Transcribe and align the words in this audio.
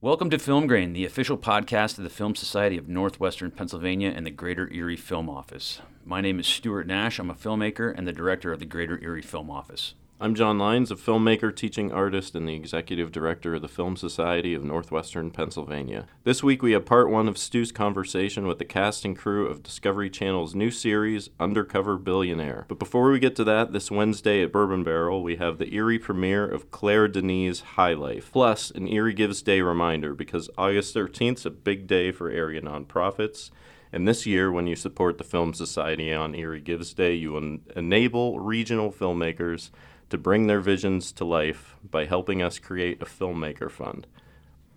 Welcome 0.00 0.30
to 0.30 0.38
Film 0.38 0.68
Grain, 0.68 0.92
the 0.92 1.04
official 1.04 1.36
podcast 1.36 1.98
of 1.98 2.04
the 2.04 2.08
Film 2.08 2.36
Society 2.36 2.78
of 2.78 2.88
Northwestern 2.88 3.50
Pennsylvania 3.50 4.12
and 4.14 4.24
the 4.24 4.30
Greater 4.30 4.72
Erie 4.72 4.96
Film 4.96 5.28
Office. 5.28 5.80
My 6.04 6.20
name 6.20 6.38
is 6.38 6.46
Stuart 6.46 6.86
Nash. 6.86 7.18
I'm 7.18 7.30
a 7.30 7.34
filmmaker 7.34 7.92
and 7.98 8.06
the 8.06 8.12
director 8.12 8.52
of 8.52 8.60
the 8.60 8.64
Greater 8.64 9.02
Erie 9.02 9.22
Film 9.22 9.50
Office. 9.50 9.94
I'm 10.20 10.34
John 10.34 10.58
Lyons, 10.58 10.90
a 10.90 10.96
filmmaker, 10.96 11.54
teaching 11.54 11.92
artist, 11.92 12.34
and 12.34 12.48
the 12.48 12.56
executive 12.56 13.12
director 13.12 13.54
of 13.54 13.62
the 13.62 13.68
Film 13.68 13.94
Society 13.94 14.52
of 14.52 14.64
Northwestern 14.64 15.30
Pennsylvania. 15.30 16.08
This 16.24 16.42
week 16.42 16.60
we 16.60 16.72
have 16.72 16.84
part 16.84 17.08
one 17.08 17.28
of 17.28 17.38
Stu's 17.38 17.70
conversation 17.70 18.48
with 18.48 18.58
the 18.58 18.64
cast 18.64 19.04
and 19.04 19.16
crew 19.16 19.46
of 19.46 19.62
Discovery 19.62 20.10
Channel's 20.10 20.56
new 20.56 20.72
series, 20.72 21.30
Undercover 21.38 21.96
Billionaire. 21.98 22.64
But 22.66 22.80
before 22.80 23.12
we 23.12 23.20
get 23.20 23.36
to 23.36 23.44
that, 23.44 23.72
this 23.72 23.92
Wednesday 23.92 24.42
at 24.42 24.50
Bourbon 24.50 24.82
Barrel, 24.82 25.22
we 25.22 25.36
have 25.36 25.58
the 25.58 25.72
Erie 25.72 26.00
premiere 26.00 26.48
of 26.48 26.72
Claire 26.72 27.06
Denis' 27.06 27.60
High 27.60 27.94
Life, 27.94 28.32
plus 28.32 28.72
an 28.72 28.88
Erie 28.88 29.14
Gives 29.14 29.40
Day 29.40 29.60
reminder 29.60 30.14
because 30.14 30.50
August 30.58 30.96
13th 30.96 31.36
is 31.36 31.46
a 31.46 31.50
big 31.50 31.86
day 31.86 32.10
for 32.10 32.28
area 32.28 32.60
nonprofits. 32.60 33.52
And 33.92 34.06
this 34.06 34.26
year, 34.26 34.50
when 34.50 34.66
you 34.66 34.74
support 34.74 35.16
the 35.16 35.24
Film 35.24 35.54
Society 35.54 36.12
on 36.12 36.34
Erie 36.34 36.60
Gives 36.60 36.92
Day, 36.92 37.14
you 37.14 37.36
en- 37.36 37.60
enable 37.76 38.40
regional 38.40 38.90
filmmakers 38.90 39.70
to 40.10 40.18
bring 40.18 40.46
their 40.46 40.60
visions 40.60 41.12
to 41.12 41.24
life 41.24 41.76
by 41.88 42.06
helping 42.06 42.42
us 42.42 42.58
create 42.58 43.02
a 43.02 43.06
filmmaker 43.06 43.70
fund. 43.70 44.06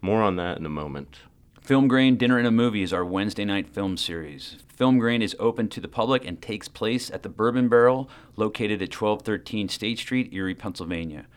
More 0.01 0.21
on 0.21 0.35
that 0.37 0.57
in 0.57 0.65
a 0.65 0.69
moment. 0.69 1.19
Film 1.61 1.87
Grain 1.87 2.17
Dinner 2.17 2.39
and 2.39 2.47
a 2.47 2.51
Movie 2.51 2.81
is 2.81 2.91
our 2.91 3.05
Wednesday 3.05 3.45
night 3.45 3.69
film 3.69 3.95
series. 3.95 4.57
Film 4.67 4.97
Grain 4.97 5.21
is 5.21 5.35
open 5.37 5.69
to 5.69 5.79
the 5.79 5.87
public 5.87 6.25
and 6.25 6.41
takes 6.41 6.67
place 6.67 7.11
at 7.11 7.21
the 7.21 7.29
Bourbon 7.29 7.69
Barrel, 7.69 8.09
located 8.35 8.81
at 8.81 8.89
1213 8.89 9.69
State 9.69 9.99
Street, 9.99 10.33
Erie, 10.33 10.55
Pennsylvania. 10.55 11.27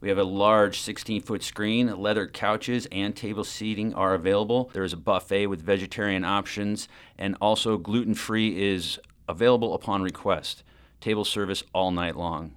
We 0.00 0.08
have 0.08 0.18
a 0.18 0.24
large 0.24 0.80
16 0.80 1.22
foot 1.22 1.42
screen, 1.42 2.00
leather 2.00 2.28
couches, 2.28 2.86
and 2.92 3.14
table 3.14 3.44
seating 3.44 3.92
are 3.94 4.14
available. 4.14 4.70
There 4.72 4.84
is 4.84 4.92
a 4.92 4.96
buffet 4.96 5.48
with 5.48 5.62
vegetarian 5.62 6.24
options, 6.24 6.86
and 7.18 7.36
also 7.40 7.76
gluten 7.76 8.14
free 8.14 8.72
is 8.72 9.00
available 9.28 9.74
upon 9.74 10.02
request. 10.02 10.62
Table 11.00 11.24
service 11.24 11.64
all 11.72 11.90
night 11.90 12.16
long. 12.16 12.54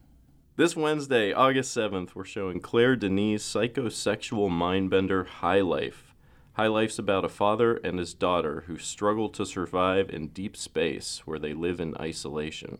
This 0.57 0.73
Wednesday, 0.73 1.33
August 1.33 1.75
7th, 1.75 2.15
we're 2.15 2.23
showing 2.23 2.61
Claire 2.61 2.95
Denis' 2.95 3.43
psychosexual 3.43 4.49
mindbender 4.49 5.27
High 5.27 5.59
Life. 5.59 6.15
High 6.53 6.67
Life's 6.67 6.97
about 6.97 7.25
a 7.25 7.29
father 7.29 7.75
and 7.83 7.99
his 7.99 8.13
daughter 8.13 8.63
who 8.65 8.77
struggle 8.77 9.27
to 9.31 9.45
survive 9.45 10.09
in 10.09 10.29
deep 10.29 10.55
space 10.55 11.23
where 11.25 11.39
they 11.39 11.53
live 11.53 11.81
in 11.81 11.93
isolation. 11.97 12.77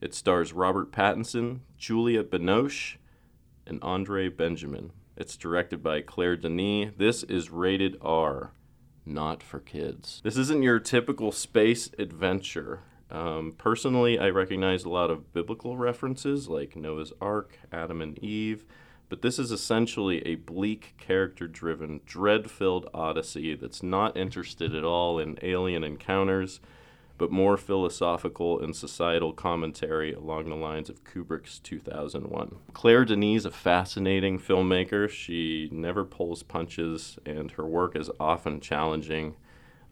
It 0.00 0.14
stars 0.14 0.52
Robert 0.52 0.92
Pattinson, 0.92 1.62
Juliette 1.76 2.30
Binoche, 2.30 2.98
and 3.66 3.82
Andre 3.82 4.28
Benjamin. 4.28 4.92
It's 5.16 5.36
directed 5.36 5.82
by 5.82 6.02
Claire 6.02 6.36
Denis. 6.36 6.92
This 6.96 7.24
is 7.24 7.50
rated 7.50 7.96
R, 8.00 8.52
not 9.04 9.42
for 9.42 9.58
kids. 9.58 10.20
This 10.22 10.36
isn't 10.36 10.62
your 10.62 10.78
typical 10.78 11.32
space 11.32 11.90
adventure. 11.98 12.84
Um, 13.12 13.52
personally, 13.58 14.18
I 14.18 14.30
recognize 14.30 14.84
a 14.84 14.88
lot 14.88 15.10
of 15.10 15.34
biblical 15.34 15.76
references 15.76 16.48
like 16.48 16.74
Noah's 16.74 17.12
Ark, 17.20 17.58
Adam 17.70 18.00
and 18.00 18.18
Eve, 18.18 18.64
but 19.10 19.20
this 19.20 19.38
is 19.38 19.52
essentially 19.52 20.26
a 20.26 20.36
bleak, 20.36 20.94
character 20.96 21.46
driven, 21.46 22.00
dread 22.06 22.50
filled 22.50 22.88
odyssey 22.94 23.54
that's 23.54 23.82
not 23.82 24.16
interested 24.16 24.74
at 24.74 24.84
all 24.84 25.18
in 25.18 25.38
alien 25.42 25.84
encounters, 25.84 26.60
but 27.18 27.30
more 27.30 27.58
philosophical 27.58 28.58
and 28.58 28.74
societal 28.74 29.34
commentary 29.34 30.14
along 30.14 30.48
the 30.48 30.54
lines 30.54 30.88
of 30.88 31.04
Kubrick's 31.04 31.58
2001. 31.58 32.56
Claire 32.72 33.04
Denis, 33.04 33.44
a 33.44 33.50
fascinating 33.50 34.38
filmmaker, 34.38 35.06
she 35.06 35.68
never 35.70 36.06
pulls 36.06 36.42
punches, 36.42 37.18
and 37.26 37.50
her 37.52 37.66
work 37.66 37.94
is 37.94 38.10
often 38.18 38.58
challenging 38.58 39.34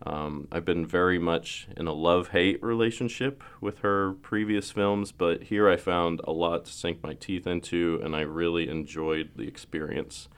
um, 0.02 0.48
I've 0.50 0.64
been 0.64 0.86
very 0.86 1.18
much 1.18 1.68
in 1.76 1.86
a 1.86 1.92
love 1.92 2.28
hate 2.28 2.62
relationship 2.62 3.42
with 3.60 3.80
her 3.80 4.12
previous 4.12 4.70
films, 4.70 5.12
but 5.12 5.44
here 5.44 5.68
I 5.68 5.76
found 5.76 6.20
a 6.24 6.32
lot 6.32 6.64
to 6.64 6.72
sink 6.72 7.02
my 7.02 7.14
teeth 7.14 7.46
into, 7.46 8.00
and 8.02 8.16
I 8.16 8.20
really 8.22 8.68
enjoyed 8.68 9.30
the 9.36 9.46
experience. 9.46 10.28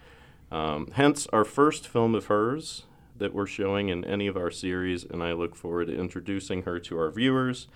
Um, 0.50 0.88
hence, 0.94 1.28
our 1.32 1.44
first 1.44 1.86
film 1.86 2.14
of 2.14 2.26
hers 2.26 2.84
that 3.16 3.32
we're 3.32 3.46
showing 3.46 3.88
in 3.88 4.04
any 4.04 4.26
of 4.26 4.36
our 4.36 4.50
series, 4.50 5.04
and 5.04 5.22
I 5.22 5.32
look 5.32 5.54
forward 5.54 5.86
to 5.86 5.98
introducing 5.98 6.62
her 6.62 6.80
to 6.80 6.98
our 6.98 7.10
viewers. 7.10 7.68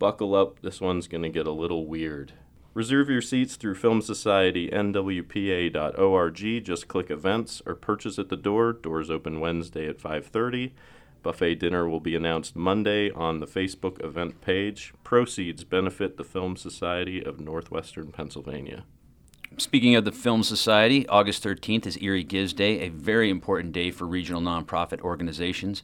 Buckle 0.00 0.34
up, 0.34 0.60
this 0.60 0.80
one's 0.80 1.06
going 1.06 1.22
to 1.22 1.28
get 1.28 1.46
a 1.46 1.52
little 1.52 1.86
weird. 1.86 2.32
Reserve 2.74 3.08
your 3.08 3.22
seats 3.22 3.56
through 3.56 3.76
Film 3.76 4.02
Society 4.02 4.68
NWPA.org. 4.70 6.64
Just 6.64 6.88
click 6.88 7.10
events 7.10 7.62
or 7.64 7.74
purchase 7.74 8.18
at 8.18 8.28
the 8.28 8.36
door. 8.36 8.72
Doors 8.72 9.10
open 9.10 9.40
Wednesday 9.40 9.88
at 9.88 9.98
5:30. 9.98 10.72
Buffet 11.22 11.56
dinner 11.56 11.88
will 11.88 12.00
be 12.00 12.14
announced 12.14 12.56
Monday 12.56 13.10
on 13.10 13.40
the 13.40 13.46
Facebook 13.46 14.02
event 14.04 14.40
page. 14.40 14.92
Proceeds 15.04 15.64
benefit 15.64 16.16
the 16.16 16.24
Film 16.24 16.56
Society 16.56 17.22
of 17.22 17.40
Northwestern 17.40 18.12
Pennsylvania. 18.12 18.84
Speaking 19.56 19.96
of 19.96 20.04
the 20.04 20.12
Film 20.12 20.42
Society, 20.42 21.06
August 21.08 21.42
13th 21.42 21.86
is 21.86 22.00
Erie 22.00 22.22
Gives 22.22 22.52
Day, 22.52 22.80
a 22.80 22.90
very 22.90 23.30
important 23.30 23.72
day 23.72 23.90
for 23.90 24.06
regional 24.06 24.42
nonprofit 24.42 25.00
organizations. 25.00 25.82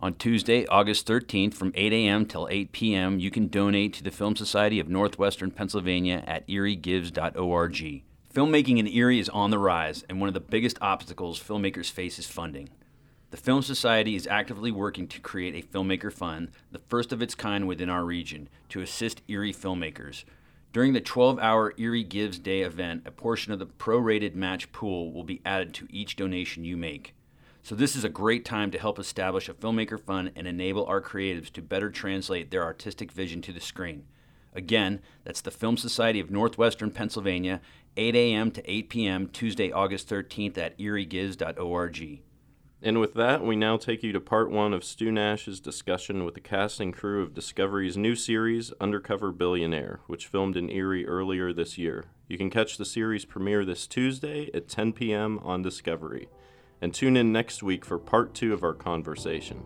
On 0.00 0.14
Tuesday, 0.14 0.64
August 0.66 1.08
13th, 1.08 1.54
from 1.54 1.72
8 1.74 1.92
a.m. 1.92 2.24
till 2.24 2.46
8 2.48 2.70
p.m., 2.70 3.18
you 3.18 3.32
can 3.32 3.48
donate 3.48 3.94
to 3.94 4.04
the 4.04 4.12
Film 4.12 4.36
Society 4.36 4.78
of 4.78 4.88
Northwestern 4.88 5.50
Pennsylvania 5.50 6.22
at 6.26 6.46
eriegives.org. 6.46 8.02
Filmmaking 8.32 8.78
in 8.78 8.86
Erie 8.86 9.18
is 9.18 9.28
on 9.30 9.50
the 9.50 9.58
rise, 9.58 10.04
and 10.08 10.20
one 10.20 10.28
of 10.28 10.34
the 10.34 10.40
biggest 10.40 10.78
obstacles 10.80 11.42
filmmakers 11.42 11.90
face 11.90 12.18
is 12.20 12.28
funding. 12.28 12.68
The 13.30 13.36
Film 13.36 13.60
Society 13.60 14.14
is 14.16 14.26
actively 14.26 14.72
working 14.72 15.06
to 15.08 15.20
create 15.20 15.54
a 15.54 15.66
filmmaker 15.66 16.10
fund, 16.10 16.50
the 16.72 16.78
first 16.78 17.12
of 17.12 17.20
its 17.20 17.34
kind 17.34 17.68
within 17.68 17.90
our 17.90 18.02
region, 18.02 18.48
to 18.70 18.80
assist 18.80 19.20
Erie 19.28 19.52
filmmakers. 19.52 20.24
During 20.72 20.94
the 20.94 21.02
12 21.02 21.38
hour 21.38 21.74
Erie 21.76 22.04
Gives 22.04 22.38
Day 22.38 22.62
event, 22.62 23.02
a 23.04 23.10
portion 23.10 23.52
of 23.52 23.58
the 23.58 23.66
prorated 23.66 24.34
match 24.34 24.72
pool 24.72 25.12
will 25.12 25.24
be 25.24 25.42
added 25.44 25.74
to 25.74 25.86
each 25.90 26.16
donation 26.16 26.64
you 26.64 26.78
make. 26.78 27.14
So, 27.62 27.74
this 27.74 27.94
is 27.94 28.02
a 28.02 28.08
great 28.08 28.46
time 28.46 28.70
to 28.70 28.78
help 28.78 28.98
establish 28.98 29.50
a 29.50 29.54
filmmaker 29.54 30.00
fund 30.00 30.32
and 30.34 30.46
enable 30.46 30.86
our 30.86 31.02
creatives 31.02 31.52
to 31.52 31.60
better 31.60 31.90
translate 31.90 32.50
their 32.50 32.64
artistic 32.64 33.12
vision 33.12 33.42
to 33.42 33.52
the 33.52 33.60
screen. 33.60 34.04
Again, 34.54 35.00
that's 35.24 35.42
the 35.42 35.50
Film 35.50 35.76
Society 35.76 36.18
of 36.18 36.30
Northwestern 36.30 36.90
Pennsylvania, 36.90 37.60
8 37.98 38.14
a.m. 38.14 38.50
to 38.52 38.70
8 38.70 38.88
p.m., 38.88 39.28
Tuesday, 39.28 39.70
August 39.70 40.08
13th 40.08 40.56
at 40.56 40.78
eriegives.org. 40.78 42.20
And 42.80 43.00
with 43.00 43.14
that, 43.14 43.44
we 43.44 43.56
now 43.56 43.76
take 43.76 44.04
you 44.04 44.12
to 44.12 44.20
part 44.20 44.50
one 44.50 44.72
of 44.72 44.84
Stu 44.84 45.10
Nash's 45.10 45.58
discussion 45.58 46.24
with 46.24 46.34
the 46.34 46.40
cast 46.40 46.78
and 46.78 46.94
crew 46.94 47.22
of 47.22 47.34
Discovery's 47.34 47.96
new 47.96 48.14
series, 48.14 48.72
Undercover 48.80 49.32
Billionaire, 49.32 49.98
which 50.06 50.28
filmed 50.28 50.56
in 50.56 50.70
Erie 50.70 51.06
earlier 51.06 51.52
this 51.52 51.76
year. 51.76 52.04
You 52.28 52.38
can 52.38 52.50
catch 52.50 52.76
the 52.76 52.84
series 52.84 53.24
premiere 53.24 53.64
this 53.64 53.88
Tuesday 53.88 54.48
at 54.54 54.68
10 54.68 54.92
p.m. 54.92 55.40
on 55.42 55.60
Discovery. 55.60 56.28
And 56.80 56.94
tune 56.94 57.16
in 57.16 57.32
next 57.32 57.64
week 57.64 57.84
for 57.84 57.98
part 57.98 58.32
two 58.32 58.52
of 58.52 58.62
our 58.62 58.74
conversation. 58.74 59.64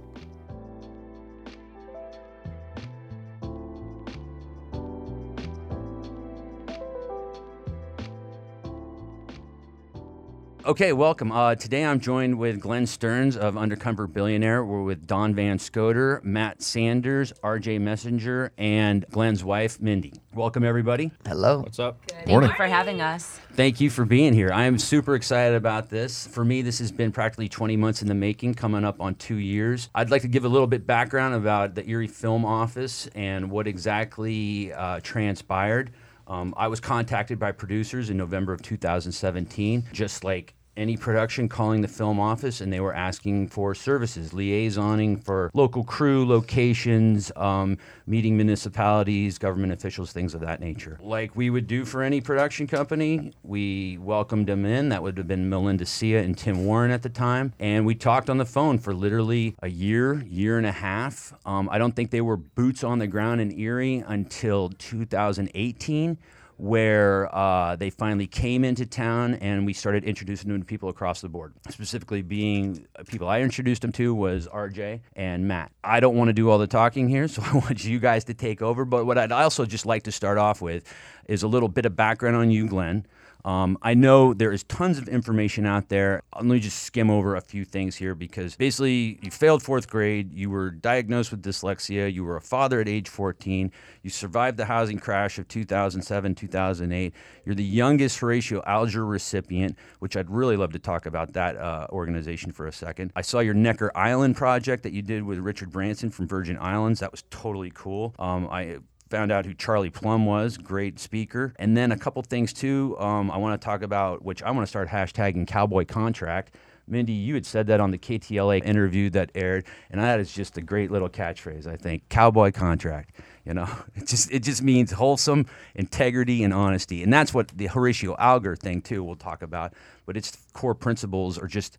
Okay, 10.72 10.94
welcome. 10.94 11.31
Uh, 11.31 11.55
today 11.55 11.84
I'm 11.84 12.00
joined 12.00 12.38
with 12.38 12.59
Glenn 12.59 12.87
Stearns 12.87 13.37
of 13.37 13.59
Undercover 13.59 14.06
Billionaire. 14.06 14.65
We're 14.65 14.83
with 14.83 15.06
Dawn 15.06 15.34
Van 15.34 15.59
Scoter, 15.59 16.19
Matt 16.25 16.62
Sanders, 16.62 17.31
RJ 17.44 17.78
Messenger, 17.78 18.53
and 18.56 19.05
Glenn's 19.11 19.44
wife, 19.44 19.82
Mindy. 19.82 20.15
Welcome, 20.32 20.65
everybody. 20.65 21.11
Hello. 21.27 21.59
What's 21.59 21.78
up? 21.78 21.99
Thank 22.09 22.28
Morning. 22.28 22.49
you 22.49 22.56
for 22.56 22.65
having 22.65 23.03
us. 23.03 23.38
Thank 23.53 23.82
you 23.82 23.91
for 23.91 24.06
being 24.06 24.32
here. 24.32 24.50
I 24.50 24.65
am 24.65 24.78
super 24.78 25.15
excited 25.15 25.56
about 25.56 25.91
this. 25.91 26.27
For 26.27 26.43
me, 26.43 26.62
this 26.62 26.78
has 26.78 26.91
been 26.91 27.12
practically 27.12 27.50
20 27.50 27.77
months 27.77 28.00
in 28.00 28.09
the 28.09 28.15
making, 28.15 28.55
coming 28.55 28.82
up 28.82 28.99
on 28.99 29.17
two 29.17 29.37
years. 29.37 29.91
I'd 29.94 30.11
like 30.11 30.23
to 30.23 30.29
give 30.29 30.47
a 30.47 30.49
little 30.49 30.67
bit 30.67 30.87
background 30.87 31.35
about 31.35 31.75
the 31.75 31.87
Erie 31.87 32.08
Film 32.08 32.47
Office 32.47 33.11
and 33.14 33.50
what 33.50 33.67
exactly 33.67 34.73
uh, 34.73 35.00
transpired. 35.02 35.93
Um, 36.26 36.55
I 36.56 36.69
was 36.69 36.81
contacted 36.81 37.38
by 37.38 37.52
producers 37.52 38.08
in 38.08 38.17
November 38.17 38.55
of 38.55 38.62
2017, 38.62 39.85
just 39.93 40.25
like 40.25 40.55
any 40.77 40.97
production 40.97 41.49
calling 41.49 41.83
the 41.83 41.89
film 41.89 42.19
office 42.19 42.61
and 42.61 42.73
they 42.73 42.81
were 42.81 42.95
asking 42.95 43.49
for 43.49 43.75
services 43.75 44.31
liaisoning 44.31 45.23
for 45.23 45.51
local 45.55 45.85
crew 45.85 46.27
locations 46.27 47.31
um, 47.37 47.77
meeting 48.07 48.37
municipalities 48.37 49.39
government 49.39 49.73
officials 49.73 50.13
things 50.13 50.35
of 50.35 50.41
that 50.41 50.61
nature. 50.61 50.99
Like 51.01 51.37
we 51.37 51.51
would 51.51 51.67
do 51.67 51.85
for 51.85 52.03
any 52.03 52.21
production 52.21 52.67
company 52.67 53.33
we 53.43 53.99
welcomed 53.99 54.47
them 54.47 54.65
in. 54.65 54.89
That 54.89 55.03
would 55.03 55.19
have 55.19 55.29
been 55.29 55.49
melinda 55.49 55.85
sia 55.85 56.23
and 56.23 56.37
tim 56.37 56.65
warren 56.65 56.91
at 56.91 57.03
the 57.03 57.11
time. 57.11 57.53
And 57.59 57.85
we 57.85 57.95
talked 57.95 58.31
on 58.31 58.39
the 58.39 58.47
phone 58.47 58.79
for 58.79 58.95
literally 58.95 59.55
a 59.63 59.69
year 59.69 60.23
year 60.25 60.57
and 60.57 60.67
a 60.67 60.73
half. 60.73 61.35
Um, 61.45 61.69
i 61.71 61.79
don't 61.79 61.95
think 61.95 62.11
they 62.11 62.21
were 62.21 62.37
boots 62.37 62.83
on 62.83 62.99
the 62.99 63.07
ground 63.07 63.41
in 63.41 63.59
erie 63.59 64.03
until 64.07 64.71
2018 64.71 66.19
where 66.62 67.29
uh, 67.35 67.75
they 67.75 67.91
finally 67.91 68.29
came 68.29 68.64
into 68.64 68.87
town 68.87 69.35
and 69.35 69.67
we 69.67 69.73
started 69.73 70.05
introducing 70.05 70.49
them 70.49 70.61
to 70.61 70.64
people 70.64 70.88
across 70.88 71.20
the 71.20 71.29
board. 71.29 71.53
Specifically, 71.70 72.23
being 72.23 72.87
uh, 72.94 73.03
people 73.03 73.29
I 73.29 73.41
introduced 73.41 73.82
them 73.82 73.91
to 73.91 74.14
was 74.14 74.47
RJ 74.47 75.00
and 75.17 75.49
Matt. 75.49 75.73
I 75.82 75.99
don't 75.99 76.14
want 76.14 76.29
to 76.29 76.32
do 76.32 76.49
all 76.50 76.59
the 76.59 76.69
talking 76.69 77.09
here, 77.09 77.26
so 77.29 77.43
I 77.44 77.55
want 77.55 77.85
you 77.85 77.99
guys 77.99 78.23
to 78.26 78.35
take 78.35 78.62
over. 78.62 78.85
But 78.85 79.06
what 79.06 79.19
I'd 79.19 79.32
also 79.32 79.67
just 79.67 79.87
like 79.87 80.05
to 80.05 80.12
start 80.12 80.38
off 80.38 80.62
with 80.62 80.85
is 81.26 81.43
a 81.43 81.49
little 81.49 81.69
bit 81.69 81.85
of 81.85 81.97
background 81.97 82.37
on 82.37 82.53
you, 82.53 82.69
Glenn. 82.69 83.06
Um, 83.44 83.77
I 83.83 83.94
know 83.94 84.35
there 84.35 84.53
is 84.53 84.62
tons 84.65 84.99
of 84.99 85.09
information 85.09 85.67
out 85.67 85.89
there. 85.89 86.23
Let 86.35 86.44
me 86.44 86.61
just 86.61 86.83
skim 86.85 87.11
over 87.11 87.35
a 87.35 87.41
few 87.41 87.65
things 87.65 87.97
here 87.97 88.15
because 88.15 88.56
basically, 88.56 89.19
you 89.23 89.31
failed 89.31 89.62
fourth 89.62 89.89
grade, 89.89 90.33
you 90.33 90.50
were 90.50 90.71
diagnosed 90.71 91.31
with 91.33 91.43
dyslexia, 91.43 92.12
you 92.12 92.25
were 92.25 92.37
a 92.37 92.41
father 92.41 92.81
at 92.81 92.89
age 92.89 93.09
14, 93.09 93.73
you 94.03 94.11
survived 94.11 94.56
the 94.56 94.67
housing 94.67 94.99
crash 94.99 95.39
of 95.39 95.49
2007 95.49 96.35
2008. 96.35 97.15
You're 97.44 97.55
the 97.55 97.65
youngest 97.65 98.19
Horatio 98.19 98.62
Alger 98.67 99.05
recipient, 99.05 99.77
which 99.99 100.17
I'd 100.17 100.31
really 100.31 100.56
love 100.56 100.73
to 100.73 100.79
talk 100.79 101.06
about 101.06 101.33
that 101.33 101.56
uh, 101.56 101.87
organization 101.91 102.53
for 102.53 102.67
a 102.67 102.73
second. 102.73 103.12
I 103.17 103.23
saw 103.23 103.41
your 103.41 103.55
Necker 103.55 103.91
Island 103.95 104.37
project 104.37 104.85
that 104.85 104.93
you 104.93 105.03
did 105.03 105.23
with 105.25 105.38
Richard 105.38 105.71
Branson 105.71 106.11
from 106.11 106.29
Virgin 106.29 106.59
Islands. 106.59 107.00
That 107.00 107.11
was 107.11 107.25
totally 107.31 107.73
cool. 107.75 108.15
Um, 108.19 108.49
I 108.50 108.79
found 109.12 109.31
out 109.31 109.44
who 109.44 109.53
Charlie 109.53 109.91
Plumb 109.91 110.25
was, 110.25 110.56
great 110.56 110.99
speaker. 110.99 111.53
And 111.59 111.76
then 111.76 111.93
a 111.93 111.99
couple 111.99 112.23
things 112.23 112.50
too, 112.55 112.97
um, 112.99 113.31
I 113.31 113.37
want 113.37 113.61
to 113.61 113.62
talk 113.62 113.82
about, 113.82 114.25
which 114.25 114.43
I 114.43 114.50
want 114.50 114.62
to 114.62 114.67
start 114.67 114.88
hashtagging 114.88 115.47
cowboy 115.47 115.85
contract. 115.85 116.55
Mindy, 116.88 117.12
you 117.12 117.35
had 117.35 117.44
said 117.44 117.67
that 117.67 117.79
on 117.79 117.91
the 117.91 117.99
KTLA 117.99 118.64
interview 118.64 119.11
that 119.11 119.31
aired, 119.35 119.67
and 119.91 120.00
that 120.00 120.19
is 120.19 120.32
just 120.32 120.56
a 120.56 120.62
great 120.62 120.91
little 120.91 121.11
catchphrase. 121.11 121.67
I 121.67 121.76
think 121.76 122.09
cowboy 122.09 122.53
contract. 122.53 123.14
You 123.44 123.53
know, 123.53 123.69
it 123.94 124.06
just 124.06 124.32
it 124.32 124.43
just 124.43 124.62
means 124.62 124.93
wholesome 124.93 125.44
integrity 125.75 126.43
and 126.43 126.55
honesty, 126.55 127.03
and 127.03 127.12
that's 127.12 127.35
what 127.35 127.49
the 127.49 127.67
Horatio 127.67 128.17
Alger 128.19 128.56
thing 128.56 128.81
too. 128.81 129.05
We'll 129.05 129.17
talk 129.17 129.43
about, 129.43 129.75
but 130.06 130.17
its 130.17 130.38
core 130.55 130.75
principles 130.75 131.38
are 131.38 131.47
just, 131.47 131.76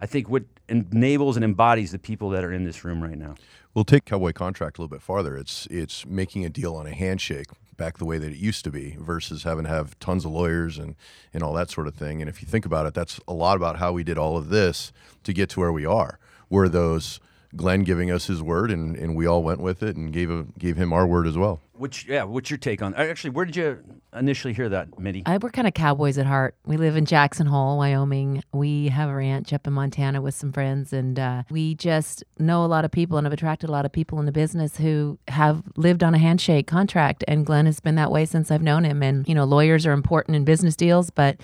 I 0.00 0.06
think, 0.06 0.28
what 0.28 0.44
enables 0.68 1.36
and 1.36 1.44
embodies 1.44 1.90
the 1.90 1.98
people 1.98 2.30
that 2.30 2.44
are 2.44 2.52
in 2.52 2.64
this 2.64 2.84
room 2.84 3.02
right 3.02 3.18
now. 3.18 3.34
We'll 3.76 3.84
take 3.84 4.06
Cowboy 4.06 4.32
Contract 4.32 4.78
a 4.78 4.80
little 4.80 4.96
bit 4.96 5.02
farther. 5.02 5.36
It's 5.36 5.66
it's 5.66 6.06
making 6.06 6.46
a 6.46 6.48
deal 6.48 6.76
on 6.76 6.86
a 6.86 6.94
handshake 6.94 7.48
back 7.76 7.98
the 7.98 8.06
way 8.06 8.16
that 8.16 8.32
it 8.32 8.38
used 8.38 8.64
to 8.64 8.70
be 8.70 8.96
versus 8.98 9.42
having 9.42 9.64
to 9.64 9.68
have 9.68 9.98
tons 9.98 10.24
of 10.24 10.30
lawyers 10.30 10.78
and, 10.78 10.96
and 11.34 11.42
all 11.42 11.52
that 11.52 11.68
sort 11.68 11.86
of 11.86 11.94
thing. 11.94 12.22
And 12.22 12.28
if 12.30 12.40
you 12.40 12.48
think 12.48 12.64
about 12.64 12.86
it, 12.86 12.94
that's 12.94 13.20
a 13.28 13.34
lot 13.34 13.54
about 13.54 13.76
how 13.76 13.92
we 13.92 14.02
did 14.02 14.16
all 14.16 14.38
of 14.38 14.48
this 14.48 14.92
to 15.24 15.34
get 15.34 15.50
to 15.50 15.60
where 15.60 15.72
we 15.72 15.84
are. 15.84 16.18
Were 16.48 16.70
those 16.70 17.20
Glenn 17.56 17.82
giving 17.82 18.10
us 18.10 18.26
his 18.26 18.42
word, 18.42 18.70
and, 18.70 18.96
and 18.96 19.16
we 19.16 19.26
all 19.26 19.42
went 19.42 19.60
with 19.60 19.82
it 19.82 19.96
and 19.96 20.12
gave 20.12 20.30
a, 20.30 20.44
gave 20.58 20.76
him 20.76 20.92
our 20.92 21.06
word 21.06 21.26
as 21.26 21.36
well. 21.36 21.60
Which 21.72 22.06
yeah, 22.06 22.24
what's 22.24 22.50
your 22.50 22.58
take 22.58 22.80
on? 22.80 22.94
Actually, 22.94 23.30
where 23.30 23.44
did 23.44 23.56
you 23.56 23.78
initially 24.14 24.54
hear 24.54 24.68
that, 24.70 24.98
Mindy? 24.98 25.22
I, 25.26 25.36
we're 25.36 25.50
kind 25.50 25.68
of 25.68 25.74
cowboys 25.74 26.16
at 26.16 26.24
heart. 26.24 26.54
We 26.64 26.78
live 26.78 26.96
in 26.96 27.04
Jackson 27.04 27.46
Hole, 27.46 27.76
Wyoming. 27.76 28.42
We 28.52 28.88
have 28.88 29.10
a 29.10 29.14
ranch 29.14 29.52
up 29.52 29.66
in 29.66 29.74
Montana 29.74 30.22
with 30.22 30.34
some 30.34 30.52
friends, 30.52 30.92
and 30.92 31.18
uh, 31.18 31.42
we 31.50 31.74
just 31.74 32.24
know 32.38 32.64
a 32.64 32.66
lot 32.66 32.86
of 32.86 32.90
people 32.90 33.18
and 33.18 33.26
have 33.26 33.32
attracted 33.32 33.68
a 33.68 33.72
lot 33.72 33.84
of 33.84 33.92
people 33.92 34.18
in 34.18 34.26
the 34.26 34.32
business 34.32 34.78
who 34.78 35.18
have 35.28 35.62
lived 35.76 36.02
on 36.02 36.14
a 36.14 36.18
handshake 36.18 36.66
contract. 36.66 37.24
And 37.28 37.44
Glenn 37.44 37.66
has 37.66 37.80
been 37.80 37.96
that 37.96 38.10
way 38.10 38.24
since 38.24 38.50
I've 38.50 38.62
known 38.62 38.84
him. 38.84 39.02
And 39.02 39.28
you 39.28 39.34
know, 39.34 39.44
lawyers 39.44 39.84
are 39.84 39.92
important 39.92 40.36
in 40.36 40.44
business 40.44 40.76
deals, 40.76 41.10
but 41.10 41.36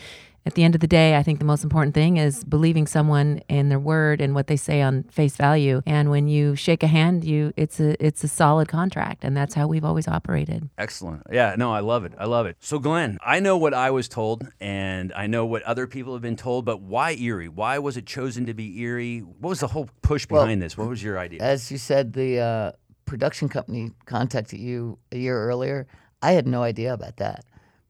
at 0.44 0.54
the 0.54 0.64
end 0.64 0.74
of 0.74 0.80
the 0.80 0.88
day, 0.88 1.16
I 1.16 1.22
think 1.22 1.38
the 1.38 1.44
most 1.44 1.62
important 1.62 1.94
thing 1.94 2.16
is 2.16 2.42
believing 2.42 2.86
someone 2.86 3.40
in 3.48 3.68
their 3.68 3.78
word 3.78 4.20
and 4.20 4.34
what 4.34 4.48
they 4.48 4.56
say 4.56 4.82
on 4.82 5.04
face 5.04 5.36
value. 5.36 5.82
And 5.86 6.10
when 6.10 6.26
you 6.26 6.56
shake 6.56 6.82
a 6.82 6.88
hand, 6.88 7.24
you 7.24 7.52
it's 7.56 7.78
a 7.78 8.04
it's 8.04 8.24
a 8.24 8.28
solid 8.28 8.68
contract, 8.68 9.24
and 9.24 9.36
that's 9.36 9.54
how 9.54 9.68
we've 9.68 9.84
always 9.84 10.08
operated. 10.08 10.68
Excellent. 10.78 11.22
Yeah, 11.30 11.54
no, 11.56 11.72
I 11.72 11.80
love 11.80 12.04
it. 12.04 12.12
I 12.18 12.26
love 12.26 12.46
it. 12.46 12.56
So, 12.60 12.78
Glenn, 12.78 13.18
I 13.24 13.38
know 13.40 13.56
what 13.56 13.72
I 13.72 13.90
was 13.90 14.08
told, 14.08 14.48
and 14.60 15.12
I 15.14 15.26
know 15.28 15.46
what 15.46 15.62
other 15.62 15.86
people 15.86 16.12
have 16.14 16.22
been 16.22 16.36
told, 16.36 16.64
but 16.64 16.80
why 16.80 17.12
Erie? 17.12 17.48
Why 17.48 17.78
was 17.78 17.96
it 17.96 18.06
chosen 18.06 18.46
to 18.46 18.54
be 18.54 18.80
Erie? 18.80 19.20
What 19.20 19.50
was 19.50 19.60
the 19.60 19.68
whole 19.68 19.88
push 20.02 20.26
behind 20.26 20.60
well, 20.60 20.66
this? 20.66 20.76
What 20.76 20.88
was 20.88 21.02
your 21.02 21.18
idea? 21.18 21.40
As 21.40 21.70
you 21.70 21.78
said, 21.78 22.14
the 22.14 22.38
uh, 22.40 22.72
production 23.04 23.48
company 23.48 23.92
contacted 24.06 24.58
you 24.58 24.98
a 25.12 25.18
year 25.18 25.40
earlier. 25.40 25.86
I 26.20 26.32
had 26.32 26.46
no 26.46 26.62
idea 26.62 26.92
about 26.94 27.16
that 27.16 27.44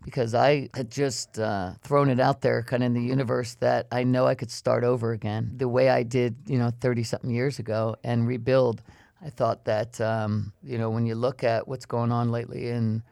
because 0.04 0.34
I 0.34 0.68
had 0.74 0.90
just 0.90 1.38
uh, 1.38 1.72
thrown 1.82 2.10
it 2.10 2.20
out 2.20 2.40
there 2.40 2.62
kind 2.62 2.82
of 2.82 2.88
in 2.88 2.94
the 2.94 3.02
universe 3.02 3.54
that 3.60 3.86
I 3.90 4.04
know 4.04 4.26
I 4.26 4.34
could 4.34 4.50
start 4.50 4.84
over 4.84 5.12
again 5.12 5.52
the 5.56 5.68
way 5.68 5.88
I 5.88 6.02
did, 6.02 6.36
you 6.46 6.58
know, 6.58 6.70
30 6.80 7.02
something 7.04 7.30
years 7.30 7.58
ago 7.58 7.96
and 8.04 8.26
rebuild. 8.26 8.82
I 9.24 9.30
thought 9.30 9.64
that, 9.66 10.00
um, 10.00 10.52
you 10.62 10.78
know, 10.78 10.90
when 10.90 11.06
you 11.06 11.14
look 11.14 11.44
at 11.44 11.68
what's 11.68 11.86
going 11.86 12.10
on 12.10 12.30
lately 12.30 12.68
in, 12.68 13.02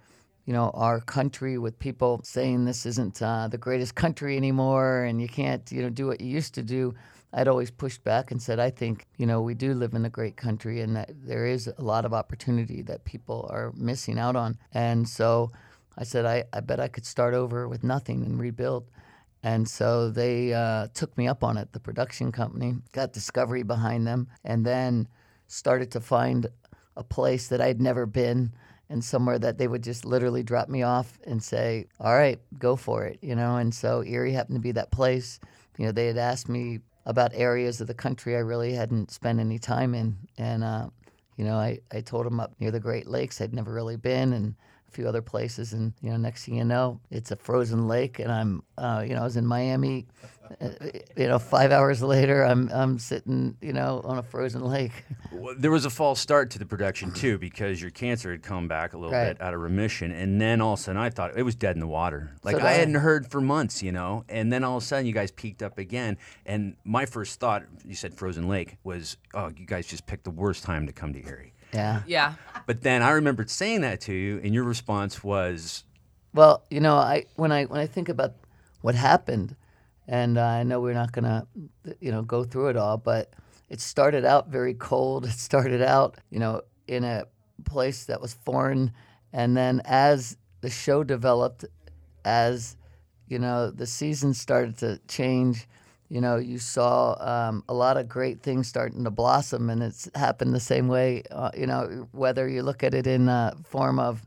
you 0.44 0.52
know, 0.52 0.70
our 0.74 1.00
country 1.00 1.58
with 1.58 1.78
people 1.78 2.20
saying 2.24 2.64
this 2.64 2.84
isn't 2.84 3.22
uh, 3.22 3.46
the 3.48 3.58
greatest 3.58 3.94
country 3.94 4.36
anymore 4.36 5.04
and 5.04 5.20
you 5.20 5.28
can't, 5.28 5.70
you 5.70 5.82
know, 5.82 5.90
do 5.90 6.06
what 6.06 6.20
you 6.20 6.28
used 6.28 6.54
to 6.54 6.62
do. 6.62 6.94
I'd 7.32 7.46
always 7.46 7.70
pushed 7.70 8.02
back 8.02 8.32
and 8.32 8.42
said, 8.42 8.58
I 8.58 8.70
think, 8.70 9.06
you 9.16 9.26
know, 9.26 9.40
we 9.40 9.54
do 9.54 9.72
live 9.74 9.94
in 9.94 10.04
a 10.04 10.10
great 10.10 10.36
country 10.36 10.80
and 10.80 10.96
that 10.96 11.10
there 11.14 11.46
is 11.46 11.68
a 11.68 11.82
lot 11.82 12.04
of 12.04 12.12
opportunity 12.12 12.82
that 12.82 13.04
people 13.04 13.48
are 13.52 13.72
missing 13.76 14.18
out 14.18 14.34
on. 14.34 14.58
And 14.74 15.08
so, 15.08 15.52
I 16.00 16.04
said, 16.04 16.24
I, 16.24 16.44
I 16.52 16.60
bet 16.60 16.80
I 16.80 16.88
could 16.88 17.04
start 17.04 17.34
over 17.34 17.68
with 17.68 17.84
nothing 17.84 18.24
and 18.24 18.40
rebuild. 18.40 18.90
And 19.42 19.68
so 19.68 20.10
they 20.10 20.52
uh, 20.52 20.88
took 20.94 21.16
me 21.16 21.28
up 21.28 21.44
on 21.44 21.58
it, 21.58 21.72
the 21.72 21.80
production 21.80 22.32
company, 22.32 22.74
got 22.92 23.12
Discovery 23.12 23.62
behind 23.62 24.06
them, 24.06 24.26
and 24.42 24.64
then 24.64 25.08
started 25.46 25.90
to 25.92 26.00
find 26.00 26.46
a 26.96 27.04
place 27.04 27.48
that 27.48 27.60
I'd 27.60 27.80
never 27.80 28.06
been 28.06 28.52
and 28.88 29.04
somewhere 29.04 29.38
that 29.38 29.58
they 29.58 29.68
would 29.68 29.84
just 29.84 30.04
literally 30.04 30.42
drop 30.42 30.68
me 30.68 30.82
off 30.82 31.18
and 31.24 31.42
say, 31.42 31.86
all 32.00 32.14
right, 32.14 32.40
go 32.58 32.76
for 32.76 33.04
it, 33.04 33.18
you 33.22 33.34
know. 33.36 33.56
And 33.56 33.72
so 33.74 34.02
Erie 34.02 34.32
happened 34.32 34.56
to 34.56 34.60
be 34.60 34.72
that 34.72 34.90
place. 34.90 35.38
You 35.78 35.86
know, 35.86 35.92
they 35.92 36.06
had 36.06 36.18
asked 36.18 36.48
me 36.48 36.80
about 37.06 37.30
areas 37.34 37.80
of 37.80 37.86
the 37.86 37.94
country 37.94 38.36
I 38.36 38.40
really 38.40 38.72
hadn't 38.72 39.10
spent 39.10 39.38
any 39.38 39.58
time 39.58 39.94
in. 39.94 40.16
And, 40.38 40.64
uh, 40.64 40.88
you 41.36 41.44
know, 41.44 41.56
I, 41.56 41.78
I 41.92 42.00
told 42.00 42.26
them 42.26 42.40
up 42.40 42.52
near 42.58 42.70
the 42.70 42.80
Great 42.80 43.06
Lakes 43.06 43.40
I'd 43.40 43.54
never 43.54 43.72
really 43.72 43.96
been. 43.96 44.32
And 44.32 44.54
a 44.90 44.94
few 44.94 45.08
other 45.08 45.22
places, 45.22 45.72
and 45.72 45.92
you 46.00 46.10
know, 46.10 46.16
next 46.16 46.44
thing 46.44 46.56
you 46.56 46.64
know, 46.64 47.00
it's 47.10 47.30
a 47.30 47.36
frozen 47.36 47.86
lake, 47.86 48.18
and 48.18 48.32
I'm, 48.32 48.62
uh, 48.76 49.04
you 49.06 49.14
know, 49.14 49.20
I 49.20 49.24
was 49.24 49.36
in 49.36 49.46
Miami. 49.46 50.06
Uh, 50.60 50.68
you 51.16 51.28
know, 51.28 51.38
five 51.38 51.70
hours 51.70 52.02
later, 52.02 52.42
I'm 52.42 52.68
I'm 52.72 52.98
sitting, 52.98 53.56
you 53.60 53.72
know, 53.72 54.00
on 54.02 54.18
a 54.18 54.22
frozen 54.22 54.64
lake. 54.64 55.04
Well, 55.32 55.54
there 55.56 55.70
was 55.70 55.84
a 55.84 55.90
false 55.90 56.18
start 56.18 56.50
to 56.50 56.58
the 56.58 56.66
production 56.66 57.12
too, 57.12 57.38
because 57.38 57.80
your 57.80 57.92
cancer 57.92 58.32
had 58.32 58.42
come 58.42 58.66
back 58.66 58.92
a 58.92 58.98
little 58.98 59.12
right. 59.12 59.38
bit 59.38 59.40
out 59.40 59.54
of 59.54 59.60
remission, 59.60 60.10
and 60.10 60.40
then 60.40 60.60
all 60.60 60.72
of 60.72 60.80
a 60.80 60.82
sudden, 60.82 61.00
I 61.00 61.10
thought 61.10 61.36
it 61.36 61.44
was 61.44 61.54
dead 61.54 61.76
in 61.76 61.80
the 61.80 61.86
water. 61.86 62.32
Like 62.42 62.56
so 62.56 62.66
I 62.66 62.72
hadn't 62.72 62.96
heard 62.96 63.30
for 63.30 63.40
months, 63.40 63.80
you 63.80 63.92
know, 63.92 64.24
and 64.28 64.52
then 64.52 64.64
all 64.64 64.78
of 64.78 64.82
a 64.82 64.86
sudden, 64.86 65.06
you 65.06 65.12
guys 65.12 65.30
peaked 65.30 65.62
up 65.62 65.78
again, 65.78 66.18
and 66.44 66.74
my 66.82 67.06
first 67.06 67.38
thought, 67.38 67.62
you 67.84 67.94
said 67.94 68.12
frozen 68.14 68.48
lake, 68.48 68.76
was, 68.82 69.18
oh, 69.34 69.52
you 69.56 69.66
guys 69.66 69.86
just 69.86 70.04
picked 70.06 70.24
the 70.24 70.32
worst 70.32 70.64
time 70.64 70.84
to 70.88 70.92
come 70.92 71.12
to 71.12 71.24
Erie. 71.24 71.54
Yeah. 71.72 72.02
Yeah. 72.08 72.34
But 72.70 72.82
then 72.82 73.02
I 73.02 73.10
remembered 73.10 73.50
saying 73.50 73.80
that 73.80 74.00
to 74.02 74.14
you, 74.14 74.40
and 74.44 74.54
your 74.54 74.62
response 74.62 75.24
was, 75.24 75.82
"Well, 76.32 76.62
you 76.70 76.78
know, 76.78 76.94
I 76.94 77.24
when 77.34 77.50
I 77.50 77.64
when 77.64 77.80
I 77.80 77.88
think 77.88 78.08
about 78.08 78.36
what 78.80 78.94
happened, 78.94 79.56
and 80.06 80.38
I 80.38 80.62
know 80.62 80.80
we're 80.80 80.94
not 80.94 81.10
gonna, 81.10 81.48
you 81.98 82.12
know, 82.12 82.22
go 82.22 82.44
through 82.44 82.68
it 82.68 82.76
all, 82.76 82.96
but 82.96 83.34
it 83.68 83.80
started 83.80 84.24
out 84.24 84.50
very 84.50 84.74
cold. 84.74 85.24
It 85.26 85.32
started 85.32 85.82
out, 85.82 86.18
you 86.30 86.38
know, 86.38 86.62
in 86.86 87.02
a 87.02 87.24
place 87.64 88.04
that 88.04 88.20
was 88.20 88.34
foreign, 88.34 88.92
and 89.32 89.56
then 89.56 89.82
as 89.84 90.36
the 90.60 90.70
show 90.70 91.02
developed, 91.02 91.64
as 92.24 92.76
you 93.26 93.40
know, 93.40 93.72
the 93.72 93.86
season 93.86 94.32
started 94.32 94.78
to 94.78 95.00
chan." 95.08 95.56
You 96.10 96.20
know, 96.20 96.36
you 96.36 96.58
saw 96.58 97.16
um, 97.20 97.62
a 97.68 97.72
lot 97.72 97.96
of 97.96 98.08
great 98.08 98.42
things 98.42 98.66
starting 98.66 99.04
to 99.04 99.10
blossom, 99.10 99.70
and 99.70 99.80
it's 99.80 100.10
happened 100.16 100.52
the 100.52 100.60
same 100.60 100.88
way. 100.88 101.22
Uh, 101.30 101.52
you 101.56 101.66
know, 101.66 102.08
whether 102.10 102.48
you 102.48 102.62
look 102.64 102.82
at 102.82 102.94
it 102.94 103.06
in 103.06 103.28
a 103.28 103.54
form 103.64 104.00
of 104.00 104.26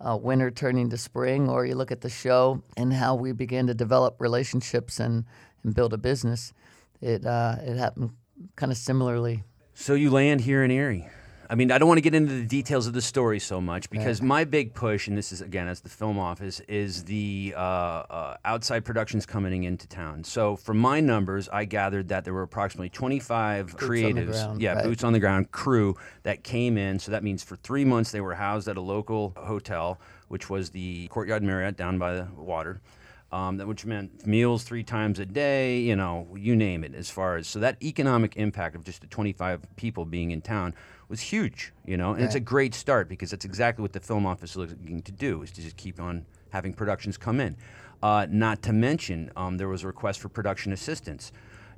uh, 0.00 0.16
winter 0.16 0.52
turning 0.52 0.88
to 0.90 0.96
spring, 0.96 1.48
or 1.48 1.66
you 1.66 1.74
look 1.74 1.90
at 1.90 2.00
the 2.00 2.08
show 2.08 2.62
and 2.76 2.92
how 2.92 3.16
we 3.16 3.32
began 3.32 3.66
to 3.66 3.74
develop 3.74 4.20
relationships 4.20 5.00
and, 5.00 5.24
and 5.64 5.74
build 5.74 5.92
a 5.92 5.98
business, 5.98 6.52
it 7.02 7.26
uh, 7.26 7.56
it 7.60 7.76
happened 7.76 8.10
kind 8.54 8.70
of 8.70 8.78
similarly. 8.78 9.42
So 9.74 9.94
you 9.94 10.10
land 10.10 10.42
here 10.42 10.62
in 10.62 10.70
Erie. 10.70 11.08
I 11.48 11.54
mean, 11.54 11.70
I 11.70 11.78
don't 11.78 11.88
want 11.88 11.98
to 11.98 12.02
get 12.02 12.14
into 12.14 12.32
the 12.32 12.44
details 12.44 12.86
of 12.86 12.92
the 12.92 13.02
story 13.02 13.38
so 13.38 13.60
much 13.60 13.88
because 13.90 14.20
my 14.20 14.44
big 14.44 14.74
push, 14.74 15.06
and 15.08 15.16
this 15.16 15.32
is 15.32 15.40
again 15.40 15.68
as 15.68 15.80
the 15.80 15.88
film 15.88 16.18
office, 16.18 16.60
is 16.60 17.04
the 17.04 17.54
uh, 17.56 17.60
uh, 17.60 18.36
outside 18.44 18.84
productions 18.84 19.26
coming 19.26 19.64
into 19.64 19.86
town. 19.86 20.24
So, 20.24 20.56
from 20.56 20.78
my 20.78 21.00
numbers, 21.00 21.48
I 21.48 21.64
gathered 21.64 22.08
that 22.08 22.24
there 22.24 22.34
were 22.34 22.42
approximately 22.42 22.88
25 22.88 23.66
boots 23.66 23.84
creatives, 23.84 24.32
ground, 24.32 24.60
yeah, 24.60 24.74
right. 24.74 24.84
boots 24.84 25.04
on 25.04 25.12
the 25.12 25.20
ground 25.20 25.52
crew 25.52 25.96
that 26.24 26.42
came 26.42 26.76
in. 26.76 26.98
So 26.98 27.12
that 27.12 27.22
means 27.22 27.42
for 27.42 27.56
three 27.56 27.84
months 27.84 28.10
they 28.10 28.20
were 28.20 28.34
housed 28.34 28.68
at 28.68 28.76
a 28.76 28.80
local 28.80 29.32
hotel, 29.36 30.00
which 30.28 30.50
was 30.50 30.70
the 30.70 31.08
Courtyard 31.08 31.42
Marriott 31.42 31.76
down 31.76 31.98
by 31.98 32.14
the 32.14 32.28
water. 32.36 32.80
Um, 33.32 33.56
that 33.56 33.66
which 33.66 33.84
meant 33.84 34.24
meals 34.24 34.62
three 34.62 34.84
times 34.84 35.18
a 35.18 35.26
day, 35.26 35.80
you 35.80 35.96
know, 35.96 36.28
you 36.36 36.54
name 36.54 36.84
it. 36.84 36.94
As 36.94 37.10
far 37.10 37.36
as 37.36 37.48
so 37.48 37.58
that 37.58 37.76
economic 37.82 38.36
impact 38.36 38.76
of 38.76 38.84
just 38.84 39.00
the 39.00 39.08
25 39.08 39.66
people 39.74 40.04
being 40.04 40.30
in 40.30 40.40
town 40.40 40.74
was 41.08 41.20
huge, 41.20 41.72
you 41.84 41.96
know, 41.96 42.10
and 42.10 42.18
right. 42.18 42.26
it's 42.26 42.34
a 42.34 42.40
great 42.40 42.74
start 42.74 43.08
because 43.08 43.30
that's 43.30 43.44
exactly 43.44 43.82
what 43.82 43.92
the 43.92 44.00
film 44.00 44.26
office 44.26 44.50
is 44.50 44.56
looking 44.56 45.02
to 45.02 45.12
do 45.12 45.42
is 45.42 45.50
to 45.52 45.62
just 45.62 45.76
keep 45.76 46.00
on 46.00 46.26
having 46.50 46.72
productions 46.72 47.16
come 47.16 47.40
in. 47.40 47.56
Uh, 48.02 48.26
not 48.28 48.62
to 48.62 48.72
mention, 48.72 49.30
um, 49.36 49.56
there 49.56 49.68
was 49.68 49.82
a 49.84 49.86
request 49.86 50.20
for 50.20 50.28
production 50.28 50.72
assistance 50.72 51.32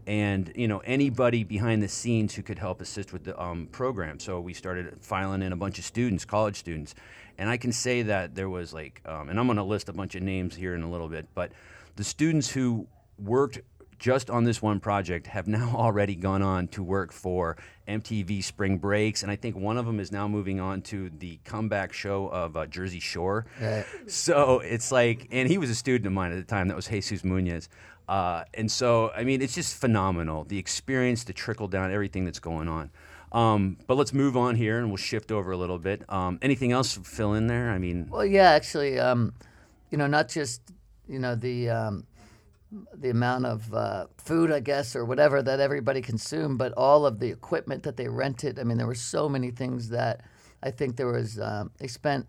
and 0.06 0.50
you 0.56 0.66
know 0.66 0.78
anybody 0.78 1.44
behind 1.44 1.82
the 1.82 1.88
scenes 1.88 2.35
who 2.35 2.42
could 2.42 2.58
help 2.58 2.80
assist 2.80 3.12
with 3.12 3.25
the 3.25 3.40
um, 3.40 3.68
program. 3.70 4.18
So 4.18 4.40
we 4.40 4.54
started 4.54 4.97
filing 5.00 5.42
in 5.42 5.52
a 5.52 5.56
bunch 5.56 5.78
of 5.78 5.85
students, 5.85 6.25
college 6.25 6.56
students, 6.56 6.94
and 7.37 7.49
I 7.49 7.58
can 7.58 7.73
say 7.73 8.02
that 8.02 8.35
there 8.35 8.49
was 8.49 8.73
like, 8.73 9.02
um, 9.04 9.28
and 9.28 9.38
I'm 9.38 9.47
going 9.47 9.58
to 9.58 9.62
list 9.62 9.88
a 9.88 9.92
bunch 9.92 10.14
of 10.14 10.23
names 10.23 10.56
here 10.56 10.75
in 10.75 10.82
a 10.82 10.90
little 10.90 11.08
bit, 11.08 11.26
but 11.35 11.52
the 11.97 12.04
students 12.04 12.50
who 12.50 12.87
worked 13.18 13.61
just 13.99 14.31
on 14.31 14.45
this 14.45 14.62
one 14.62 14.81
project 14.81 15.26
have 15.28 15.47
now 15.47 15.73
already 15.76 16.14
gone 16.14 16.43
on 16.43 16.69
to 16.69 16.83
work 16.83 17.12
for 17.12 17.57
MTV 17.87 18.45
Spring 18.45 18.78
Breaks, 18.78 19.23
and 19.23 19.33
I 19.33 19.37
think 19.37 19.57
one 19.57 19.78
of 19.78 19.87
them 19.87 19.99
is 20.00 20.12
now 20.12 20.28
moving 20.28 20.61
on 20.61 20.83
to 20.83 21.11
the 21.19 21.38
comeback 21.45 21.93
show 21.93 22.28
of 22.28 22.57
uh, 22.57 22.67
Jersey 22.67 23.00
Shore. 23.00 23.47
Right. 23.61 23.85
So 24.09 24.61
it's 24.61 24.90
like, 24.90 25.28
and 25.31 25.49
he 25.49 25.59
was 25.59 25.71
a 25.71 25.75
student 25.75 26.07
of 26.07 26.12
mine 26.12 26.33
at 26.33 26.37
the 26.37 26.43
time. 26.43 26.69
That 26.69 26.76
was 26.76 26.88
Jesus 26.88 27.25
Munoz. 27.25 27.69
Uh, 28.09 28.45
and 28.55 28.71
so, 28.71 29.11
I 29.14 29.25
mean, 29.25 29.43
it's 29.43 29.55
just 29.55 29.76
phenomenal 29.76 30.45
the 30.45 30.59
experience, 30.59 31.25
the 31.25 31.35
trickle 31.35 31.69
down, 31.69 31.93
everything 31.93 32.25
that's 32.25 32.38
going 32.38 32.69
on. 32.69 32.90
Um, 33.33 33.76
but 33.87 33.97
let's 33.97 34.14
move 34.14 34.37
on 34.37 34.57
here 34.57 34.78
and 34.78 34.88
we'll 34.88 34.97
shift 34.97 35.31
over 35.31 35.52
a 35.52 35.57
little 35.57 35.78
bit. 35.78 36.02
Um, 36.09 36.38
anything 36.40 36.73
else 36.73 36.97
fill 36.97 37.35
in 37.35 37.47
there? 37.47 37.71
I 37.71 37.78
mean, 37.78 38.09
Well, 38.09 38.25
yeah, 38.25 38.50
actually, 38.50 38.99
um, 38.99 39.35
you 39.90 39.99
know, 39.99 40.07
not 40.07 40.28
just 40.28 40.62
you 41.07 41.19
know 41.19 41.35
the 41.35 41.69
um, 41.71 42.07
the 42.94 43.10
amount 43.10 43.46
of 43.46 43.72
uh, 43.72 44.06
food, 44.18 44.52
I 44.52 44.60
guess, 44.60 44.94
or 44.94 45.04
whatever 45.04 45.42
that 45.42 45.60
everybody 45.60 46.02
consumed, 46.02 46.58
but 46.58 46.72
all 46.76 47.06
of 47.06 47.18
the 47.18 47.28
equipment 47.28 47.82
that 47.84 47.96
they 47.96 48.08
rented. 48.08 48.58
I 48.58 48.64
mean, 48.64 48.76
there 48.76 48.87
were 48.87 48.94
so 48.94 49.28
many 49.28 49.50
things 49.50 49.88
that 49.90 50.22
I 50.62 50.70
think 50.70 50.96
there 50.96 51.06
was. 51.06 51.38
Um, 51.40 51.70
they 51.78 51.87
spent, 51.87 52.26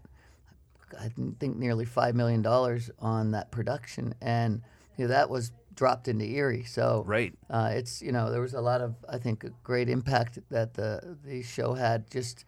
I 1.00 1.10
think, 1.10 1.58
nearly 1.58 1.86
five 1.86 2.15
million 2.15 2.41
dollars 2.41 2.89
on 3.00 3.31
that 3.31 3.51
production, 3.51 4.13
and 4.22 4.62
you 4.98 5.05
know 5.05 5.10
that 5.10 5.29
was 5.29 5.51
dropped 5.75 6.08
into 6.08 6.25
Erie. 6.25 6.63
So 6.63 7.03
Right. 7.05 7.34
uh, 7.50 7.72
it's 7.74 8.01
you 8.01 8.12
know 8.12 8.31
there 8.31 8.41
was 8.41 8.53
a 8.53 8.62
lot 8.62 8.81
of 8.81 8.96
I 9.10 9.17
think 9.17 9.43
a 9.43 9.50
great 9.63 9.89
impact 9.89 10.39
that 10.50 10.74
the 10.74 11.17
the 11.25 11.41
show 11.41 11.74
had 11.74 12.10
just 12.10 12.46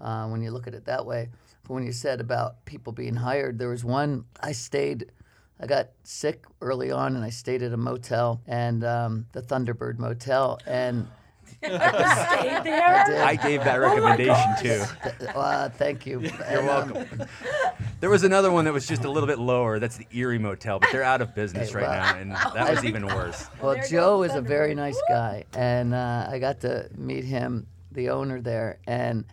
uh, 0.00 0.26
when 0.28 0.42
you 0.42 0.50
look 0.50 0.66
at 0.66 0.74
it 0.74 0.84
that 0.86 1.06
way. 1.06 1.28
But 1.62 1.74
when 1.74 1.84
you 1.84 1.92
said 1.92 2.20
about 2.20 2.64
people 2.64 2.92
being 2.92 3.16
hired, 3.16 3.58
there 3.58 3.68
was 3.68 3.84
one 3.84 4.24
I 4.42 4.52
stayed. 4.52 5.10
I 5.60 5.66
got 5.66 5.90
sick 6.04 6.46
early 6.60 6.90
on, 6.90 7.16
and 7.16 7.24
I 7.24 7.30
stayed 7.30 7.62
at 7.62 7.72
a 7.72 7.76
motel, 7.76 8.40
and 8.46 8.82
um, 8.82 9.26
the 9.32 9.42
Thunderbird 9.42 9.98
Motel, 9.98 10.58
and 10.66 11.06
Stayed 11.62 12.64
there. 12.64 12.96
I 12.96 13.04
did. 13.06 13.18
I 13.18 13.36
gave 13.36 13.64
that 13.64 13.76
recommendation 13.76 14.54
too. 14.60 14.82
uh, 15.34 15.68
thank 15.68 16.06
you. 16.06 16.20
You're 16.50 16.62
welcome. 16.62 17.06
There 18.00 18.08
was 18.08 18.24
another 18.24 18.50
one 18.50 18.64
that 18.64 18.72
was 18.72 18.86
just 18.86 19.04
a 19.04 19.10
little 19.10 19.26
bit 19.26 19.38
lower. 19.38 19.78
That's 19.78 19.98
the 19.98 20.06
Erie 20.12 20.38
Motel, 20.38 20.78
but 20.78 20.90
they're 20.90 21.02
out 21.02 21.20
of 21.20 21.34
business 21.34 21.70
Hey, 21.70 21.74
right 21.76 21.82
well, 21.82 22.14
now, 22.14 22.18
and 22.18 22.32
that 22.32 22.70
was 22.70 22.84
even 22.84 23.06
worse. 23.14 23.46
Well, 23.60 23.76
Joe 23.88 24.22
is 24.22 24.34
a 24.34 24.40
very 24.40 24.74
nice 24.74 25.00
guy, 25.08 25.44
and 25.54 25.92
uh, 25.92 26.28
I 26.30 26.38
got 26.38 26.60
to 26.60 26.88
meet 26.96 27.24
him, 27.24 27.66
the 27.92 28.08
owner 28.10 28.40
there, 28.40 28.78
and 28.86 29.26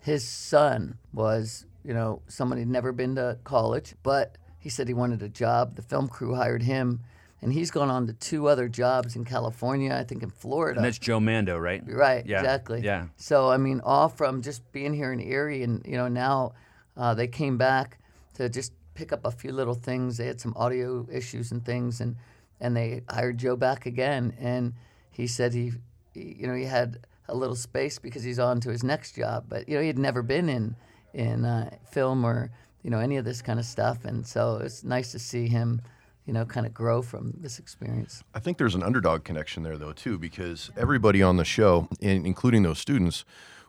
his 0.00 0.26
son 0.26 0.98
was, 1.12 1.64
you 1.84 1.94
know, 1.94 2.22
someone 2.26 2.58
who'd 2.58 2.68
never 2.68 2.90
been 2.92 3.14
to 3.16 3.38
college, 3.44 3.94
but 4.02 4.36
he 4.58 4.68
said 4.68 4.88
he 4.88 4.94
wanted 4.94 5.22
a 5.22 5.28
job. 5.28 5.76
The 5.76 5.82
film 5.82 6.08
crew 6.08 6.34
hired 6.34 6.62
him, 6.62 7.00
and 7.40 7.52
he's 7.52 7.70
gone 7.70 7.90
on 7.90 8.06
to 8.08 8.12
two 8.12 8.48
other 8.48 8.68
jobs 8.68 9.16
in 9.16 9.24
California, 9.24 9.94
I 9.94 10.04
think 10.04 10.22
in 10.22 10.30
Florida. 10.30 10.78
And 10.78 10.84
that's 10.84 10.98
Joe 10.98 11.20
Mando, 11.20 11.56
right? 11.56 11.82
Right, 11.86 12.26
Yeah, 12.26 12.40
exactly. 12.40 12.80
yeah. 12.82 13.06
So 13.16 13.50
I 13.50 13.56
mean, 13.56 13.80
all 13.84 14.08
from 14.08 14.42
just 14.42 14.70
being 14.72 14.92
here 14.94 15.12
in 15.12 15.20
Erie, 15.20 15.62
and 15.62 15.82
you 15.86 15.96
know, 15.96 16.08
now 16.08 16.52
uh, 16.96 17.14
they 17.14 17.28
came 17.28 17.56
back 17.56 17.98
to 18.34 18.48
just 18.48 18.72
pick 18.94 19.12
up 19.12 19.24
a 19.24 19.30
few 19.30 19.52
little 19.52 19.74
things. 19.74 20.16
They 20.16 20.26
had 20.26 20.40
some 20.40 20.54
audio 20.56 21.06
issues 21.10 21.52
and 21.52 21.64
things, 21.64 22.00
and 22.00 22.16
and 22.60 22.76
they 22.76 23.02
hired 23.08 23.38
Joe 23.38 23.56
back 23.56 23.86
again. 23.86 24.34
And 24.40 24.74
he 25.10 25.26
said 25.28 25.54
he, 25.54 25.72
he 26.12 26.36
you 26.40 26.46
know, 26.48 26.54
he 26.54 26.64
had 26.64 26.98
a 27.28 27.34
little 27.36 27.54
space 27.56 27.98
because 27.98 28.24
he's 28.24 28.38
on 28.38 28.60
to 28.62 28.70
his 28.70 28.82
next 28.82 29.14
job, 29.14 29.44
but 29.48 29.68
you 29.68 29.76
know, 29.76 29.80
he 29.80 29.86
had 29.86 29.98
never 29.98 30.22
been 30.22 30.48
in 30.48 30.74
in 31.14 31.44
uh, 31.44 31.70
film 31.90 32.24
or 32.24 32.50
you 32.88 32.90
know 32.90 33.00
any 33.00 33.18
of 33.18 33.26
this 33.26 33.42
kind 33.42 33.58
of 33.58 33.66
stuff, 33.66 34.06
and 34.06 34.26
so 34.26 34.60
it's 34.64 34.82
nice 34.82 35.12
to 35.12 35.18
see 35.18 35.46
him. 35.46 35.82
You 36.24 36.32
know, 36.32 36.46
kind 36.46 36.64
of 36.64 36.72
grow 36.72 37.02
from 37.02 37.34
this 37.38 37.58
experience. 37.58 38.22
I 38.34 38.38
think 38.38 38.56
there's 38.56 38.74
an 38.74 38.82
underdog 38.82 39.24
connection 39.24 39.62
there, 39.62 39.76
though, 39.76 39.92
too, 39.92 40.18
because 40.18 40.70
everybody 40.74 41.22
on 41.22 41.36
the 41.36 41.44
show, 41.44 41.88
in, 42.00 42.24
including 42.24 42.62
those 42.62 42.78
students, 42.78 43.26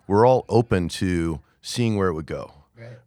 were 0.08 0.26
all 0.26 0.46
open 0.48 0.88
to 0.90 1.42
seeing 1.62 1.98
where 1.98 2.08
it 2.08 2.14
would 2.14 2.26
go. 2.26 2.54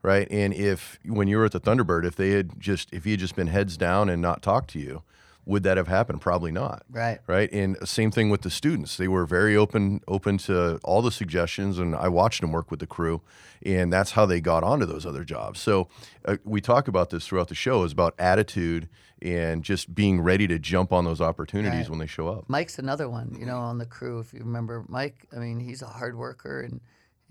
Right. 0.03 0.27
And 0.31 0.53
if, 0.53 0.99
when 1.05 1.29
you 1.29 1.39
were 1.39 1.47
at 1.47 1.53
the 1.53 1.61
Thunderbird, 1.61 2.05
if 2.05 2.17
they 2.17 2.31
had 2.31 2.59
just, 2.61 2.93
if 2.93 3.05
he 3.05 3.13
had 3.13 3.21
just 3.21 3.37
been 3.37 3.47
heads 3.47 3.79
down 3.79 4.11
and 4.11 4.21
not 4.21 4.43
talked 4.43 4.69
to 4.71 4.79
you, 4.79 5.03
would 5.45 5.63
that 5.65 5.77
have 5.77 5.89
happened? 5.89 6.21
Probably 6.21 6.53
not. 6.53 6.85
Right. 6.91 7.19
Right. 7.27 7.53
And 7.53 7.77
same 7.87 8.11
thing 8.11 8.31
with 8.31 8.43
the 8.43 8.51
students. 8.51 8.97
They 8.97 9.09
were 9.09 9.27
very 9.27 9.57
open, 9.57 10.01
open 10.07 10.39
to 10.39 10.79
all 10.85 11.03
the 11.03 11.11
suggestions, 11.11 11.79
and 11.79 11.97
I 11.97 12.09
watched 12.09 12.41
them 12.41 12.53
work 12.53 12.71
with 12.71 12.81
the 12.81 12.87
crew, 12.87 13.23
and 13.65 13.93
that's 13.93 14.13
how 14.13 14.25
they 14.25 14.41
got 14.41 14.63
onto 14.63 14.87
those 14.87 15.05
other 15.05 15.25
jobs. 15.25 15.61
So 15.61 15.89
uh, 16.25 16.37
we 16.45 16.61
talk 16.61 16.87
about 16.87 17.11
this 17.11 17.27
throughout 17.27 17.49
the 17.49 17.55
show 17.57 17.83
is 17.83 17.93
about 17.93 18.15
attitude 18.19 18.89
and 19.21 19.63
just 19.63 19.95
being 19.95 20.21
ready 20.21 20.47
to 20.49 20.59
jump 20.59 20.93
on 20.93 21.05
those 21.05 21.21
opportunities 21.21 21.81
Right. 21.81 21.91
when 21.91 21.99
they 21.99 22.07
show 22.07 22.29
up. 22.29 22.45
Mike's 22.49 22.79
another 22.79 23.09
one, 23.09 23.37
you 23.39 23.47
know, 23.47 23.59
on 23.59 23.79
the 23.79 23.87
crew. 23.87 24.19
If 24.21 24.33
you 24.33 24.41
remember 24.41 24.85
Mike, 24.89 25.27
I 25.35 25.39
mean, 25.39 25.61
he's 25.61 25.83
a 25.83 25.87
hard 25.87 26.17
worker, 26.17 26.61
and 26.61 26.81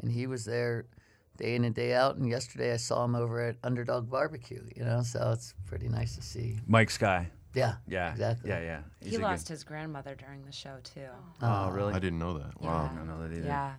and 0.02 0.12
he 0.12 0.26
was 0.26 0.46
there 0.46 0.86
day 1.38 1.56
in 1.56 1.64
and 1.64 1.76
day 1.76 1.94
out. 1.94 2.16
And 2.16 2.28
yesterday 2.28 2.74
I 2.74 2.78
saw 2.78 3.04
him 3.06 3.14
over 3.16 3.40
at 3.42 3.56
Underdog 3.64 4.10
Barbecue, 4.10 4.64
you 4.76 4.84
know, 4.84 5.02
so 5.04 5.32
it's 5.32 5.54
pretty 5.66 5.90
nice 5.90 6.16
to 6.16 6.22
see. 6.22 6.60
Mike 6.68 6.90
Sky. 6.90 7.30
Yeah, 7.54 7.76
Yeah. 7.88 8.12
exactly. 8.12 8.50
Yeah, 8.50 8.60
yeah. 8.62 8.80
He's 9.02 9.10
He 9.12 9.16
a 9.16 9.20
good- 9.20 9.26
lost 9.26 9.48
his 9.48 9.64
grandmother 9.64 10.16
during 10.16 10.46
the 10.46 10.52
show 10.52 10.78
too. 10.84 11.08
Oh, 11.42 11.70
really? 11.72 11.94
I 11.94 12.00
didn't 12.00 12.20
know 12.20 12.38
that. 12.38 12.60
Wow. 12.62 12.90
I 12.92 12.96
don't 12.96 13.08
know 13.08 13.22
that 13.28 13.36
either. 13.36 13.48
Yeah. 13.48 13.74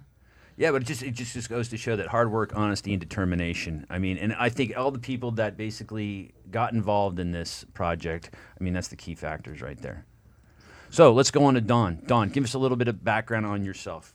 Yeah, 0.58 0.70
but 0.70 0.82
it 0.82 0.84
just 0.84 1.02
it 1.02 1.12
just, 1.12 1.32
just 1.32 1.48
goes 1.48 1.70
to 1.70 1.78
show 1.78 1.96
that 1.96 2.08
hard 2.08 2.30
work, 2.30 2.52
honesty, 2.54 2.92
and 2.92 3.00
determination. 3.00 3.86
I 3.88 3.98
mean, 3.98 4.18
and 4.18 4.34
I 4.34 4.50
think 4.50 4.76
all 4.76 4.90
the 4.90 4.98
people 4.98 5.30
that 5.32 5.56
basically 5.56 6.34
got 6.50 6.74
involved 6.74 7.18
in 7.18 7.32
this 7.32 7.64
project, 7.72 8.30
I 8.60 8.62
mean, 8.62 8.74
that's 8.74 8.88
the 8.88 8.96
key 8.96 9.14
factors 9.14 9.62
right 9.62 9.80
there. 9.80 10.04
So 10.90 11.10
let's 11.14 11.30
go 11.30 11.44
on 11.46 11.54
to 11.54 11.62
Dawn. 11.62 12.02
Dawn, 12.06 12.28
give 12.28 12.44
us 12.44 12.52
a 12.52 12.58
little 12.58 12.76
bit 12.76 12.86
of 12.88 13.02
background 13.02 13.46
on 13.46 13.64
yourself. 13.64 14.14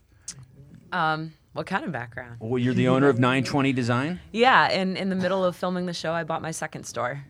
Um, 0.91 1.33
what 1.53 1.65
kind 1.65 1.83
of 1.83 1.91
background? 1.91 2.37
Well, 2.39 2.59
you're 2.59 2.75
the 2.75 2.87
owner 2.87 3.09
of 3.09 3.17
920 3.17 3.73
Design. 3.73 4.19
Yeah, 4.31 4.65
and 4.69 4.95
in 4.95 5.09
the 5.09 5.15
middle 5.15 5.43
of 5.43 5.55
filming 5.55 5.87
the 5.87 5.93
show, 5.93 6.13
I 6.13 6.23
bought 6.23 6.43
my 6.43 6.51
second 6.51 6.83
store. 6.83 7.23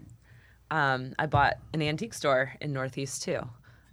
Um, 0.72 1.14
I 1.18 1.26
bought 1.26 1.56
an 1.74 1.82
antique 1.82 2.14
store 2.14 2.54
in 2.62 2.74
Northeast 2.74 3.24
too. 3.24 3.42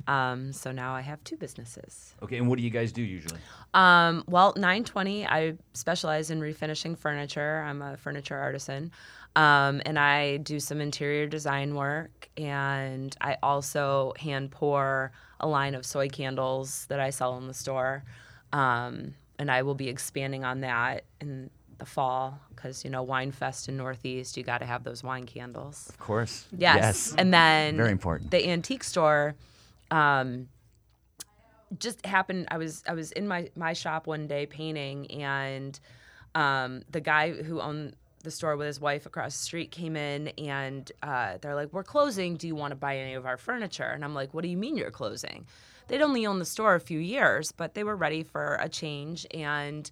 Um, 0.07 0.53
so 0.53 0.71
now 0.71 0.95
I 0.95 1.01
have 1.01 1.23
two 1.25 1.37
businesses. 1.37 2.15
Okay, 2.23 2.37
and 2.37 2.49
what 2.49 2.59
do 2.59 2.65
you 2.65 2.71
guys 2.71 2.93
do 2.93 3.03
usually? 3.03 3.41
Um, 3.73 4.25
well, 4.27 4.53
920, 4.57 5.27
I 5.27 5.55
specialize 5.73 6.31
in 6.31 6.41
refinishing 6.41 6.97
furniture. 6.99 7.65
I'm 7.67 7.81
a 7.81 7.97
furniture 7.97 8.37
artisan. 8.37 8.93
Um, 9.37 9.83
and 9.85 9.99
I 9.99 10.39
do 10.39 10.61
some 10.61 10.81
interior 10.81 11.27
design 11.27 11.75
work. 11.75 12.29
And 12.37 13.17
I 13.21 13.37
also 13.43 14.13
hand 14.19 14.51
pour 14.51 15.13
a 15.41 15.47
line 15.47 15.75
of 15.75 15.87
soy 15.87 16.09
candles 16.09 16.87
that 16.89 17.01
I 17.01 17.11
sell 17.11 17.37
in 17.39 17.49
the 17.49 17.55
store. 17.55 18.05
Um, 18.53 19.15
and 19.39 19.51
I 19.51 19.63
will 19.63 19.75
be 19.75 19.89
expanding 19.89 20.45
on 20.45 20.61
that 20.61 21.05
in 21.21 21.51
the 21.79 21.87
fall 21.87 22.41
because, 22.55 22.85
you 22.85 22.91
know, 22.91 23.03
Wine 23.03 23.33
Fest 23.33 23.69
in 23.69 23.77
Northeast, 23.77 24.37
you 24.37 24.43
got 24.43 24.59
to 24.59 24.67
have 24.67 24.85
those 24.85 25.03
wine 25.03 25.27
candles. 25.27 25.89
Of 25.89 25.99
course. 25.99 26.47
Yes. 26.57 27.15
And 27.17 27.33
then 27.33 27.77
Very 27.77 27.93
important. 27.93 28.31
The 28.31 28.49
antique 28.49 28.85
store 28.85 29.35
um, 29.91 30.49
just 31.79 32.05
happened. 32.07 32.49
I 32.51 32.59
was 32.59 32.83
I 32.87 32.95
was 32.95 33.13
in 33.13 33.27
my 33.29 33.51
my 33.57 33.73
shop 33.73 34.07
one 34.07 34.27
day 34.27 34.47
painting, 34.47 35.11
and 35.11 35.79
um, 36.35 36.83
the 36.91 37.01
guy 37.01 37.33
who 37.33 37.61
owned 37.61 37.97
the 38.23 38.31
store 38.31 38.57
with 38.57 38.67
his 38.67 38.81
wife 38.81 39.07
across 39.07 39.37
the 39.37 39.45
street 39.45 39.71
came 39.71 39.97
in, 39.97 40.29
and 40.39 40.91
uh, 41.03 41.39
they're 41.41 41.55
like, 41.55 41.73
"We're 41.73 41.85
closing. 41.85 42.37
Do 42.37 42.47
you 42.47 42.55
want 42.55 42.73
to 42.73 42.77
buy 42.77 42.97
any 42.97 43.15
of 43.15 43.27
our 43.27 43.37
furniture?" 43.37 43.85
And 43.85 44.05
I'm 44.05 44.15
like, 44.15 44.35
"What 44.35 44.43
do 44.43 44.49
you 44.49 44.57
mean 44.57 44.77
you're 44.77 44.91
closing?" 44.91 45.47
They'd 45.89 46.03
only 46.03 46.27
owned 46.27 46.41
the 46.41 46.47
store 46.47 46.75
a 46.75 46.81
few 46.81 46.99
years, 46.99 47.53
but 47.53 47.75
they 47.75 47.85
were 47.85 47.97
ready 47.97 48.23
for 48.23 48.59
a 48.61 48.69
change, 48.69 49.27
and 49.33 49.91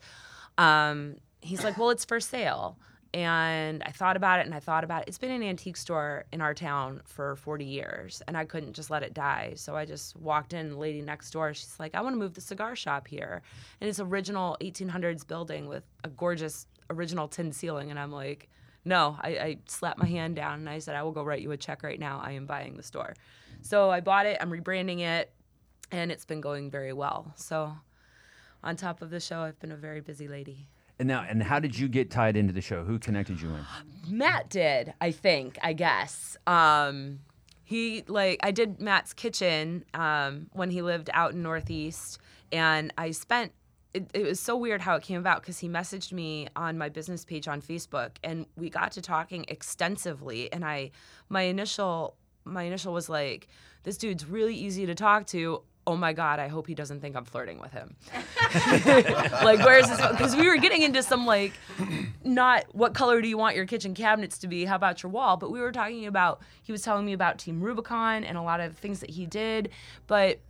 um, 0.59 1.17
he's 1.43 1.63
like, 1.63 1.77
"Well, 1.77 1.91
it's 1.91 2.05
for 2.05 2.21
sale." 2.21 2.79
And 3.15 3.83
I 3.85 3.91
thought 3.91 4.17
about 4.17 4.41
it 4.41 4.47
and 4.47 4.55
I 4.55 4.61
thought 4.61 4.85
about 4.85 5.03
it. 5.03 5.09
It's 5.09 5.19
been 5.19 5.31
an 5.31 5.43
antique 5.43 5.77
store 5.77 6.25
in 6.33 6.41
our 6.41 6.55
town 6.55 7.03
for 7.05 7.37
40 7.37 7.67
years, 7.67 8.23
and 8.27 8.39
I 8.39 8.47
couldn't 8.47 8.73
just 8.73 8.89
let 8.89 9.03
it 9.03 9.13
die. 9.13 9.53
So 9.57 9.77
I 9.77 9.85
just 9.85 10.17
walked 10.17 10.55
in. 10.55 10.71
The 10.71 10.79
lady 10.79 11.03
next 11.03 11.31
door, 11.31 11.53
she's 11.53 11.79
like, 11.79 11.95
"I 11.95 12.01
want 12.01 12.15
to 12.15 12.19
move 12.19 12.33
the 12.35 12.41
cigar 12.41 12.75
shop 12.75 13.07
here," 13.07 13.43
and 13.81 13.91
it's 13.91 14.01
original 14.01 14.57
1800s 14.63 15.25
building 15.27 15.69
with 15.69 15.85
a 16.05 16.09
gorgeous 16.09 16.67
original 16.89 17.29
tin 17.29 17.53
ceiling. 17.53 17.91
And 17.91 17.99
I'm 17.99 18.13
like, 18.13 18.49
"No!" 18.85 19.19
I, 19.21 19.29
I 19.31 19.59
slapped 19.67 19.99
my 19.99 20.07
hand 20.07 20.37
down 20.37 20.61
and 20.61 20.71
I 20.71 20.79
said, 20.79 20.97
"I 20.97 21.03
will 21.03 21.13
go 21.13 21.23
write 21.23 21.43
you 21.43 21.51
a 21.53 21.57
check 21.59 21.83
right 21.83 22.01
now. 22.01 22.21
I 22.25 22.33
am 22.33 22.47
buying 22.47 22.77
the 22.77 22.83
store." 22.83 23.15
So 23.61 23.91
I 23.91 24.01
bought 24.01 24.27
it. 24.27 24.39
I'm 24.41 24.51
rebranding 24.51 25.01
it, 25.01 25.33
and 25.91 26.11
it's 26.11 26.25
been 26.25 26.41
going 26.41 26.71
very 26.71 26.95
well. 26.95 27.35
So 27.37 27.77
on 28.65 28.77
top 28.77 29.03
of 29.03 29.11
the 29.11 29.21
show, 29.21 29.41
I've 29.41 29.61
been 29.61 29.73
a 29.73 29.77
very 29.77 30.01
busy 30.01 30.29
lady. 30.29 30.69
And 31.03 31.09
now, 31.09 31.27
and 31.29 31.43
how 31.43 31.59
did 31.59 31.77
you 31.77 31.89
get 31.89 32.13
tied 32.13 32.37
into 32.37 32.53
the 32.53 32.61
show? 32.61 32.85
Who 32.85 32.97
connected 32.97 33.41
you 33.41 33.49
in? 33.49 34.19
Matt 34.19 34.49
did, 34.49 34.95
I 35.01 35.11
think, 35.11 35.59
I 35.61 35.73
guess. 35.73 36.37
Um, 36.47 37.19
he 37.65 38.05
like 38.07 38.39
I 38.45 38.53
did 38.53 38.81
Matt's 38.81 39.13
kitchen 39.13 39.85
um, 39.95 40.47
when 40.53 40.71
he 40.71 40.81
lived 40.81 41.11
out 41.13 41.33
in 41.33 41.43
Northeast, 41.43 42.21
and 42.53 42.93
I 42.97 43.11
spent. 43.11 43.51
It, 43.93 44.13
it 44.15 44.23
was 44.23 44.39
so 44.39 44.57
weird 44.57 44.81
how 44.81 44.95
it 44.95 45.03
came 45.03 45.19
about 45.19 45.43
because 45.43 45.59
he 45.59 45.69
messaged 45.69 46.13
me 46.13 46.47
on 46.55 46.79
my 46.79 46.89
business 46.89 47.25
page 47.25 47.49
on 47.49 47.61
Facebook, 47.61 48.11
and 48.23 48.47
we 48.57 48.71
got 48.71 48.93
to 48.93 49.03
talking 49.03 49.45
extensively. 49.49 50.53
And 50.53 50.65
I, 50.65 50.93
my 51.29 51.43
initial, 51.43 52.15
my 52.45 52.63
initial 52.63 52.93
was 52.93 53.09
like, 53.09 53.49
"This 53.83 53.97
dude's 53.97 54.25
really 54.25 54.55
easy 54.55 54.87
to 54.87 54.95
talk 54.95 55.27
to." 55.27 55.63
Oh 55.87 55.97
my 55.97 56.13
god 56.13 56.39
i 56.39 56.49
hope 56.49 56.67
he 56.67 56.75
doesn't 56.75 57.01
think 57.01 57.17
i'm 57.17 57.25
flirting 57.25 57.59
with 57.59 57.73
him. 57.73 57.97
Like 59.43 59.65
where's 59.65 59.89
this 59.89 60.01
because 60.11 60.37
we 60.37 60.49
were 60.49 60.57
getting 60.59 60.83
into 60.83 61.03
some 61.03 61.27
like 61.27 61.53
not 62.23 62.65
what 62.73 62.95
color 62.95 63.21
do 63.21 63.29
you 63.29 63.39
want 63.39 63.57
your 63.57 63.67
kitchen 63.67 63.95
cabinets 63.95 64.39
to 64.39 64.49
be? 64.49 64.65
How 64.65 64.77
about 64.77 65.03
your 65.03 65.11
wall? 65.11 65.37
But 65.37 65.51
we 65.51 65.61
were 65.61 65.73
talking 65.73 66.07
about 66.07 66.41
he 66.63 66.73
was 66.73 66.83
telling 66.83 67.05
me 67.07 67.13
about 67.13 67.39
team 67.39 67.61
rubicon 67.61 68.25
and 68.25 68.37
a 68.39 68.43
lot 68.43 68.61
of 68.61 68.77
things 68.77 69.01
that 69.01 69.11
he 69.11 69.27
did. 69.27 69.71
But 70.07 70.41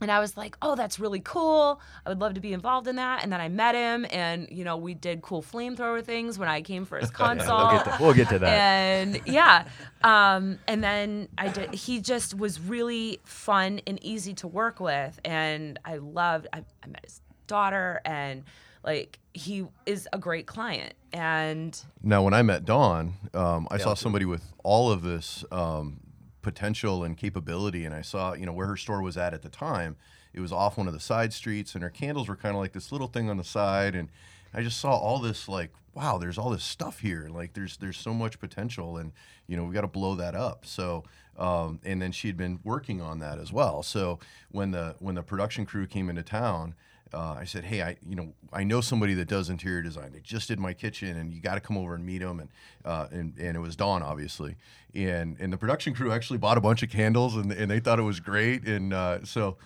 and 0.00 0.10
I 0.10 0.20
was 0.20 0.36
like, 0.36 0.56
"Oh, 0.62 0.76
that's 0.76 0.98
really 0.98 1.20
cool. 1.20 1.80
I 2.06 2.10
would 2.10 2.20
love 2.20 2.34
to 2.34 2.40
be 2.40 2.52
involved 2.52 2.86
in 2.88 2.96
that." 2.96 3.22
And 3.22 3.32
then 3.32 3.40
I 3.40 3.48
met 3.48 3.74
him, 3.74 4.06
and 4.10 4.48
you 4.50 4.64
know, 4.64 4.76
we 4.76 4.94
did 4.94 5.22
cool 5.22 5.42
flamethrower 5.42 6.04
things 6.04 6.38
when 6.38 6.48
I 6.48 6.62
came 6.62 6.84
for 6.84 6.98
his 6.98 7.10
console. 7.22 7.58
we'll, 7.58 7.70
get 7.70 7.84
to, 7.84 7.96
we'll 8.00 8.14
get 8.14 8.28
to 8.30 8.38
that. 8.38 8.48
And 8.48 9.20
yeah, 9.26 9.68
um, 10.02 10.58
and 10.66 10.82
then 10.82 11.28
I 11.36 11.48
did. 11.48 11.74
He 11.74 12.00
just 12.00 12.36
was 12.36 12.60
really 12.60 13.20
fun 13.24 13.80
and 13.86 14.02
easy 14.02 14.34
to 14.34 14.48
work 14.48 14.80
with, 14.80 15.18
and 15.24 15.78
I 15.84 15.96
loved. 15.96 16.46
I, 16.52 16.64
I 16.82 16.86
met 16.86 17.04
his 17.04 17.20
daughter, 17.46 18.00
and 18.04 18.44
like 18.84 19.18
he 19.34 19.66
is 19.86 20.08
a 20.12 20.18
great 20.18 20.46
client. 20.46 20.94
And 21.12 21.80
Now, 22.02 22.22
when 22.22 22.34
I 22.34 22.42
met 22.42 22.64
Dawn, 22.64 23.14
um, 23.34 23.66
I 23.70 23.78
saw 23.78 23.94
somebody 23.94 24.24
with 24.24 24.52
all 24.62 24.92
of 24.92 25.02
this 25.02 25.44
um, 25.50 26.00
potential 26.48 27.04
and 27.04 27.14
capability, 27.14 27.84
and 27.84 27.94
I 27.94 28.00
saw, 28.00 28.32
you 28.32 28.46
know, 28.46 28.54
where 28.54 28.68
her 28.68 28.76
store 28.78 29.02
was 29.02 29.18
at 29.18 29.34
at 29.34 29.42
the 29.42 29.50
time. 29.50 29.96
It 30.32 30.40
was 30.40 30.50
off 30.50 30.78
one 30.78 30.86
of 30.86 30.94
the 30.94 31.00
side 31.00 31.34
streets, 31.34 31.74
and 31.74 31.82
her 31.82 31.90
candles 31.90 32.26
were 32.26 32.36
kind 32.36 32.54
of 32.54 32.60
like 32.62 32.72
this 32.72 32.90
little 32.90 33.06
thing 33.06 33.28
on 33.28 33.36
the 33.36 33.44
side, 33.44 33.94
and 33.94 34.08
I 34.54 34.62
just 34.62 34.80
saw 34.80 34.92
all 34.92 35.18
this 35.18 35.46
like, 35.46 35.72
wow, 35.92 36.16
there's 36.16 36.38
all 36.38 36.48
this 36.48 36.64
stuff 36.64 37.00
here. 37.00 37.28
Like, 37.30 37.52
there's 37.52 37.76
there's 37.76 37.98
so 37.98 38.14
much 38.14 38.40
potential, 38.40 38.96
and 38.96 39.12
you 39.46 39.58
know, 39.58 39.64
we 39.64 39.74
got 39.74 39.82
to 39.82 39.88
blow 39.88 40.14
that 40.14 40.34
up. 40.34 40.64
So, 40.64 41.04
um, 41.38 41.80
and 41.84 42.00
then 42.00 42.12
she'd 42.12 42.38
been 42.38 42.60
working 42.64 43.02
on 43.02 43.18
that 43.18 43.38
as 43.38 43.52
well. 43.52 43.82
So 43.82 44.18
when 44.50 44.70
the 44.70 44.96
when 45.00 45.16
the 45.16 45.22
production 45.22 45.66
crew 45.66 45.86
came 45.86 46.08
into 46.08 46.22
town, 46.22 46.74
uh, 47.12 47.36
I 47.38 47.44
said, 47.44 47.64
"Hey, 47.64 47.82
I 47.82 47.96
you 48.06 48.16
know 48.16 48.32
I 48.52 48.64
know 48.64 48.80
somebody 48.80 49.14
that 49.14 49.28
does 49.28 49.48
interior 49.50 49.82
design. 49.82 50.12
They 50.12 50.20
just 50.20 50.48
did 50.48 50.58
my 50.58 50.72
kitchen, 50.72 51.16
and 51.16 51.32
you 51.32 51.40
got 51.40 51.54
to 51.54 51.60
come 51.60 51.76
over 51.76 51.94
and 51.94 52.04
meet 52.04 52.18
them." 52.18 52.40
And 52.40 52.48
uh, 52.84 53.08
and 53.10 53.34
and 53.38 53.56
it 53.56 53.60
was 53.60 53.76
Dawn, 53.76 54.02
obviously, 54.02 54.56
and 54.94 55.36
and 55.40 55.52
the 55.52 55.56
production 55.58 55.94
crew 55.94 56.12
actually 56.12 56.38
bought 56.38 56.58
a 56.58 56.60
bunch 56.60 56.82
of 56.82 56.90
candles, 56.90 57.36
and 57.36 57.50
and 57.52 57.70
they 57.70 57.80
thought 57.80 57.98
it 57.98 58.02
was 58.02 58.20
great. 58.20 58.66
And 58.66 58.92
uh, 58.92 59.24
so, 59.24 59.56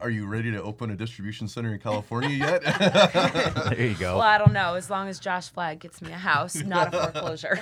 are 0.00 0.10
you 0.10 0.26
ready 0.26 0.50
to 0.52 0.62
open 0.62 0.90
a 0.90 0.96
distribution 0.96 1.48
center 1.48 1.72
in 1.72 1.80
California 1.80 2.30
yet? 2.30 2.62
there 3.70 3.86
you 3.86 3.94
go. 3.94 4.18
well, 4.18 4.26
I 4.26 4.38
don't 4.38 4.52
know. 4.52 4.74
As 4.74 4.90
long 4.90 5.08
as 5.08 5.18
Josh 5.18 5.48
Flagg 5.48 5.80
gets 5.80 6.02
me 6.02 6.12
a 6.12 6.16
house, 6.18 6.56
not 6.56 6.94
a 6.94 7.00
foreclosure. 7.10 7.60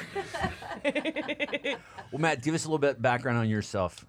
Well, 2.13 2.21
Matt, 2.21 2.43
give 2.43 2.55
us 2.55 2.65
a 2.65 2.69
little 2.69 2.79
bit 2.79 3.03
background 3.03 3.39
on 3.39 3.49
yourself. 3.49 4.07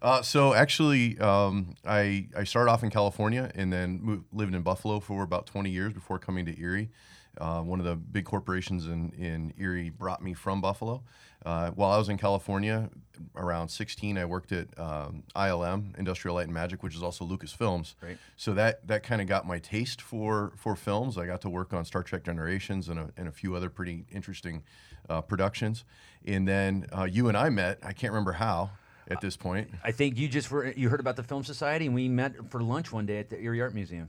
Uh, 0.00 0.22
so 0.22 0.54
actually, 0.54 1.18
um, 1.18 1.74
I 1.84 2.28
I 2.36 2.44
started 2.44 2.70
off 2.70 2.82
in 2.82 2.90
California 2.90 3.50
and 3.54 3.72
then 3.72 4.00
moved, 4.02 4.24
lived 4.32 4.54
in 4.54 4.62
Buffalo 4.62 5.00
for 5.00 5.22
about 5.22 5.46
20 5.46 5.70
years 5.70 5.92
before 5.92 6.18
coming 6.18 6.46
to 6.46 6.60
Erie. 6.60 6.90
Uh, 7.40 7.62
one 7.62 7.78
of 7.78 7.86
the 7.86 7.94
big 7.94 8.24
corporations 8.24 8.86
in, 8.86 9.10
in 9.10 9.54
Erie 9.58 9.90
brought 9.90 10.22
me 10.22 10.34
from 10.34 10.60
Buffalo. 10.60 11.02
Uh, 11.46 11.70
while 11.70 11.92
I 11.92 11.98
was 11.98 12.08
in 12.08 12.18
California, 12.18 12.90
around 13.36 13.68
16, 13.68 14.18
I 14.18 14.24
worked 14.24 14.50
at 14.50 14.66
um, 14.76 15.22
ILM, 15.36 15.96
Industrial 15.96 16.34
Light 16.34 16.46
and 16.46 16.54
Magic, 16.54 16.82
which 16.82 16.96
is 16.96 17.02
also 17.02 17.24
Lucasfilms. 17.24 17.94
Right. 18.02 18.18
So 18.36 18.54
that 18.54 18.86
that 18.88 19.04
kind 19.04 19.20
of 19.20 19.28
got 19.28 19.46
my 19.46 19.58
taste 19.58 20.02
for 20.02 20.52
for 20.56 20.74
films. 20.74 21.16
I 21.16 21.26
got 21.26 21.40
to 21.42 21.50
work 21.50 21.72
on 21.72 21.84
Star 21.84 22.02
Trek 22.02 22.24
Generations 22.24 22.88
and 22.88 22.98
a, 22.98 23.10
and 23.16 23.28
a 23.28 23.32
few 23.32 23.54
other 23.54 23.70
pretty 23.70 24.04
interesting 24.10 24.64
uh, 25.08 25.20
productions. 25.20 25.84
And 26.26 26.46
then 26.46 26.86
uh, 26.96 27.04
you 27.04 27.28
and 27.28 27.36
I 27.36 27.50
met. 27.50 27.78
I 27.82 27.92
can't 27.92 28.12
remember 28.12 28.32
how 28.32 28.70
at 29.10 29.20
this 29.20 29.36
point. 29.36 29.70
I 29.82 29.90
think 29.90 30.18
you 30.18 30.28
just 30.28 30.50
were 30.50 30.72
you 30.72 30.88
heard 30.88 31.00
about 31.00 31.16
the 31.16 31.22
Film 31.22 31.44
Society, 31.44 31.86
and 31.86 31.94
we 31.94 32.08
met 32.08 32.50
for 32.50 32.60
lunch 32.62 32.92
one 32.92 33.06
day 33.06 33.18
at 33.18 33.30
the 33.30 33.40
Erie 33.40 33.60
Art 33.60 33.74
Museum. 33.74 34.08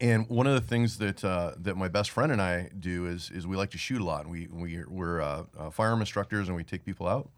And 0.00 0.26
one 0.28 0.46
of 0.46 0.54
the 0.54 0.62
things 0.62 0.98
that 0.98 1.22
uh, 1.24 1.52
that 1.58 1.76
my 1.76 1.88
best 1.88 2.10
friend 2.10 2.32
and 2.32 2.40
I 2.40 2.70
do 2.78 3.06
is 3.06 3.30
is 3.30 3.46
we 3.46 3.56
like 3.56 3.70
to 3.72 3.78
shoot 3.78 4.00
a 4.00 4.04
lot. 4.04 4.22
And 4.22 4.30
we 4.30 4.48
we 4.50 4.82
we're 4.86 5.20
uh, 5.20 5.44
uh, 5.58 5.70
firearm 5.70 6.00
instructors 6.00 6.48
and 6.48 6.56
we 6.56 6.64
take 6.64 6.84
people 6.84 7.06
out. 7.06 7.28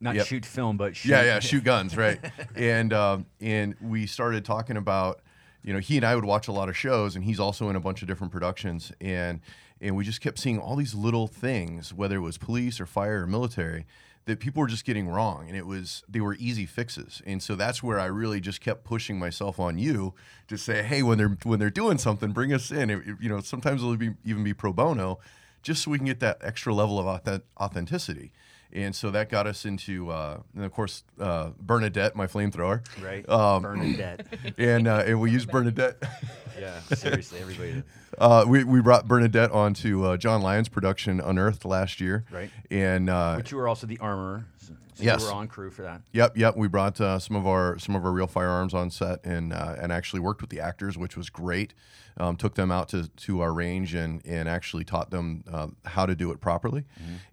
Not 0.00 0.16
Yep. 0.16 0.26
shoot 0.26 0.44
film, 0.44 0.76
but 0.76 0.96
shoot. 0.96 1.10
Yeah, 1.10 1.22
yeah, 1.22 1.40
shoot 1.40 1.64
guns, 1.64 1.96
right? 2.04 2.20
and 2.54 2.92
um, 2.92 3.26
and 3.40 3.74
we 3.80 4.06
started 4.06 4.44
talking 4.44 4.76
about, 4.76 5.20
you 5.62 5.72
know, 5.72 5.78
he 5.78 5.96
and 5.96 6.04
I 6.04 6.14
would 6.14 6.26
watch 6.26 6.46
a 6.46 6.52
lot 6.52 6.68
of 6.68 6.76
shows, 6.76 7.16
and 7.16 7.24
he's 7.24 7.40
also 7.40 7.70
in 7.70 7.76
a 7.76 7.80
bunch 7.80 8.02
of 8.02 8.08
different 8.08 8.32
productions, 8.32 8.92
and 9.00 9.40
and 9.80 9.96
we 9.96 10.04
just 10.04 10.20
kept 10.20 10.38
seeing 10.38 10.58
all 10.58 10.76
these 10.76 10.94
little 10.94 11.26
things, 11.26 11.94
whether 11.94 12.16
it 12.16 12.20
was 12.20 12.36
police 12.36 12.80
or 12.80 12.86
fire 12.86 13.22
or 13.22 13.26
military, 13.26 13.86
that 14.26 14.40
people 14.40 14.60
were 14.60 14.66
just 14.68 14.84
getting 14.84 15.06
wrong, 15.08 15.46
and 15.48 15.56
it 15.56 15.66
was 15.66 16.02
they 16.08 16.20
were 16.20 16.34
easy 16.38 16.64
fixes, 16.66 17.20
and 17.26 17.42
so 17.42 17.54
that's 17.54 17.82
where 17.82 18.00
I 18.00 18.06
really 18.06 18.40
just 18.40 18.60
kept 18.60 18.84
pushing 18.84 19.18
myself 19.18 19.60
on 19.60 19.76
you 19.78 20.14
to 20.48 20.56
say, 20.56 20.82
hey, 20.82 21.02
when 21.02 21.18
they're 21.18 21.36
when 21.42 21.58
they're 21.58 21.70
doing 21.70 21.98
something, 21.98 22.32
bring 22.32 22.52
us 22.52 22.70
in. 22.70 22.88
It- 22.90 23.06
it- 23.06 23.16
you 23.20 23.28
know, 23.28 23.40
sometimes 23.40 23.82
it'll 23.82 23.96
be 23.96 24.14
even 24.24 24.42
be 24.44 24.54
pro 24.54 24.72
bono, 24.72 25.18
just 25.62 25.82
so 25.82 25.90
we 25.90 25.98
can 25.98 26.06
get 26.06 26.20
that 26.20 26.38
extra 26.40 26.72
level 26.74 26.98
of 26.98 27.06
auth- 27.06 27.42
authenticity. 27.60 28.32
And 28.72 28.94
so 28.94 29.10
that 29.12 29.28
got 29.28 29.46
us 29.46 29.64
into, 29.64 30.10
uh, 30.10 30.38
and 30.54 30.64
of 30.64 30.72
course, 30.72 31.04
uh, 31.20 31.50
Bernadette, 31.60 32.16
my 32.16 32.26
flamethrower. 32.26 32.84
Right. 33.02 33.28
Um, 33.28 33.62
Bernadette. 33.62 34.26
And, 34.58 34.88
uh, 34.88 35.04
and 35.06 35.20
we 35.20 35.30
used 35.30 35.50
Bernadette. 35.50 35.96
yeah, 36.58 36.80
seriously, 36.94 37.40
everybody. 37.40 37.82
Uh, 38.18 38.44
we, 38.46 38.64
we 38.64 38.80
brought 38.80 39.06
Bernadette 39.06 39.50
onto 39.52 40.04
uh, 40.04 40.16
John 40.16 40.42
Lyon's 40.42 40.68
production 40.68 41.20
Unearthed 41.20 41.64
last 41.64 42.00
year. 42.00 42.24
Right. 42.30 42.50
And 42.70 43.10
uh, 43.10 43.34
But 43.36 43.50
you 43.50 43.56
were 43.56 43.68
also 43.68 43.86
the 43.86 43.98
armorer. 43.98 44.46
So, 44.58 44.74
so 44.94 45.02
Yes. 45.04 45.20
you 45.22 45.26
were 45.26 45.32
on 45.34 45.48
crew 45.48 45.70
for 45.70 45.82
that. 45.82 46.02
Yep, 46.12 46.36
yep. 46.36 46.56
We 46.56 46.68
brought 46.68 47.00
uh, 47.00 47.18
some 47.18 47.36
of 47.36 47.46
our 47.46 47.78
some 47.78 47.94
of 47.96 48.04
our 48.04 48.12
real 48.12 48.26
firearms 48.26 48.74
on 48.74 48.90
set, 48.90 49.24
and 49.24 49.52
uh, 49.52 49.76
and 49.80 49.92
actually 49.92 50.20
worked 50.20 50.40
with 50.40 50.50
the 50.50 50.60
actors, 50.60 50.96
which 50.96 51.16
was 51.16 51.30
great. 51.30 51.74
Um, 52.16 52.36
took 52.36 52.54
them 52.54 52.70
out 52.70 52.88
to, 52.90 53.08
to 53.08 53.40
our 53.40 53.52
range 53.52 53.92
and 53.94 54.24
and 54.24 54.48
actually 54.48 54.84
taught 54.84 55.10
them 55.10 55.42
uh, 55.52 55.66
how 55.84 56.06
to 56.06 56.14
do 56.14 56.30
it 56.30 56.40
properly. 56.40 56.84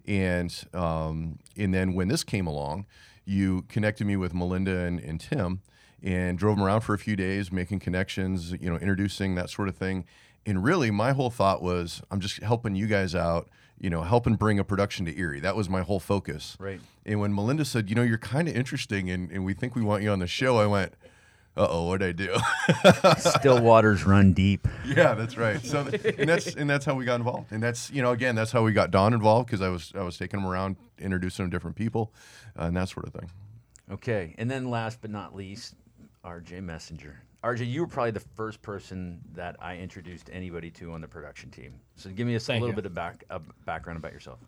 And 0.06 0.52
um, 0.74 1.38
and 1.56 1.72
then 1.72 1.94
when 1.94 2.08
this 2.08 2.24
came 2.24 2.46
along, 2.46 2.86
you 3.24 3.62
connected 3.68 4.06
me 4.06 4.16
with 4.16 4.34
Melinda 4.34 4.78
and, 4.80 4.98
and 4.98 5.20
Tim, 5.20 5.60
and 6.02 6.36
drove 6.36 6.56
them 6.56 6.64
around 6.64 6.80
for 6.80 6.94
a 6.94 6.98
few 6.98 7.14
days, 7.14 7.52
making 7.52 7.78
connections, 7.80 8.52
you 8.52 8.68
know, 8.70 8.76
introducing 8.76 9.34
that 9.36 9.50
sort 9.50 9.68
of 9.68 9.76
thing. 9.76 10.04
And 10.44 10.64
really, 10.64 10.90
my 10.90 11.12
whole 11.12 11.30
thought 11.30 11.62
was, 11.62 12.02
I'm 12.10 12.18
just 12.18 12.42
helping 12.42 12.74
you 12.74 12.88
guys 12.88 13.14
out, 13.14 13.48
you 13.82 13.90
know, 13.90 14.02
helping 14.02 14.36
bring 14.36 14.60
a 14.60 14.64
production 14.64 15.04
to 15.06 15.18
Erie. 15.18 15.40
That 15.40 15.56
was 15.56 15.68
my 15.68 15.82
whole 15.82 15.98
focus. 15.98 16.56
Right. 16.58 16.80
And 17.04 17.18
when 17.20 17.34
Melinda 17.34 17.64
said, 17.64 17.90
you 17.90 17.96
know, 17.96 18.02
you're 18.02 18.16
kind 18.16 18.48
of 18.48 18.54
interesting 18.54 19.10
and, 19.10 19.30
and 19.30 19.44
we 19.44 19.54
think 19.54 19.74
we 19.74 19.82
want 19.82 20.04
you 20.04 20.10
on 20.10 20.20
the 20.20 20.28
show, 20.28 20.56
I 20.56 20.66
went, 20.66 20.94
uh 21.56 21.66
oh, 21.68 21.88
what'd 21.88 22.08
I 22.08 22.12
do? 22.12 22.34
Still 23.18 23.60
waters 23.60 24.06
run 24.06 24.32
deep. 24.32 24.68
yeah, 24.86 25.14
that's 25.14 25.36
right. 25.36 25.60
So, 25.62 25.80
and 26.16 26.26
that's 26.28 26.54
and 26.54 26.70
that's 26.70 26.86
how 26.86 26.94
we 26.94 27.04
got 27.04 27.16
involved. 27.16 27.52
And 27.52 27.62
that's 27.62 27.90
you 27.90 28.00
know, 28.00 28.12
again, 28.12 28.34
that's 28.34 28.52
how 28.52 28.62
we 28.62 28.72
got 28.72 28.90
Dawn 28.90 29.12
involved 29.12 29.48
because 29.48 29.60
I 29.60 29.68
was 29.68 29.92
I 29.94 30.02
was 30.02 30.16
taking 30.16 30.40
him 30.40 30.46
around, 30.46 30.76
introducing 30.98 31.44
him 31.44 31.50
to 31.50 31.54
different 31.54 31.76
people, 31.76 32.14
uh, 32.58 32.62
and 32.64 32.76
that 32.78 32.88
sort 32.88 33.06
of 33.06 33.12
thing. 33.12 33.30
Okay, 33.90 34.34
and 34.38 34.50
then 34.50 34.70
last 34.70 35.02
but 35.02 35.10
not 35.10 35.36
least, 35.36 35.74
RJ 36.24 36.62
Messenger. 36.62 37.20
RJ, 37.42 37.68
you 37.68 37.80
were 37.80 37.86
probably 37.88 38.12
the 38.12 38.20
first 38.20 38.62
person 38.62 39.20
that 39.34 39.56
I 39.60 39.76
introduced 39.76 40.30
anybody 40.32 40.70
to 40.72 40.92
on 40.92 41.00
the 41.00 41.08
production 41.08 41.50
team. 41.50 41.74
So 41.96 42.10
give 42.10 42.26
me 42.26 42.36
a 42.36 42.40
Thank 42.40 42.60
little 42.60 42.72
you. 42.72 42.76
bit 42.76 42.86
of 42.86 42.94
back 42.94 43.24
uh, 43.30 43.40
background 43.66 43.98
about 43.98 44.12
yourself. 44.12 44.38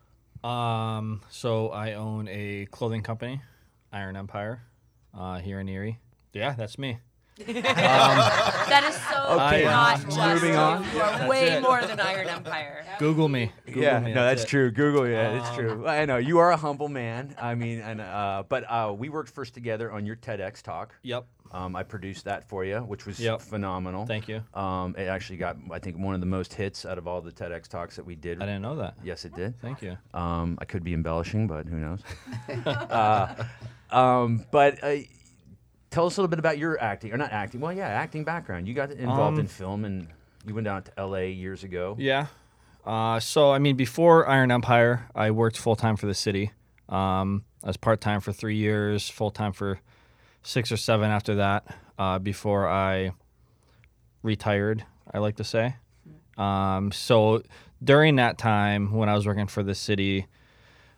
Um, 0.45 1.23
so 1.29 1.71
I 1.71 1.95
own 1.95 2.29
a 2.29 2.67
clothing 2.71 3.03
company, 3.03 3.41
Iron 3.93 4.17
Empire, 4.17 4.63
uh, 5.13 5.39
here 5.39 5.59
in 5.59 5.69
Erie. 5.69 5.99
Yeah, 6.33 6.53
that's 6.53 6.79
me. 6.79 6.99
that 7.47 8.85
is 8.88 8.94
so 9.12 9.40
Okay, 9.40 9.64
not 9.64 9.99
uh, 9.99 10.05
just 10.05 10.16
moving 10.18 10.53
you. 10.53 10.59
on. 10.59 10.85
You 10.85 11.01
are 11.01 11.11
That's 11.18 11.29
way 11.29 11.49
it. 11.55 11.62
more 11.62 11.83
than 11.85 11.99
Iron 11.99 12.29
Empire. 12.29 12.85
Google 13.01 13.29
me. 13.29 13.51
Google 13.66 13.83
yeah, 13.83 13.99
me, 13.99 14.14
no, 14.14 14.25
that's 14.25 14.44
it. 14.44 14.49
true. 14.49 14.70
Google, 14.70 15.09
yeah, 15.09 15.38
it's 15.40 15.49
Um, 15.49 15.55
true. 15.57 15.87
I 15.88 16.05
know 16.05 16.16
you 16.18 16.38
are 16.38 16.53
a 16.53 16.57
humble 16.57 16.88
man. 16.88 17.35
I 17.40 17.57
mean, 17.57 17.81
and 17.81 18.01
uh, 18.01 18.44
but 18.49 18.64
uh, 18.70 18.94
we 18.97 19.09
worked 19.09 19.31
first 19.31 19.53
together 19.53 19.90
on 19.90 20.07
your 20.07 20.14
TEDx 20.14 20.62
talk. 20.62 20.94
Yep. 21.03 21.27
Um, 21.51 21.75
I 21.77 21.83
produced 21.83 22.25
that 22.25 22.49
for 22.49 22.64
you, 22.64 22.79
which 22.81 23.05
was 23.07 23.18
Yep. 23.20 23.40
phenomenal. 23.42 24.07
Thank 24.07 24.29
you. 24.29 24.42
Um, 24.55 24.94
it 24.99 25.05
actually 25.07 25.37
got, 25.37 25.57
I 25.70 25.79
think, 25.81 25.97
one 25.99 26.14
of 26.14 26.20
the 26.20 26.27
most 26.27 26.53
hits 26.55 26.85
out 26.85 26.99
of 26.99 27.07
all 27.09 27.20
the 27.20 27.31
TEDx 27.33 27.68
talks 27.68 27.94
that 27.97 28.05
we 28.05 28.14
did. 28.16 28.42
I 28.42 28.47
didn't 28.47 28.62
know 28.62 28.77
that. 28.77 28.94
Yes, 29.05 29.25
it 29.25 29.35
did. 29.37 29.61
Thank 29.61 29.81
you. 29.83 29.97
Um, 30.14 30.57
I 30.61 30.64
could 30.66 30.83
be 30.85 30.94
embellishing, 30.94 31.47
but 31.49 31.66
who 31.66 31.77
knows? 31.79 32.01
uh, 32.66 33.44
um, 33.90 34.44
but 34.51 34.83
uh, 34.83 34.97
tell 35.95 36.07
us 36.07 36.17
a 36.17 36.21
little 36.21 36.29
bit 36.29 36.39
about 36.39 36.59
your 36.59 36.81
acting, 36.83 37.13
or 37.13 37.17
not 37.17 37.33
acting. 37.33 37.61
Well, 37.61 37.73
yeah, 37.73 37.87
acting 37.87 38.25
background. 38.25 38.67
You 38.69 38.75
got 38.75 38.91
involved 38.91 39.35
Um, 39.35 39.41
in 39.41 39.47
film, 39.47 39.85
and 39.85 40.09
you 40.47 40.55
went 40.55 40.65
down 40.67 40.83
to 40.83 40.93
L.A. 40.99 41.31
years 41.31 41.63
ago. 41.65 41.97
Yeah. 41.99 42.27
Uh, 42.85 43.19
so 43.21 43.53
I 43.53 43.59
mean, 43.59 43.77
before 43.77 44.29
Iron 44.29 44.51
Empire, 44.51 45.09
I 45.15 45.31
worked 45.31 45.57
full 45.57 45.77
time 45.77 45.97
for 45.97 46.07
the 46.07 46.15
city. 46.15 46.51
Um, 46.89 47.45
I 47.63 47.69
was 47.69 47.77
part 47.79 48.01
time 48.01 48.21
for 48.21 48.33
three 48.33 48.57
years, 48.57 49.09
full 49.09 49.31
time 49.31 49.53
for 49.53 49.81
six 50.43 50.71
or 50.71 50.77
seven 50.77 51.11
after 51.11 51.37
that. 51.37 51.65
Uh, 51.99 52.19
before 52.19 52.69
I 52.69 53.13
retired, 54.23 54.85
I 55.13 55.19
like 55.19 55.37
to 55.37 55.45
say. 55.45 55.77
Um, 56.37 56.91
so 56.93 57.43
during 57.83 58.17
that 58.17 58.37
time 58.37 58.93
when 58.93 59.09
I 59.09 59.15
was 59.15 59.27
working 59.27 59.47
for 59.47 59.63
the 59.63 59.75
city, 59.75 60.27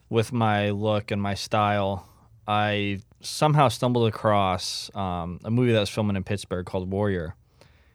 with 0.08 0.32
my 0.32 0.70
look 0.70 1.10
and 1.10 1.20
my 1.20 1.34
style, 1.34 2.08
I 2.48 3.00
somehow 3.28 3.68
stumbled 3.68 4.08
across 4.08 4.90
um, 4.94 5.40
a 5.44 5.50
movie 5.50 5.72
that 5.72 5.80
was 5.80 5.88
filming 5.90 6.16
in 6.16 6.24
Pittsburgh 6.24 6.66
called 6.66 6.90
Warrior, 6.90 7.34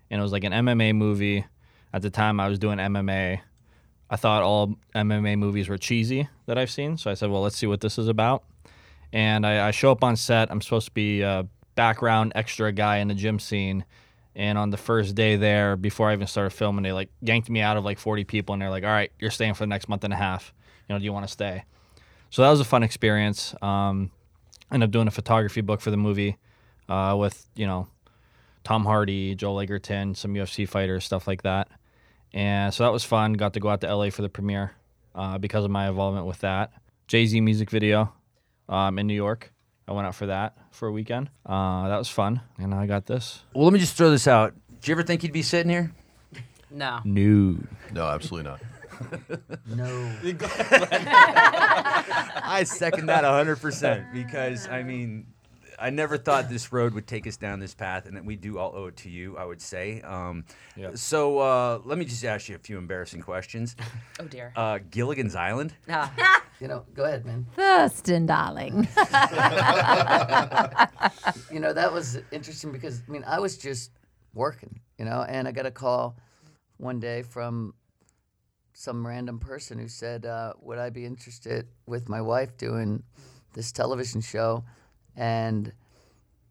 and 0.10 0.20
it 0.20 0.24
was 0.24 0.32
like 0.32 0.44
an 0.44 0.52
MMA 0.52 0.96
movie. 0.96 1.46
At 1.94 2.02
the 2.02 2.10
time, 2.10 2.40
I 2.40 2.48
was 2.48 2.58
doing 2.58 2.78
MMA. 2.78 3.42
I 4.10 4.16
thought 4.16 4.44
all 4.44 4.76
MMA 4.96 5.38
movies 5.38 5.68
were 5.70 5.78
cheesy 5.78 6.30
that 6.46 6.58
I've 6.58 6.72
seen, 6.72 6.98
so 6.98 7.12
I 7.12 7.16
said, 7.16 7.30
"Well, 7.30 7.42
let's 7.42 7.58
see 7.58 7.68
what 7.68 7.82
this 7.82 7.98
is 7.98 8.08
about." 8.08 8.44
And 9.14 9.46
I, 9.46 9.68
I 9.68 9.72
show 9.72 9.92
up 9.92 10.04
on 10.04 10.16
set. 10.16 10.52
I'm 10.52 10.62
supposed 10.62 10.88
to 10.88 10.94
be 10.94 11.22
a 11.22 11.48
background 11.76 12.32
extra 12.36 12.72
guy 12.72 12.98
in 12.98 13.08
the 13.08 13.14
gym 13.14 13.40
scene, 13.40 13.86
and 14.36 14.58
on 14.58 14.70
the 14.70 14.78
first 14.78 15.16
day 15.16 15.36
there, 15.36 15.76
before 15.76 16.10
I 16.10 16.14
even 16.14 16.28
started 16.28 16.52
filming, 16.52 16.84
they 16.84 16.94
like 16.94 17.10
yanked 17.22 17.50
me 17.50 17.62
out 17.62 17.78
of 17.78 17.84
like 17.84 18.00
40 18.00 18.24
people, 18.24 18.54
and 18.54 18.62
they're 18.62 18.70
like, 18.70 18.84
"All 18.84 18.90
right, 18.90 19.12
you're 19.20 19.32
staying 19.32 19.56
for 19.56 19.64
the 19.64 19.68
next 19.68 19.90
month 19.90 20.04
and 20.04 20.14
a 20.14 20.18
half. 20.18 20.54
You 20.88 20.96
know, 20.96 21.00
do 21.00 21.06
you 21.06 21.14
want 21.14 21.26
to 21.26 21.32
stay?" 21.32 21.66
So 22.32 22.42
that 22.42 22.50
was 22.50 22.62
a 22.62 22.66
fun 22.66 22.82
experience. 22.82 23.54
Um, 23.62 24.10
ended 24.72 24.88
up 24.88 24.92
doing 24.92 25.08
a 25.08 25.12
photography 25.12 25.62
book 25.62 25.82
for 25.82 25.92
the 25.92 25.98
movie 25.98 26.38
uh, 26.90 27.16
with 27.18 27.46
you 27.56 27.66
know 27.68 27.88
Tom 28.64 28.86
Hardy, 28.86 29.36
Joel 29.36 29.62
Edgerton, 29.62 30.16
some 30.16 30.34
UFC 30.34 30.68
fighters, 30.68 31.04
stuff 31.06 31.28
like 31.28 31.44
that. 31.44 31.68
And 32.34 32.74
so 32.74 32.84
that 32.84 32.92
was 32.94 33.04
fun. 33.04 33.34
Got 33.34 33.54
to 33.54 33.60
go 33.60 33.70
out 33.70 33.82
to 33.82 33.94
LA 33.94 34.10
for 34.10 34.22
the 34.22 34.30
premiere 34.30 34.72
uh, 35.16 35.38
because 35.38 35.66
of 35.66 35.72
my 35.72 35.90
involvement 35.90 36.26
with 36.26 36.40
that. 36.40 36.72
Jay 37.08 37.26
Z 37.26 37.42
music 37.42 37.70
video 37.70 38.14
um, 38.70 38.98
in 39.00 39.08
New 39.08 39.14
York. 39.16 39.52
I 39.88 39.94
went 39.94 40.08
out 40.08 40.16
for 40.16 40.28
that 40.28 40.58
for 40.72 40.88
a 40.88 40.92
weekend. 40.92 41.30
Uh, 41.46 41.90
that 41.90 41.98
was 41.98 42.08
fun, 42.08 42.40
and 42.58 42.74
I 42.74 42.86
got 42.86 43.06
this. 43.06 43.42
Well, 43.54 43.66
let 43.66 43.74
me 43.74 43.80
just 43.80 43.96
throw 43.98 44.10
this 44.10 44.28
out. 44.28 44.54
Did 44.80 44.88
you 44.88 44.92
ever 44.94 45.04
think 45.04 45.24
you'd 45.24 45.34
be 45.34 45.42
sitting 45.42 45.70
here? 45.70 45.92
No. 46.70 47.00
New. 47.04 47.68
No, 47.92 48.06
absolutely 48.06 48.50
not. 48.50 48.62
No. 49.68 50.12
I 52.44 52.64
second 52.66 53.06
that 53.08 53.24
100% 53.24 54.14
because, 54.14 54.68
I 54.68 54.84
mean, 54.84 55.28
I 55.80 55.90
never 55.90 56.18
thought 56.18 56.50
this 56.50 56.72
road 56.72 56.94
would 56.94 57.08
take 57.08 57.26
us 57.26 57.38
down 57.38 57.60
this 57.60 57.74
path, 57.74 58.06
and 58.06 58.16
that 58.18 58.24
we 58.26 58.36
do 58.36 58.58
all 58.60 58.74
owe 58.76 58.86
it 58.88 58.98
to 58.98 59.10
you, 59.10 59.38
I 59.38 59.46
would 59.46 59.62
say. 59.62 60.02
Um, 60.02 60.46
Yeah. 60.76 60.92
So 60.96 61.40
uh, 61.40 61.80
let 61.86 61.98
me 61.98 62.06
just 62.06 62.24
ask 62.24 62.50
you 62.50 62.56
a 62.56 62.60
few 62.60 62.78
embarrassing 62.78 63.22
questions. 63.22 63.76
Oh 64.20 64.26
dear. 64.26 64.54
Uh, 64.56 64.78
Gilligan's 64.92 65.36
Island? 65.36 65.74
Ah. 65.90 66.44
You 66.60 66.68
know, 66.68 66.86
go 66.94 67.06
ahead, 67.06 67.26
man. 67.26 67.48
Thurston, 67.56 68.28
darling. 68.28 68.88
you 71.52 71.60
know 71.60 71.74
that 71.74 71.92
was 71.92 72.20
interesting 72.32 72.72
because 72.72 73.02
I 73.08 73.12
mean 73.12 73.24
I 73.26 73.40
was 73.40 73.58
just 73.58 73.90
working, 74.36 74.80
you 75.00 75.06
know, 75.06 75.26
and 75.28 75.48
I 75.48 75.52
got 75.52 75.66
a 75.66 75.72
call 75.72 76.18
one 76.78 77.00
day 77.00 77.24
from 77.24 77.74
some 78.74 79.06
random 79.06 79.40
person 79.40 79.78
who 79.80 79.88
said, 79.88 80.26
uh, 80.26 80.54
"Would 80.62 80.80
I 80.80 80.90
be 80.90 81.06
interested 81.06 81.68
with 81.86 82.10
my 82.10 82.22
wife 82.22 82.58
doing 82.58 83.04
this 83.54 83.72
television 83.72 84.22
show?" 84.22 84.64
And 85.16 85.74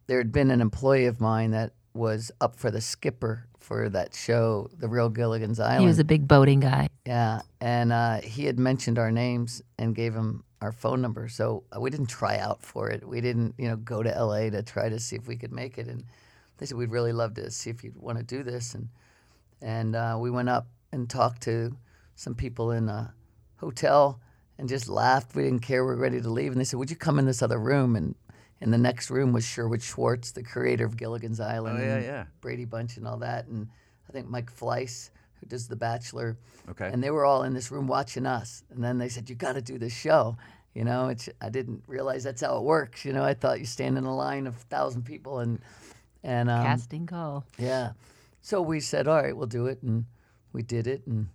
there 0.06 0.18
had 0.18 0.32
been 0.32 0.50
an 0.50 0.60
employee 0.60 1.06
of 1.06 1.20
mine 1.20 1.52
that 1.52 1.72
was 1.94 2.30
up 2.40 2.56
for 2.56 2.70
the 2.70 2.80
skipper 2.80 3.46
for 3.58 3.88
that 3.88 4.14
show, 4.14 4.68
The 4.78 4.88
Real 4.88 5.08
Gilligan's 5.08 5.60
Island. 5.60 5.82
he 5.82 5.86
was 5.86 5.98
a 5.98 6.04
big 6.04 6.26
boating 6.26 6.60
guy. 6.60 6.88
Yeah, 7.06 7.42
and 7.60 7.92
uh, 7.92 8.20
he 8.20 8.44
had 8.44 8.58
mentioned 8.58 8.98
our 8.98 9.10
names 9.12 9.62
and 9.78 9.94
gave 9.94 10.14
him 10.14 10.44
our 10.60 10.72
phone 10.72 11.00
number. 11.00 11.28
So 11.28 11.64
uh, 11.74 11.80
we 11.80 11.90
didn't 11.90 12.08
try 12.08 12.38
out 12.38 12.62
for 12.62 12.90
it. 12.90 13.06
We 13.06 13.20
didn't, 13.20 13.54
you 13.58 13.68
know, 13.68 13.76
go 13.76 14.02
to 14.02 14.10
LA 14.10 14.50
to 14.50 14.62
try 14.62 14.88
to 14.88 14.98
see 14.98 15.16
if 15.16 15.26
we 15.26 15.36
could 15.36 15.52
make 15.52 15.78
it. 15.78 15.86
And 15.86 16.04
they 16.58 16.66
said 16.66 16.76
we'd 16.76 16.90
really 16.90 17.12
love 17.12 17.34
to 17.34 17.50
see 17.50 17.70
if 17.70 17.82
you'd 17.82 17.96
want 17.96 18.18
to 18.18 18.24
do 18.24 18.42
this. 18.42 18.74
And 18.74 18.88
and 19.62 19.94
uh, 19.94 20.16
we 20.20 20.30
went 20.30 20.48
up 20.48 20.66
and 20.92 21.08
talked 21.08 21.42
to 21.42 21.76
some 22.20 22.34
people 22.34 22.70
in 22.70 22.86
a 22.90 23.14
hotel 23.56 24.20
and 24.58 24.68
just 24.68 24.90
laughed. 24.90 25.34
We 25.34 25.42
didn't 25.44 25.60
care. 25.60 25.82
We 25.84 25.94
were 25.94 25.96
ready 25.96 26.20
to 26.20 26.28
leave. 26.28 26.52
And 26.52 26.60
they 26.60 26.64
said, 26.64 26.78
"Would 26.78 26.90
you 26.90 26.96
come 26.96 27.18
in 27.18 27.24
this 27.24 27.40
other 27.40 27.58
room?" 27.58 27.96
And 27.96 28.14
in 28.60 28.70
the 28.70 28.78
next 28.78 29.08
room 29.08 29.32
was 29.32 29.42
Sherwood 29.42 29.82
Schwartz, 29.82 30.32
the 30.32 30.42
creator 30.42 30.84
of 30.84 30.98
Gilligan's 30.98 31.40
Island. 31.40 31.78
Oh, 31.80 31.82
yeah, 31.82 31.94
and 31.94 32.04
yeah. 32.04 32.24
Brady 32.42 32.66
Bunch 32.66 32.98
and 32.98 33.06
all 33.06 33.16
that. 33.18 33.46
And 33.46 33.68
I 34.06 34.12
think 34.12 34.28
Mike 34.28 34.54
Fleiss, 34.54 35.08
who 35.40 35.46
does 35.46 35.66
The 35.66 35.76
Bachelor. 35.76 36.36
Okay. 36.68 36.90
And 36.92 37.02
they 37.02 37.10
were 37.10 37.24
all 37.24 37.44
in 37.44 37.54
this 37.54 37.70
room 37.70 37.86
watching 37.86 38.26
us. 38.26 38.62
And 38.68 38.84
then 38.84 38.98
they 38.98 39.08
said, 39.08 39.30
You 39.30 39.34
got 39.34 39.54
to 39.54 39.62
do 39.62 39.78
this 39.78 39.94
show. 39.94 40.36
You 40.74 40.84
know, 40.84 41.08
it's, 41.08 41.30
I 41.40 41.48
didn't 41.48 41.84
realize 41.86 42.22
that's 42.22 42.42
how 42.42 42.58
it 42.58 42.64
works. 42.64 43.06
You 43.06 43.14
know, 43.14 43.24
I 43.24 43.32
thought 43.32 43.60
you 43.60 43.66
stand 43.66 43.96
in 43.96 44.04
a 44.04 44.14
line 44.14 44.46
of 44.46 44.54
1,000 44.54 45.04
people 45.04 45.38
and, 45.38 45.58
and 46.22 46.50
um, 46.50 46.66
Casting 46.66 47.06
call. 47.06 47.46
yeah. 47.58 47.92
So 48.42 48.60
we 48.60 48.80
said, 48.80 49.08
All 49.08 49.22
right, 49.22 49.34
we'll 49.34 49.46
do 49.46 49.66
it. 49.66 49.82
And 49.82 50.04
we 50.52 50.62
did 50.62 50.86
it. 50.86 51.06
And 51.06 51.28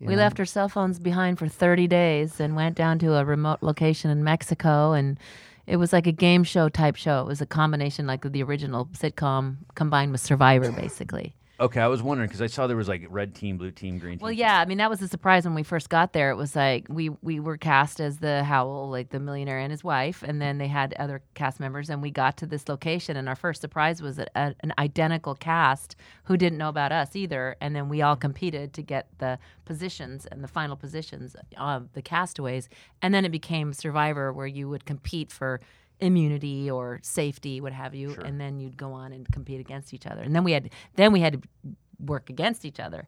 you 0.00 0.08
We 0.08 0.14
know, 0.14 0.20
left 0.20 0.38
our 0.38 0.46
cell 0.46 0.68
phones 0.68 0.98
behind 0.98 1.38
for 1.38 1.48
30 1.48 1.86
days 1.86 2.40
and 2.40 2.56
went 2.56 2.76
down 2.76 2.98
to 3.00 3.14
a 3.14 3.24
remote 3.24 3.62
location 3.62 4.10
in 4.10 4.24
Mexico. 4.24 4.92
And 4.92 5.18
it 5.66 5.76
was 5.76 5.92
like 5.92 6.06
a 6.06 6.12
game 6.12 6.44
show 6.44 6.68
type 6.68 6.96
show. 6.96 7.20
It 7.20 7.26
was 7.26 7.40
a 7.40 7.46
combination 7.46 8.06
like 8.06 8.22
the 8.22 8.42
original 8.42 8.86
sitcom 8.86 9.56
combined 9.74 10.12
with 10.12 10.20
Survivor, 10.20 10.70
basically. 10.72 11.34
Okay, 11.58 11.80
I 11.80 11.86
was 11.86 12.02
wondering 12.02 12.28
because 12.28 12.42
I 12.42 12.48
saw 12.48 12.66
there 12.66 12.76
was 12.76 12.88
like 12.88 13.06
red 13.08 13.34
team, 13.34 13.56
blue 13.56 13.70
team, 13.70 13.98
green 13.98 14.18
team. 14.18 14.22
Well, 14.22 14.32
yeah, 14.32 14.60
I 14.60 14.66
mean 14.66 14.76
that 14.76 14.90
was 14.90 15.00
a 15.00 15.08
surprise 15.08 15.46
when 15.46 15.54
we 15.54 15.62
first 15.62 15.88
got 15.88 16.12
there. 16.12 16.30
It 16.30 16.34
was 16.34 16.54
like 16.54 16.86
we 16.90 17.08
we 17.22 17.40
were 17.40 17.56
cast 17.56 17.98
as 17.98 18.18
the 18.18 18.44
Howell, 18.44 18.90
like 18.90 19.08
the 19.08 19.18
millionaire 19.18 19.58
and 19.58 19.70
his 19.70 19.82
wife, 19.82 20.22
and 20.22 20.40
then 20.40 20.58
they 20.58 20.68
had 20.68 20.92
other 20.98 21.22
cast 21.32 21.58
members, 21.58 21.88
and 21.88 22.02
we 22.02 22.10
got 22.10 22.36
to 22.38 22.46
this 22.46 22.68
location, 22.68 23.16
and 23.16 23.26
our 23.26 23.34
first 23.34 23.62
surprise 23.62 24.02
was 24.02 24.18
a, 24.18 24.26
a, 24.34 24.54
an 24.60 24.74
identical 24.78 25.34
cast 25.34 25.96
who 26.24 26.36
didn't 26.36 26.58
know 26.58 26.68
about 26.68 26.92
us 26.92 27.16
either, 27.16 27.56
and 27.62 27.74
then 27.74 27.88
we 27.88 28.02
all 28.02 28.16
competed 28.16 28.74
to 28.74 28.82
get 28.82 29.08
the 29.16 29.38
positions 29.66 30.26
and 30.26 30.42
the 30.42 30.48
final 30.48 30.76
positions 30.76 31.36
of 31.58 31.92
the 31.92 32.00
castaways, 32.00 32.70
and 33.02 33.12
then 33.12 33.26
it 33.26 33.30
became 33.30 33.74
Survivor, 33.74 34.32
where 34.32 34.46
you 34.46 34.68
would 34.70 34.86
compete 34.86 35.30
for 35.30 35.60
immunity 36.00 36.70
or 36.70 37.00
safety, 37.02 37.60
what 37.60 37.72
have 37.72 37.94
you, 37.94 38.16
and 38.24 38.40
then 38.40 38.58
you'd 38.58 38.78
go 38.78 38.92
on 38.92 39.12
and 39.12 39.30
compete 39.30 39.60
against 39.60 39.92
each 39.92 40.06
other, 40.06 40.22
and 40.22 40.34
then 40.34 40.44
we 40.44 40.52
had 40.52 40.70
then 40.94 41.12
we 41.12 41.20
had 41.20 41.34
to 41.34 41.76
work 41.98 42.30
against 42.30 42.64
each 42.64 42.80
other 42.80 43.06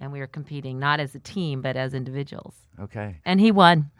and 0.00 0.12
we 0.12 0.18
were 0.18 0.26
competing 0.26 0.78
not 0.78 1.00
as 1.00 1.14
a 1.14 1.20
team 1.20 1.60
but 1.62 1.76
as 1.76 1.94
individuals. 1.94 2.54
Okay. 2.80 3.16
And 3.24 3.40
he 3.40 3.50
won. 3.50 3.90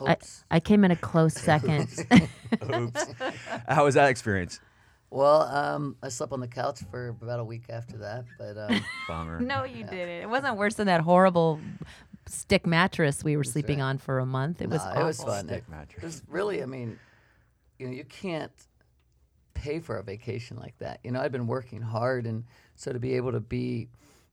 I, 0.00 0.16
I 0.50 0.60
came 0.60 0.84
in 0.84 0.92
a 0.92 0.96
close 0.96 1.34
second. 1.34 1.88
Oops. 2.72 3.06
How 3.68 3.84
was 3.84 3.94
that 3.94 4.08
experience? 4.08 4.60
Well, 5.10 5.42
um, 5.42 5.96
I 6.02 6.08
slept 6.08 6.32
on 6.32 6.40
the 6.40 6.48
couch 6.48 6.80
for 6.90 7.08
about 7.08 7.40
a 7.40 7.44
week 7.44 7.64
after 7.70 7.96
that. 7.98 8.24
But 8.38 8.58
um, 8.58 8.80
Bummer. 9.08 9.40
no, 9.40 9.64
you 9.64 9.84
didn't. 9.84 10.22
It 10.22 10.28
wasn't 10.28 10.56
worse 10.56 10.74
than 10.74 10.86
that 10.86 11.00
horrible 11.00 11.60
stick 12.26 12.66
mattress 12.66 13.24
we 13.24 13.36
were 13.36 13.44
sleeping 13.44 13.80
on 13.80 13.98
for 13.98 14.18
a 14.18 14.26
month. 14.26 14.60
It 14.60 14.68
was 14.68 14.82
nah, 14.82 14.90
awful. 14.90 15.02
it 15.02 15.06
was 15.06 15.22
fun. 15.22 15.46
Stick 15.46 15.64
It 15.66 15.70
mattress. 15.70 16.04
was 16.04 16.22
really, 16.28 16.62
I 16.62 16.66
mean, 16.66 16.98
you 17.78 17.86
know, 17.86 17.92
you 17.92 18.04
can't 18.04 18.52
pay 19.54 19.80
for 19.80 19.96
a 19.96 20.02
vacation 20.02 20.56
like 20.58 20.76
that. 20.78 21.00
You 21.02 21.10
know, 21.10 21.20
I'd 21.20 21.32
been 21.32 21.46
working 21.46 21.80
hard, 21.80 22.26
and 22.26 22.44
so 22.76 22.92
to 22.92 22.98
be 22.98 23.14
able 23.14 23.32
to 23.32 23.40
be, 23.40 23.88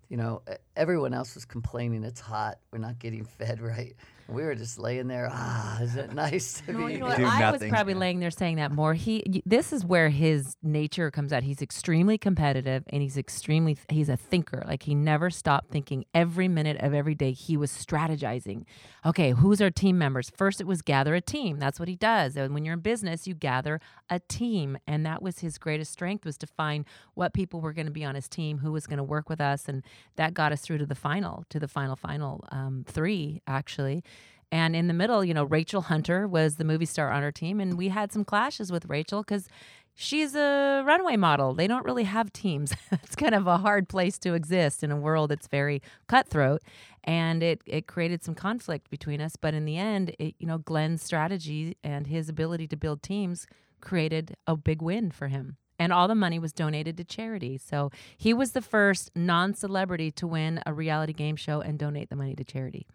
you 0.10 0.18
know, 0.18 0.42
everyone 0.76 1.14
else 1.14 1.36
was 1.36 1.46
complaining 1.46 2.04
it's 2.04 2.20
hot, 2.20 2.60
we're 2.72 2.80
not 2.80 3.00
getting 3.00 3.24
fed 3.26 3.62
right. 3.62 3.96
And 4.28 4.36
we 4.36 4.44
were 4.44 4.56
just 4.56 4.80
laying 4.80 5.08
there. 5.08 5.30
Ah, 5.32 5.82
is 5.82 5.96
it 5.96 6.14
nice 6.14 6.62
to 6.62 6.74
No, 6.74 6.88
be? 6.88 6.94
you 6.94 7.00
know 7.00 7.08
I 7.08 7.40
nothing. 7.40 7.70
was 7.70 7.70
probably 7.70 7.94
laying 7.94 8.20
there 8.20 8.32
saying 8.32 8.56
that 8.56 8.72
more. 8.72 8.94
He, 8.96 9.44
this 9.46 9.72
is 9.72 9.86
where 9.86 10.10
his 10.10 10.56
nature 10.64 11.12
comes 11.12 11.32
out. 11.32 11.44
He's 11.44 11.62
extremely 11.62 12.18
competitive, 12.18 12.84
and 12.90 13.02
he's 13.02 13.18
extremely, 13.18 13.78
he's 13.90 14.10
a 14.10 14.18
thinker. 14.18 14.64
Like 14.68 14.84
he 14.84 14.96
never 14.96 15.30
stopped 15.30 15.70
thinking. 15.72 16.06
Every 16.14 16.48
minute 16.48 16.78
of 16.80 16.94
every 16.94 17.14
day, 17.16 17.34
he 17.34 17.56
was 17.56 17.72
strategizing. 17.72 18.64
Okay, 19.06 19.32
who's 19.32 19.62
our 19.62 19.70
team 19.70 19.98
members? 19.98 20.32
First, 20.36 20.60
it 20.60 20.66
was 20.68 20.82
gather 20.82 21.14
a 21.14 21.22
team. 21.22 21.60
That's 21.60 21.80
what 21.80 21.88
he 21.88 21.96
does. 21.96 22.36
And 22.36 22.54
when 22.54 22.66
you're 22.66 22.74
in 22.74 22.80
business, 22.80 23.28
you 23.28 23.36
gather 23.36 23.80
a 24.10 24.20
team, 24.20 24.78
and 24.88 25.06
that 25.06 25.22
was 25.22 25.40
his 25.40 25.58
greatest 25.60 25.92
strength 25.92 26.26
was 26.26 26.38
to 26.40 26.48
find 26.48 26.86
what 27.14 27.34
people 27.34 27.62
were 27.62 27.74
going 27.74 27.86
to 27.86 27.92
be 27.92 28.04
on 28.04 28.16
his 28.16 28.28
team, 28.28 28.58
who 28.60 28.72
was 28.72 28.88
going 28.88 28.98
to 28.98 29.04
work 29.04 29.30
with 29.30 29.40
us, 29.40 29.68
and 29.70 29.84
that 30.16 30.34
got 30.34 30.52
us 30.52 30.62
through 30.62 30.80
to 30.80 30.86
the 30.86 30.96
final, 30.96 31.44
to 31.50 31.60
the 31.60 31.68
final, 31.68 31.96
final 31.96 32.44
um, 32.52 32.84
three 32.88 33.42
actually. 33.48 34.04
And 34.52 34.76
in 34.76 34.88
the 34.88 34.94
middle, 34.94 35.24
you 35.26 35.34
know, 35.34 35.44
Rachel 35.44 35.82
Hunter 35.82 36.28
was 36.28 36.56
the 36.56 36.64
movie 36.64 36.86
star 36.86 37.12
on 37.12 37.24
our 37.24 37.32
team, 37.32 37.60
and 37.60 37.78
we 37.78 37.90
had 37.90 38.12
some 38.12 38.24
clashes 38.24 38.72
with 38.72 38.86
Rachel 38.86 39.22
because 39.22 39.48
she's 39.94 40.36
a 40.36 40.84
runway 40.86 41.18
model. 41.18 41.54
They 41.54 41.68
don't 41.68 41.84
really 41.86 42.04
have 42.04 42.32
teams. 42.32 42.74
it's 42.92 43.16
kind 43.16 43.36
of 43.36 43.48
a 43.48 43.58
hard 43.58 43.90
place 43.90 44.18
to 44.20 44.34
exist 44.34 44.84
in 44.84 44.92
a 44.92 44.96
world 44.98 45.32
that's 45.32 45.48
very 45.48 45.82
cutthroat, 46.08 46.62
and 47.04 47.44
it 47.44 47.62
it 47.66 47.88
created 47.88 48.24
some 48.24 48.36
conflict 48.36 48.90
between 48.90 49.20
us. 49.22 49.36
But 49.36 49.54
in 49.54 49.66
the 49.66 49.78
end, 49.78 50.16
it, 50.20 50.36
you 50.40 50.48
know, 50.48 50.60
Glenn's 50.60 51.04
strategy 51.04 51.76
and 51.84 52.08
his 52.08 52.30
ability 52.30 52.68
to 52.68 52.78
build 52.78 53.02
teams 53.04 53.48
created 53.82 54.36
a 54.48 54.56
big 54.56 54.82
win 54.82 55.12
for 55.12 55.28
him. 55.28 55.58
and 55.78 55.92
all 55.92 56.08
the 56.08 56.16
money 56.16 56.40
was 56.40 56.54
donated 56.54 56.96
to 56.98 57.04
charity. 57.04 57.58
So 57.58 57.92
he 58.18 58.34
was 58.34 58.54
the 58.54 58.62
first 58.62 59.12
non-celebrity 59.16 60.12
to 60.12 60.26
win 60.28 60.62
a 60.66 60.74
reality 60.74 61.12
game 61.14 61.36
show 61.36 61.60
and 61.60 61.78
donate 61.78 62.10
the 62.10 62.16
money 62.16 62.34
to 62.36 62.44
charity. 62.46 62.88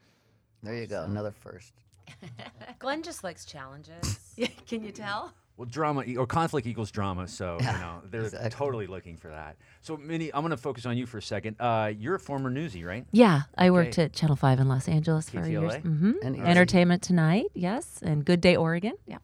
There 0.62 0.74
you 0.74 0.86
go, 0.86 1.02
another 1.04 1.30
first. 1.30 1.72
Glenn 2.78 3.02
just 3.02 3.24
likes 3.24 3.44
challenges. 3.44 4.20
Can 4.66 4.84
you 4.84 4.92
tell? 4.92 5.32
Well, 5.56 5.68
drama 5.70 6.04
e- 6.06 6.16
or 6.16 6.26
conflict 6.26 6.66
equals 6.66 6.90
drama, 6.90 7.28
so 7.28 7.58
you 7.60 7.66
know 7.66 8.00
they're 8.10 8.22
exactly. 8.22 8.50
totally 8.50 8.86
looking 8.86 9.16
for 9.18 9.28
that. 9.28 9.56
So, 9.82 9.96
Minnie, 9.96 10.32
I'm 10.32 10.40
going 10.40 10.52
to 10.52 10.56
focus 10.56 10.86
on 10.86 10.96
you 10.96 11.04
for 11.04 11.18
a 11.18 11.22
second. 11.22 11.56
Uh, 11.60 11.92
you're 11.96 12.14
a 12.14 12.18
former 12.18 12.50
newsie, 12.50 12.84
right? 12.84 13.04
Yeah, 13.12 13.42
I 13.58 13.70
worked 13.70 13.98
at 13.98 14.14
Channel 14.14 14.36
Five 14.36 14.58
in 14.58 14.68
Los 14.68 14.88
Angeles 14.88 15.28
for 15.28 15.46
years. 15.46 15.74
KTLA? 15.74 15.82
hmm 15.82 16.12
And 16.22 16.36
easy. 16.36 16.44
Entertainment 16.44 17.02
Tonight, 17.02 17.46
yes, 17.54 18.00
and 18.02 18.24
Good 18.24 18.40
Day 18.40 18.56
Oregon. 18.56 18.94
Yeah. 19.06 19.18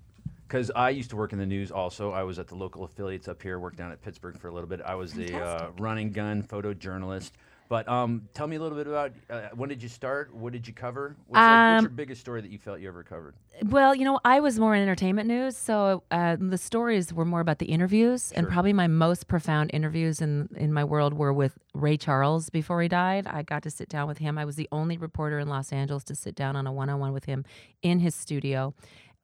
Because 0.46 0.70
I 0.76 0.90
used 0.90 1.10
to 1.10 1.16
work 1.16 1.32
in 1.32 1.38
the 1.38 1.46
news 1.46 1.70
also. 1.72 2.12
I 2.12 2.22
was 2.22 2.38
at 2.38 2.46
the 2.48 2.54
local 2.54 2.84
affiliates 2.84 3.28
up 3.28 3.42
here, 3.42 3.58
worked 3.58 3.78
down 3.78 3.90
at 3.90 4.00
Pittsburgh 4.02 4.38
for 4.38 4.48
a 4.48 4.52
little 4.52 4.68
bit. 4.68 4.80
I 4.82 4.94
was 4.94 5.12
the 5.12 5.34
uh, 5.36 5.70
running 5.78 6.12
gun 6.12 6.42
photojournalist. 6.42 7.32
But 7.68 7.88
um, 7.88 8.28
tell 8.32 8.46
me 8.46 8.56
a 8.56 8.60
little 8.60 8.78
bit 8.78 8.86
about 8.86 9.12
uh, 9.28 9.48
when 9.54 9.68
did 9.68 9.82
you 9.82 9.88
start? 9.88 10.32
What 10.34 10.52
did 10.52 10.68
you 10.68 10.72
cover? 10.72 11.16
What's, 11.26 11.40
like, 11.40 11.74
what's 11.74 11.82
your 11.82 11.90
Um, 11.90 11.96
biggest 11.96 12.20
story 12.20 12.40
that 12.40 12.50
you 12.50 12.58
felt 12.58 12.78
you 12.80 12.86
ever 12.88 13.02
covered? 13.02 13.34
Well, 13.64 13.94
you 13.94 14.04
know, 14.04 14.20
I 14.24 14.38
was 14.40 14.58
more 14.58 14.74
in 14.74 14.82
entertainment 14.82 15.26
news, 15.26 15.56
so 15.56 16.02
uh, 16.10 16.36
the 16.38 16.58
stories 16.58 17.12
were 17.12 17.24
more 17.24 17.40
about 17.40 17.58
the 17.58 17.66
interviews, 17.66 18.30
and 18.32 18.48
probably 18.48 18.72
my 18.72 18.86
most 18.86 19.26
profound 19.26 19.70
interviews 19.72 20.20
in 20.20 20.48
in 20.56 20.72
my 20.72 20.84
world 20.84 21.14
were 21.14 21.32
with 21.32 21.58
Ray 21.74 21.96
Charles 21.96 22.50
before 22.50 22.80
he 22.82 22.88
died. 22.88 23.26
I 23.26 23.42
got 23.42 23.62
to 23.64 23.70
sit 23.70 23.88
down 23.88 24.06
with 24.06 24.18
him. 24.18 24.38
I 24.38 24.44
was 24.44 24.56
the 24.56 24.68
only 24.70 24.96
reporter 24.96 25.38
in 25.38 25.48
Los 25.48 25.72
Angeles 25.72 26.04
to 26.04 26.14
sit 26.14 26.34
down 26.36 26.54
on 26.54 26.66
a 26.66 26.72
one 26.72 26.88
on 26.88 27.00
one 27.00 27.12
with 27.12 27.24
him 27.24 27.44
in 27.82 27.98
his 27.98 28.14
studio. 28.14 28.74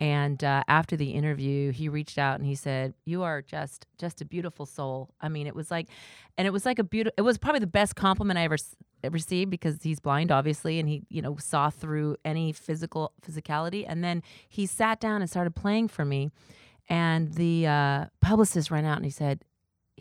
And 0.03 0.43
uh, 0.43 0.65
after 0.67 0.97
the 0.97 1.11
interview, 1.13 1.71
he 1.71 1.89
reached 1.89 2.19
out 2.19 2.41
and 2.41 2.45
he 2.45 2.57
said, 2.57 2.95
"You 3.05 3.23
are 3.23 3.41
just 3.41 3.87
just 3.99 4.21
a 4.21 4.25
beautiful 4.25 4.67
soul." 4.67 5.11
I 5.21 5.29
mean, 5.29 5.47
it 5.47 5.55
was 5.55 5.71
like, 5.71 5.87
and 6.37 6.45
it 6.45 6.51
was 6.51 6.67
like 6.67 6.81
a 6.81 6.85
beautiful. 6.85 7.15
It 7.17 7.23
was 7.23 7.39
probably 7.39 7.61
the 7.61 7.69
best 7.69 7.95
compliment 7.95 8.37
I 8.37 8.43
ever 8.43 8.55
s- 8.55 8.75
received 9.09 9.53
because 9.53 9.81
he's 9.81 10.01
blind, 10.01 10.33
obviously, 10.33 10.81
and 10.81 10.89
he 10.89 11.05
you 11.09 11.23
know 11.23 11.37
saw 11.37 11.71
through 11.71 12.17
any 12.25 12.51
physical 12.53 13.13
physicality. 13.25 13.85
And 13.87 14.03
then 14.03 14.25
he 14.49 14.67
sat 14.67 14.99
down 14.99 15.21
and 15.21 15.31
started 15.31 15.55
playing 15.55 15.87
for 15.87 16.05
me, 16.05 16.33
and 16.89 17.35
the 17.35 17.69
uh, 17.69 18.07
publicist 18.21 18.73
ran 18.73 18.85
out 18.85 18.97
and 18.97 19.05
he 19.05 19.11
said, 19.13 19.45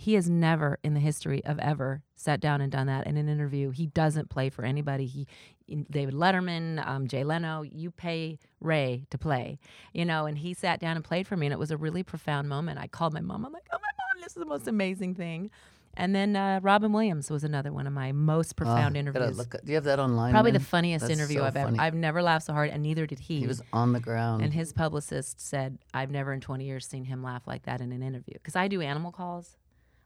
he 0.01 0.15
has 0.15 0.27
never 0.27 0.79
in 0.83 0.95
the 0.95 0.99
history 0.99 1.45
of 1.45 1.59
ever 1.59 2.01
sat 2.15 2.39
down 2.39 2.59
and 2.59 2.71
done 2.71 2.87
that 2.87 3.05
in 3.05 3.17
an 3.17 3.29
interview. 3.29 3.69
He 3.69 3.85
doesn't 3.85 4.31
play 4.31 4.49
for 4.49 4.65
anybody. 4.65 5.05
He, 5.05 5.27
David 5.91 6.15
Letterman, 6.15 6.83
um, 6.87 7.07
Jay 7.07 7.23
Leno, 7.23 7.61
you 7.61 7.91
pay 7.91 8.39
Ray 8.59 9.05
to 9.11 9.19
play, 9.19 9.59
you 9.93 10.03
know, 10.03 10.25
and 10.25 10.39
he 10.39 10.55
sat 10.55 10.79
down 10.79 10.95
and 10.95 11.05
played 11.05 11.27
for 11.27 11.37
me. 11.37 11.45
And 11.45 11.53
it 11.53 11.59
was 11.59 11.69
a 11.69 11.77
really 11.77 12.01
profound 12.01 12.49
moment. 12.49 12.79
I 12.79 12.87
called 12.87 13.13
my 13.13 13.21
mom. 13.21 13.45
I'm 13.45 13.53
like, 13.53 13.67
oh, 13.71 13.77
my 13.79 13.89
mom, 14.15 14.23
this 14.23 14.31
is 14.31 14.39
the 14.39 14.45
most 14.47 14.67
amazing 14.67 15.13
thing. 15.13 15.51
And 15.93 16.15
then 16.15 16.35
uh, 16.35 16.61
Robin 16.63 16.91
Williams 16.93 17.29
was 17.29 17.43
another 17.43 17.71
one 17.71 17.85
of 17.85 17.93
my 17.93 18.11
most 18.11 18.55
profound 18.55 18.79
Ah, 18.79 18.89
gotta 18.89 18.99
interviews. 18.99 19.37
look 19.37 19.55
do 19.63 19.71
you 19.71 19.75
have 19.75 19.83
that 19.83 19.99
online? 19.99 20.31
Probably 20.31 20.51
the 20.51 20.59
funniest 20.59 21.05
That's 21.05 21.19
interview 21.19 21.39
so 21.39 21.45
I've 21.45 21.57
ever. 21.57 21.75
I've 21.77 21.93
never 21.93 22.23
laughed 22.23 22.45
so 22.45 22.53
hard, 22.53 22.69
and 22.71 22.81
neither 22.81 23.05
did 23.05 23.19
he. 23.19 23.41
He 23.41 23.47
was 23.47 23.61
on 23.71 23.91
the 23.91 23.99
ground. 23.99 24.41
And 24.41 24.51
his 24.51 24.73
publicist 24.73 25.39
said, 25.41 25.77
I've 25.93 26.09
never 26.09 26.31
in 26.33 26.39
20 26.41 26.63
years 26.65 26.87
seen 26.87 27.03
him 27.03 27.21
laugh 27.21 27.45
like 27.45 27.63
that 27.63 27.81
in 27.81 27.91
an 27.91 28.01
interview. 28.01 28.33
Because 28.33 28.55
I 28.55 28.67
do 28.67 28.81
animal 28.81 29.11
calls. 29.11 29.57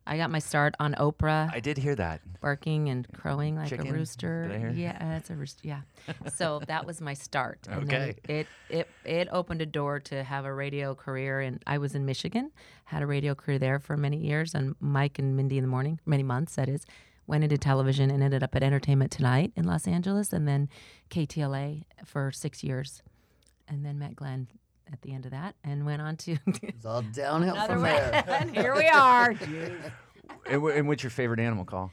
I 0.07 0.17
got 0.17 0.29
my 0.29 0.39
start 0.39 0.75
on 0.79 0.93
Oprah, 0.95 1.49
I 1.53 1.59
did 1.59 1.77
hear 1.77 1.95
that. 1.95 2.21
barking 2.41 2.89
and 2.89 3.07
crowing 3.13 3.55
like 3.55 3.69
Chicken, 3.69 3.87
a 3.87 3.93
rooster. 3.93 4.47
did 4.47 4.55
I 4.55 4.59
hear? 4.59 4.69
Yeah, 4.69 5.17
it's 5.17 5.29
a 5.31 5.35
rooster. 5.35 5.67
Yeah. 5.67 5.81
so 6.33 6.61
that 6.67 6.85
was 6.85 7.01
my 7.01 7.13
start. 7.15 7.67
And 7.69 7.89
then 7.89 7.95
Okay. 8.01 8.15
It, 8.27 8.47
it 8.69 8.87
it 9.03 9.27
opened 9.31 9.61
a 9.61 9.65
door 9.65 9.99
to 10.01 10.23
have 10.23 10.45
a 10.45 10.53
radio 10.53 10.93
career, 10.93 11.41
and 11.41 11.61
I 11.65 11.79
was 11.79 11.95
in 11.95 12.05
Michigan, 12.05 12.51
had 12.85 13.01
a 13.01 13.07
radio 13.07 13.33
career 13.35 13.57
there 13.57 13.79
for 13.79 13.97
many 13.97 14.17
years, 14.17 14.53
and 14.53 14.75
Mike 14.79 15.17
and 15.17 15.35
Mindy 15.35 15.57
in 15.57 15.63
the 15.63 15.69
morning, 15.69 15.99
many 16.05 16.23
months 16.23 16.55
that 16.55 16.69
is. 16.69 16.85
Went 17.27 17.43
into 17.43 17.57
television 17.57 18.11
and 18.11 18.21
ended 18.21 18.43
up 18.43 18.55
at 18.55 18.61
Entertainment 18.61 19.11
Tonight 19.11 19.51
in 19.55 19.65
Los 19.65 19.87
Angeles, 19.87 20.31
and 20.31 20.47
then 20.47 20.69
KTLA 21.09 21.85
for 22.05 22.31
six 22.31 22.63
years, 22.63 23.01
and 23.67 23.83
then 23.83 23.97
met 23.97 24.15
Glenn 24.15 24.47
at 24.91 25.01
the 25.01 25.13
end 25.13 25.25
of 25.25 25.31
that, 25.31 25.55
and 25.63 25.85
went 25.85 26.01
on 26.01 26.15
to 26.17 26.37
it's 26.61 26.85
all 26.85 27.01
downhill 27.01 27.53
another 27.55 27.73
from 27.73 27.83
way. 27.83 27.89
there. 28.11 28.23
and 28.39 28.51
here 28.55 28.75
we 28.75 28.87
are. 28.87 29.33
And, 30.47 30.63
and 30.63 30.87
what's 30.87 31.01
your 31.03 31.09
favorite 31.11 31.39
animal 31.39 31.65
call? 31.65 31.91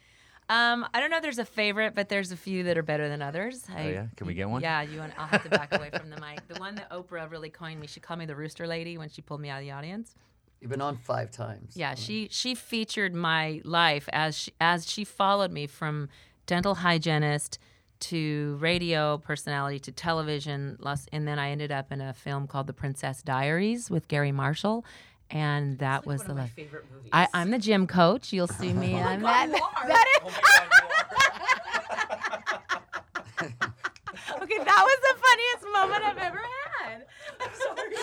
Um, 0.49 0.87
I 0.93 1.01
don't 1.01 1.11
know. 1.11 1.17
if 1.19 1.23
There's 1.23 1.39
a 1.39 1.45
favorite, 1.45 1.95
but 1.95 2.09
there's 2.11 2.33
a 2.33 2.37
few 2.37 2.65
that 2.65 2.77
are 2.77 2.83
better 2.83 3.09
than 3.09 3.23
others. 3.23 3.65
I, 3.75 3.83
Oh, 3.87 3.89
yeah? 3.89 4.07
Can 4.17 4.27
we 4.27 4.35
get 4.35 4.49
one? 4.49 4.61
Yeah, 4.61 4.83
you. 4.83 4.99
Want, 4.99 5.13
I'll 5.19 5.27
have 5.27 5.43
to 5.45 5.49
back 5.49 5.75
away 5.75 5.91
from 5.91 6.11
the 6.11 6.21
mic. 6.21 6.47
The 6.49 6.59
one 6.61 6.75
that 6.75 6.91
Oprah 6.91 7.31
really 7.31 7.49
coined 7.51 7.81
me. 7.81 7.87
She 7.87 8.01
called 8.01 8.19
me 8.21 8.27
the 8.27 8.37
rooster 8.37 8.67
lady 8.67 8.99
when 8.99 9.09
she 9.09 9.23
pulled 9.23 9.41
me 9.41 9.49
out 9.49 9.59
of 9.61 9.65
the 9.65 9.71
audience. 9.71 10.15
You've 10.61 10.71
been 10.71 10.83
on 10.83 10.97
five 10.99 11.31
times. 11.31 11.77
Yeah, 11.77 11.95
she 11.95 12.29
she 12.31 12.55
featured 12.55 13.15
my 13.15 13.61
life 13.65 14.09
as 14.13 14.37
she, 14.37 14.53
as 14.61 14.89
she 14.89 15.05
followed 15.05 15.51
me 15.51 15.67
from 15.67 16.09
dental 16.47 16.77
hygienist 16.77 17.59
to 18.03 18.57
radio 18.61 19.19
personality 19.19 19.79
to 19.81 19.93
television, 19.93 20.77
less- 20.81 21.07
and 21.13 21.27
then 21.27 21.39
I 21.39 21.51
ended 21.51 21.73
up 21.73 21.93
in 21.93 22.01
a 22.01 22.13
film 22.13 22.47
called 22.47 22.67
The 22.67 22.73
Princess 22.73 23.23
Diaries 23.23 23.91
with 23.91 24.09
Garry 24.09 24.33
Marshall, 24.33 24.85
and 25.31 25.79
that 25.79 26.05
was 26.07 26.23
the 26.25 26.35
life. 26.35 26.53
favorite 26.53 26.85
movies. 26.93 27.11
I, 27.13 27.29
I'm 27.33 27.51
the 27.51 27.59
gym 27.59 27.87
coach. 27.87 28.33
You'll 28.33 28.47
see 28.49 28.73
me. 28.73 28.95
Oh 28.95 28.99
on 28.99 29.23
that. 29.23 29.51
that 29.87 30.07
is. 30.27 30.35
okay, 34.43 34.59
that 34.59 34.85
was 34.85 34.99
the 35.09 35.15
funniest 35.23 35.65
moment 35.73 36.03
I've 36.05 36.19
ever 36.19 36.43
had. 36.81 37.07
I'm 37.41 37.55
sorry. 37.55 37.97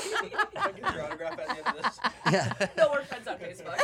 no, 2.78 2.90
we're 2.92 3.04
friends 3.04 3.28
on 3.28 3.38
Facebook. 3.38 3.78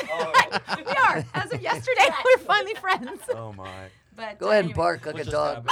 we 0.86 0.94
are. 0.94 1.24
As 1.34 1.52
of 1.54 1.62
yesterday, 1.62 2.08
we're 2.26 2.38
finally 2.44 2.74
friends. 2.76 3.22
Oh 3.34 3.54
my! 3.54 3.90
But 4.16 4.40
Go 4.40 4.48
uh, 4.48 4.52
ahead 4.52 4.66
and 4.66 4.72
anyway. 4.72 4.78
bark 4.78 5.06
like 5.06 5.20
a 5.20 5.24
dog. 5.26 5.66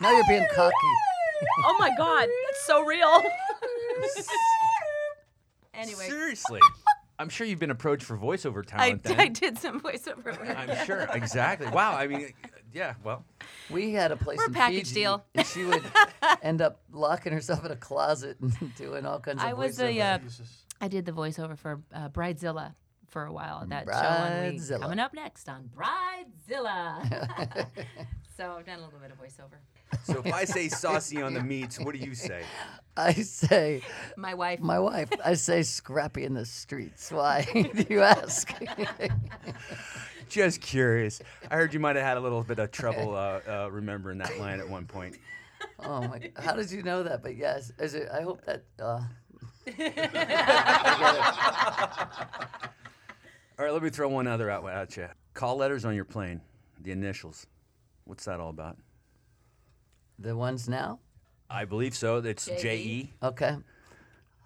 now 0.00 0.10
you're 0.10 0.24
being 0.28 0.46
cocky. 0.54 0.74
oh 1.64 1.76
my 1.78 1.90
god, 1.96 2.28
that's 2.46 2.66
so 2.66 2.84
real. 2.84 3.22
Anyway, 5.78 6.08
Seriously, 6.08 6.60
I'm 7.18 7.28
sure 7.28 7.46
you've 7.46 7.58
been 7.58 7.70
approached 7.70 8.04
for 8.04 8.16
voiceover 8.16 8.64
I, 8.74 8.90
talent. 8.90 9.02
then. 9.04 9.20
I 9.20 9.28
did 9.28 9.58
some 9.58 9.80
voiceover. 9.80 10.24
work. 10.38 10.56
I'm 10.56 10.84
sure. 10.86 11.08
Exactly. 11.12 11.68
Wow. 11.68 11.92
I 11.96 12.06
mean, 12.06 12.32
yeah. 12.72 12.94
Well, 13.02 13.24
We 13.70 13.92
had 13.92 14.12
a 14.12 14.16
place 14.16 14.38
We're 14.38 14.46
a 14.46 14.50
package 14.50 14.88
Fiji, 14.88 14.94
deal. 15.00 15.24
and 15.34 15.46
she 15.46 15.64
would 15.64 15.82
end 16.42 16.60
up 16.60 16.80
locking 16.92 17.32
herself 17.32 17.64
in 17.64 17.70
a 17.70 17.76
closet 17.76 18.36
and 18.40 18.74
doing 18.76 19.06
all 19.06 19.18
kinds 19.20 19.40
of 19.42 19.48
I 19.48 19.54
was 19.54 19.76
the 19.76 19.84
voiceover. 19.84 20.26
uh, 20.40 20.44
I 20.80 20.88
did 20.88 21.06
the 21.06 21.12
voiceover 21.12 21.56
for 21.58 21.80
uh, 21.94 22.08
Bridezilla 22.10 22.74
for 23.16 23.24
a 23.24 23.32
while. 23.32 23.64
That 23.66 23.86
show 23.86 23.94
on 23.94 24.56
we, 24.56 24.78
coming 24.78 24.98
up 24.98 25.14
next 25.14 25.48
on 25.48 25.70
Bridezilla. 25.74 27.00
so 28.36 28.56
I've 28.58 28.66
done 28.66 28.80
a 28.80 28.84
little 28.84 29.00
bit 29.00 29.10
of 29.10 29.18
voiceover. 29.18 29.56
so 30.04 30.20
if 30.22 30.30
I 30.34 30.44
say 30.44 30.68
saucy 30.82 31.22
on 31.22 31.32
the 31.32 31.42
meats, 31.42 31.80
what 31.80 31.94
do 31.94 31.98
you 31.98 32.14
say? 32.14 32.42
I 32.94 33.14
say, 33.14 33.80
My 34.18 34.34
wife. 34.34 34.60
my 34.60 34.78
wife, 34.78 35.08
I 35.24 35.32
say 35.32 35.62
scrappy 35.62 36.24
in 36.24 36.34
the 36.34 36.44
streets. 36.44 37.10
Why 37.10 37.46
do 37.54 37.86
you 37.88 38.02
ask? 38.02 38.52
Just 40.28 40.60
curious. 40.60 41.22
I 41.50 41.54
heard 41.54 41.72
you 41.72 41.80
might 41.80 41.96
have 41.96 42.04
had 42.04 42.18
a 42.18 42.20
little 42.20 42.42
bit 42.42 42.58
of 42.58 42.70
trouble 42.70 43.14
uh, 43.14 43.40
uh, 43.48 43.70
remembering 43.72 44.18
that 44.18 44.38
line 44.38 44.60
at 44.60 44.68
one 44.68 44.84
point. 44.84 45.16
oh 45.80 46.02
my! 46.02 46.18
God. 46.18 46.32
How 46.36 46.52
did 46.52 46.70
you 46.70 46.82
know 46.82 47.02
that? 47.02 47.22
But 47.22 47.36
yes, 47.36 47.72
is 47.78 47.94
it, 47.94 48.10
I 48.12 48.20
hope 48.20 48.44
that. 48.44 48.64
Uh, 48.78 49.00
All 53.58 53.64
right, 53.64 53.72
let 53.72 53.82
me 53.82 53.90
throw 53.90 54.08
one 54.08 54.26
other 54.26 54.50
out 54.50 54.68
at 54.68 54.96
you. 54.96 55.08
Call 55.34 55.56
letters 55.56 55.84
on 55.84 55.94
your 55.94 56.04
plane, 56.04 56.40
the 56.82 56.92
initials. 56.92 57.46
What's 58.04 58.24
that 58.26 58.40
all 58.40 58.50
about? 58.50 58.76
the 60.18 60.36
ones 60.36 60.68
now. 60.68 60.98
I 61.48 61.64
believe 61.64 61.94
so. 61.94 62.16
It's 62.18 62.46
J.E. 62.46 62.58
J 62.60 62.76
E. 62.78 63.12
Okay. 63.22 63.56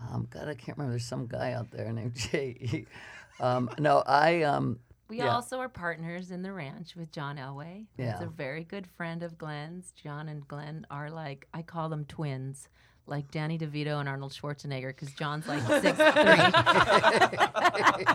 Um, 0.00 0.28
God, 0.30 0.48
I 0.48 0.54
can't 0.54 0.76
remember. 0.76 0.92
There's 0.92 1.04
some 1.04 1.26
guy 1.26 1.52
out 1.52 1.70
there 1.70 1.92
named 1.92 2.14
J. 2.30 2.56
E. 2.60 2.86
Um, 3.38 3.70
no, 3.78 4.02
I 4.06 4.42
um. 4.42 4.78
We 5.08 5.18
yeah. 5.18 5.34
also 5.34 5.58
are 5.58 5.68
partners 5.68 6.30
in 6.30 6.42
the 6.42 6.52
ranch 6.52 6.94
with 6.94 7.10
John 7.10 7.36
Elway. 7.36 7.86
Yeah. 7.96 8.12
He's 8.12 8.22
a 8.22 8.30
very 8.30 8.62
good 8.62 8.86
friend 8.86 9.24
of 9.24 9.36
Glenn's. 9.36 9.92
John 10.00 10.28
and 10.28 10.46
Glenn 10.46 10.86
are 10.88 11.10
like 11.10 11.48
I 11.52 11.62
call 11.62 11.88
them 11.88 12.04
twins, 12.04 12.68
like 13.10 13.30
Danny 13.30 13.58
DeVito 13.58 14.00
and 14.00 14.08
Arnold 14.08 14.32
Schwarzenegger, 14.32 14.88
because 14.88 15.12
John's 15.12 15.46
like 15.46 15.60
six 15.82 15.98
three. 15.98 18.04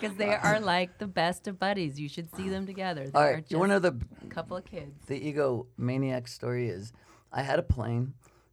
Because 0.00 0.16
they 0.18 0.34
are 0.34 0.60
like 0.60 0.98
the 0.98 1.06
best 1.06 1.48
of 1.48 1.58
buddies. 1.58 1.98
You 1.98 2.08
should 2.08 2.34
see 2.36 2.50
them 2.50 2.66
together. 2.66 3.06
They 3.06 3.12
All 3.18 3.22
are 3.22 3.32
right. 3.34 3.44
You 3.48 3.58
want 3.58 3.70
to 3.70 3.74
know 3.74 3.78
the 3.78 3.98
couple 4.28 4.56
of 4.56 4.64
kids. 4.66 5.06
the 5.06 5.16
ego 5.16 5.66
maniac 5.78 6.28
story 6.28 6.68
is 6.68 6.92
I 7.32 7.42
had 7.42 7.58
a 7.58 7.62
plane. 7.62 8.12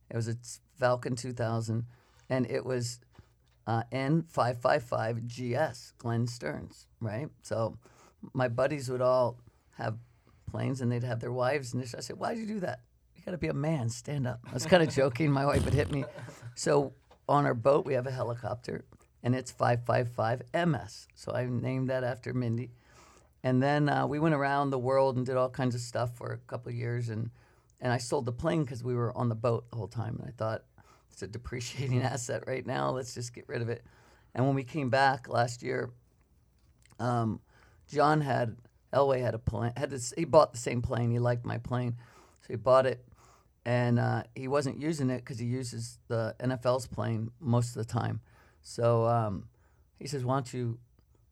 It 0.10 0.16
was 0.16 0.30
a 0.30 0.36
Falcon 0.80 1.16
2000, 1.16 1.86
and 2.30 2.50
it 2.50 2.66
was 2.66 3.00
uh, 3.68 3.84
N555 3.92 5.28
GS, 5.28 5.94
Glenn 5.98 6.28
Stearns, 6.28 6.88
right? 7.02 7.28
So 7.42 7.78
my 8.34 8.48
buddies 8.48 8.90
would 8.90 9.02
all 9.02 9.38
have 9.78 9.98
planes 10.50 10.82
and 10.82 10.92
they'd 10.92 11.04
have 11.04 11.20
their 11.20 11.32
wives. 11.32 11.74
And 11.74 11.84
I 11.84 12.00
said, 12.00 12.18
Why'd 12.18 12.38
you 12.38 12.46
do 12.46 12.60
that? 12.62 12.80
Got 13.26 13.32
to 13.32 13.38
be 13.38 13.48
a 13.48 13.54
man, 13.54 13.90
stand 13.90 14.28
up. 14.28 14.40
I 14.50 14.54
was 14.54 14.66
kind 14.66 14.84
of 14.84 14.94
joking. 14.94 15.32
My 15.32 15.46
wife 15.46 15.64
would 15.64 15.74
hit 15.74 15.92
me. 15.92 16.04
So 16.56 16.94
on 17.28 17.46
our 17.46 17.54
boat, 17.54 17.86
we 17.86 17.94
have 17.94 18.06
a 18.06 18.12
helicopter 18.12 18.84
and 19.24 19.34
it's 19.34 19.52
555 19.52 20.42
MS. 20.68 21.08
So 21.16 21.32
I 21.32 21.46
named 21.46 21.90
that 21.90 22.04
after 22.04 22.34
Mindy. 22.34 22.72
And 23.44 23.64
then 23.64 23.88
uh, 23.88 24.06
we 24.08 24.20
went 24.20 24.36
around 24.36 24.70
the 24.70 24.80
world 24.80 25.16
and 25.16 25.26
did 25.26 25.38
all 25.38 25.50
kinds 25.50 25.76
of 25.76 25.82
stuff 25.82 26.18
for 26.18 26.34
a 26.34 26.38
couple 26.38 26.70
of 26.70 26.76
years. 26.76 27.10
And, 27.10 27.30
and 27.80 27.94
I 27.94 27.98
sold 27.98 28.26
the 28.26 28.34
plane 28.34 28.64
because 28.64 28.84
we 28.84 28.94
were 28.94 29.16
on 29.18 29.30
the 29.30 29.36
boat 29.36 29.70
the 29.70 29.78
whole 29.78 29.88
time. 29.88 30.18
And 30.20 30.28
I 30.28 30.32
thought, 30.32 30.64
it's 31.12 31.22
a 31.22 31.28
depreciating 31.28 32.02
asset 32.04 32.44
right 32.48 32.66
now. 32.66 32.90
Let's 32.90 33.14
just 33.14 33.34
get 33.34 33.48
rid 33.48 33.62
of 33.62 33.70
it. 33.70 33.84
And 34.36 34.46
when 34.46 34.56
we 34.56 34.64
came 34.64 34.90
back 34.90 35.30
last 35.30 35.64
year, 35.64 35.92
um, 37.00 37.40
John 37.88 38.22
had 38.22 38.58
Elway 38.94 39.22
had 39.22 39.34
a 39.34 39.40
plane. 39.40 39.74
Had 39.78 39.90
this, 39.90 40.14
he 40.18 40.26
bought 40.26 40.52
the 40.52 40.58
same 40.58 40.82
plane. 40.82 41.12
He 41.12 41.20
liked 41.20 41.46
my 41.46 41.58
plane, 41.58 41.96
so 42.42 42.48
he 42.50 42.56
bought 42.56 42.86
it, 42.86 43.04
and 43.66 44.00
uh, 44.00 44.24
he 44.36 44.48
wasn't 44.48 44.80
using 44.80 45.10
it 45.10 45.20
because 45.20 45.40
he 45.40 45.46
uses 45.46 46.00
the 46.08 46.36
NFL's 46.40 46.88
plane 46.88 47.32
most 47.40 47.76
of 47.76 47.86
the 47.86 47.92
time. 47.92 48.22
So 48.62 49.06
um, 49.06 49.48
he 50.00 50.08
says, 50.08 50.26
"Why 50.26 50.36
don't 50.36 50.54
you, 50.54 50.78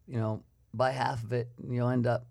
you 0.07 0.17
know, 0.17 0.43
buy 0.73 0.91
half 0.91 1.23
of 1.23 1.33
it, 1.33 1.49
and 1.61 1.73
you'll 1.73 1.89
end 1.89 2.07
up 2.07 2.25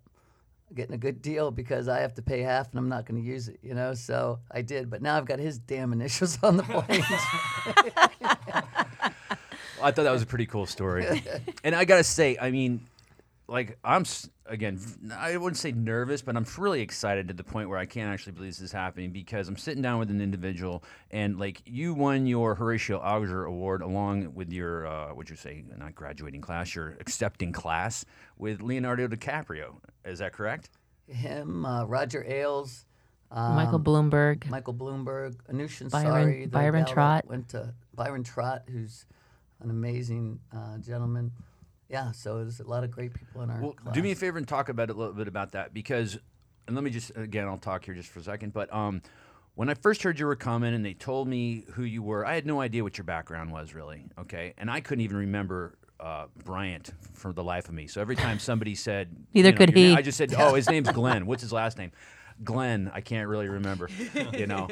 getting 0.75 0.95
a 0.95 0.99
good 0.99 1.21
deal 1.21 1.51
because 1.51 1.89
I 1.89 2.01
have 2.01 2.15
to 2.15 2.23
pay 2.23 2.41
half 2.41 2.71
and 2.71 2.79
I'm 2.79 2.89
not 2.89 3.05
going 3.05 3.21
to 3.21 3.27
use 3.27 3.49
it, 3.49 3.59
you 3.63 3.75
know." 3.75 3.95
So 3.95 4.41
I 4.51 4.63
did, 4.63 4.91
but 4.91 5.03
now 5.03 5.17
I've 5.17 5.27
got 5.27 5.39
his 5.39 5.59
damn 5.59 5.93
initials 5.93 6.39
on 6.43 6.57
the 6.57 6.63
plane. 6.63 7.05
Well, 9.81 9.89
I 9.89 9.93
thought 9.93 10.03
that 10.03 10.13
was 10.13 10.21
a 10.21 10.27
pretty 10.27 10.45
cool 10.45 10.67
story. 10.67 11.23
and 11.65 11.75
I 11.75 11.87
got 11.87 11.97
to 11.97 12.05
say, 12.05 12.37
I 12.39 12.51
mean, 12.51 12.87
like, 13.51 13.77
I'm, 13.85 14.05
again, 14.47 14.79
I 15.15 15.37
wouldn't 15.37 15.57
say 15.59 15.73
nervous, 15.73 16.23
but 16.23 16.37
I'm 16.37 16.47
really 16.57 16.81
excited 16.81 17.29
to 17.29 17.35
the 17.35 17.43
point 17.45 17.69
where 17.69 17.79
I 17.79 17.85
can't 17.85 18.09
actually 18.09 18.33
believe 18.33 18.53
this 18.53 18.61
is 18.61 18.73
happening 18.73 19.11
because 19.11 19.49
I'm 19.49 19.57
sitting 19.57 19.83
down 19.83 19.99
with 19.99 20.11
an 20.11 20.21
individual 20.21 20.85
and, 21.11 21.39
like, 21.39 21.61
you 21.67 21.93
won 21.93 22.27
your 22.27 22.55
Horatio 22.55 23.03
Alger 23.03 23.45
Award 23.45 23.83
along 23.83 24.35
with 24.35 24.53
your, 24.53 24.87
uh, 24.87 25.09
what'd 25.09 25.29
you 25.29 25.37
say, 25.37 25.65
not 25.77 25.95
graduating 25.95 26.41
class, 26.41 26.75
your 26.75 26.97
accepting 27.01 27.53
class 27.53 28.05
with 28.39 28.63
Leonardo 28.63 29.09
DiCaprio. 29.09 29.75
Is 30.05 30.21
that 30.21 30.33
correct? 30.33 30.71
him, 31.09 31.67
uh, 31.67 31.85
Roger 31.87 32.25
Ailes. 32.25 32.87
Um, 33.33 33.57
Michael 33.57 33.81
Bloomberg. 33.81 34.49
Michael 34.49 34.75
Bloomberg, 34.75 35.35
Anushin 35.53 35.91
Byron- 35.91 36.13
Sari, 36.13 36.47
Byron 36.47 36.73
gal 36.73 36.85
that 36.87 36.93
Trott. 36.93 37.27
went 37.27 37.49
to 37.49 37.75
Byron 37.95 38.23
Trott, 38.23 38.63
who's 38.71 39.07
an 39.61 39.71
amazing 39.71 40.39
uh, 40.53 40.79
gentleman. 40.79 41.33
Yeah, 41.91 42.13
so 42.13 42.39
there's 42.39 42.61
a 42.61 42.65
lot 42.69 42.85
of 42.85 42.91
great 42.91 43.13
people 43.13 43.43
in 43.43 43.51
our 43.51 43.61
Well, 43.61 43.73
class. 43.73 43.95
do 43.95 44.03
me 44.03 44.13
a 44.13 44.15
favor 44.15 44.39
and 44.39 44.47
talk 44.47 44.69
about 44.69 44.91
it 44.91 44.97
a 44.97 44.99
little 44.99 45.13
bit 45.13 45.27
about 45.29 45.53
that 45.53 45.75
because, 45.75 46.19
and 46.67 46.77
let 46.77 46.85
me 46.85 46.91
just 46.91 47.11
again, 47.17 47.47
I'll 47.49 47.59
talk 47.59 47.85
here 47.85 47.95
just 47.95 48.09
for 48.11 48.21
a 48.21 48.23
second. 48.23 48.53
But 48.53 48.73
um, 48.73 49.03
when 49.57 49.69
I 49.69 49.75
first 49.75 50.03
heard 50.03 50.19
you 50.21 50.27
were 50.27 50.37
coming 50.37 50.73
and 50.73 50.85
they 50.87 50.95
told 50.95 51.27
me 51.27 51.65
who 51.73 51.83
you 51.83 52.03
were, 52.03 52.25
I 52.25 52.35
had 52.35 52.47
no 52.47 52.61
idea 52.61 52.85
what 52.85 52.97
your 52.97 53.05
background 53.05 53.51
was 53.51 53.75
really. 53.75 54.05
Okay, 54.21 54.55
and 54.57 54.71
I 54.71 54.81
couldn't 54.81 55.03
even 55.05 55.17
remember. 55.17 55.77
Uh, 55.99 56.29
Bryant 56.47 56.95
for 57.13 57.31
the 57.31 57.45
life 57.45 57.69
of 57.69 57.75
me. 57.75 57.87
So 57.87 58.01
every 58.01 58.17
time 58.17 58.39
somebody 58.39 58.75
said, 58.75 59.15
Neither 59.35 59.49
you 59.49 59.53
know, 59.53 59.59
could 59.59 59.69
your 59.69 59.75
name, 59.75 59.91
he. 59.91 59.97
I 59.99 60.01
just 60.01 60.17
said, 60.17 60.33
"Oh, 60.35 60.55
his 60.55 60.67
name's 60.67 60.91
Glenn. 60.93 61.27
What's 61.27 61.43
his 61.43 61.53
last 61.53 61.77
name?" 61.77 61.93
Glenn. 62.43 62.91
I 62.95 63.01
can't 63.01 63.29
really 63.29 63.49
remember, 63.49 63.89
you 64.33 64.47
know, 64.47 64.69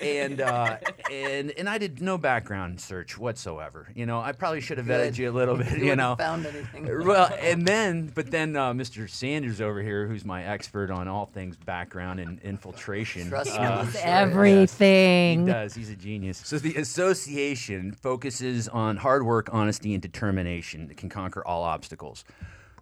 and 0.00 0.40
uh, 0.40 0.78
and 1.10 1.50
and 1.52 1.68
I 1.68 1.78
did 1.78 2.00
no 2.00 2.18
background 2.18 2.80
search 2.80 3.16
whatsoever. 3.18 3.88
You 3.94 4.06
know, 4.06 4.20
I 4.20 4.32
probably 4.32 4.60
should 4.60 4.78
have 4.78 4.86
vetted 4.86 5.10
Good. 5.10 5.18
you 5.18 5.30
a 5.30 5.32
little 5.32 5.56
bit. 5.56 5.72
You 5.82 5.88
You, 5.88 5.96
know, 5.96 6.16
found 6.16 6.46
anything. 6.46 6.86
well, 7.06 7.32
and 7.40 7.66
then, 7.66 8.12
but 8.14 8.30
then 8.30 8.56
uh, 8.56 8.72
Mr. 8.72 9.08
Sanders 9.08 9.60
over 9.60 9.82
here, 9.82 10.06
who's 10.06 10.24
my 10.24 10.44
expert 10.44 10.90
on 10.90 11.08
all 11.08 11.26
things 11.26 11.56
background 11.56 12.20
and 12.20 12.40
infiltration. 12.40 13.28
Trust 13.28 13.52
me, 13.52 13.58
uh, 13.58 13.80
I'm 13.80 13.90
sure. 13.90 14.00
Everything. 14.04 15.46
he 15.46 15.52
does. 15.52 15.74
He's 15.74 15.90
a 15.90 15.96
genius. 15.96 16.40
So 16.44 16.58
the 16.58 16.74
association 16.76 17.92
focuses 17.92 18.68
on 18.68 18.96
hard 18.96 19.24
work, 19.24 19.48
honesty, 19.52 19.92
and 19.94 20.02
determination 20.02 20.88
that 20.88 20.96
can 20.96 21.08
conquer 21.08 21.46
all 21.46 21.62
obstacles. 21.62 22.24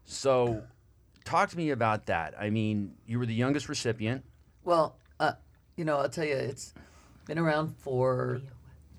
So, 0.05 0.63
talk 1.25 1.51
to 1.51 1.57
me 1.57 1.71
about 1.71 2.07
that. 2.07 2.35
I 2.39 2.51
mean, 2.51 2.95
you 3.07 3.19
were 3.19 3.27
the 3.27 3.35
youngest 3.35 3.69
recipient. 3.69 4.25
Well, 4.65 4.97
uh, 5.19 5.33
you 5.77 5.85
know, 5.85 5.99
I'll 5.99 6.09
tell 6.09 6.25
you, 6.25 6.35
it's 6.35 6.75
been 7.27 7.39
around 7.39 7.77
for 7.79 8.41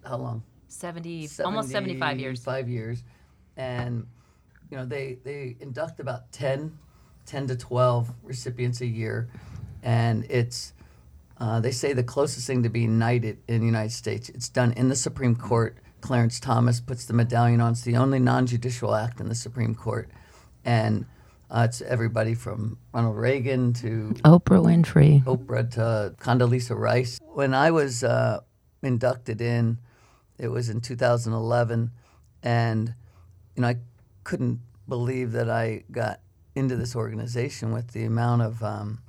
how 0.06 0.18
long? 0.18 0.44
70, 0.68 1.30
almost 1.44 1.70
75 1.70 2.20
years. 2.20 2.44
Five 2.44 2.70
years, 2.70 3.04
and 3.58 4.08
you 4.70 4.78
know 4.78 4.86
they 4.86 5.18
they 5.24 5.58
induct 5.60 6.00
about 6.00 6.32
10, 6.32 6.78
10 7.26 7.48
to 7.48 7.58
twelve 7.58 8.10
recipients 8.24 8.80
a 8.80 8.86
year, 8.86 9.30
and 9.84 10.26
it's 10.30 10.74
uh, 11.40 11.60
they 11.60 11.72
say 11.72 11.92
the 11.92 12.04
closest 12.04 12.48
thing 12.48 12.64
to 12.64 12.70
being 12.70 12.98
knighted 12.98 13.40
in 13.48 13.60
the 13.60 13.66
United 13.66 13.92
States. 13.92 14.30
It's 14.30 14.48
done 14.48 14.72
in 14.74 14.88
the 14.88 14.96
Supreme 14.96 15.36
Court. 15.36 15.76
Clarence 16.00 16.40
Thomas 16.40 16.80
puts 16.80 17.06
the 17.06 17.14
medallion 17.14 17.60
on. 17.60 17.74
It's 17.74 17.82
the 17.82 17.98
only 17.98 18.20
non-judicial 18.20 18.96
act 18.96 19.20
in 19.20 19.28
the 19.28 19.36
Supreme 19.36 19.76
Court, 19.76 20.10
and 20.64 21.06
uh, 21.52 21.66
it's 21.68 21.82
everybody 21.82 22.34
from 22.34 22.78
Ronald 22.94 23.18
Reagan 23.18 23.74
to 23.74 24.16
Oprah 24.24 24.64
Winfrey. 24.64 25.24
Oprah 25.26 25.70
to 25.72 26.16
Condoleezza 26.18 26.78
Rice. 26.78 27.20
When 27.34 27.54
I 27.54 27.72
was 27.72 28.04
uh, 28.06 28.40
inducted 28.82 29.42
in, 29.42 29.78
it 30.38 30.48
was 30.48 30.70
in 30.70 30.80
2011, 30.80 31.92
and 32.42 32.94
you 33.56 33.62
know 33.62 33.68
I 33.68 33.78
couldn't 34.24 34.62
believe 34.88 35.34
that 35.34 35.50
I 35.50 35.84
got 35.92 36.22
into 36.56 36.78
this 36.78 36.96
organization 36.96 37.74
with 37.74 37.92
the 37.92 38.06
amount 38.06 38.44
of 38.44 38.64
um, 38.64 39.02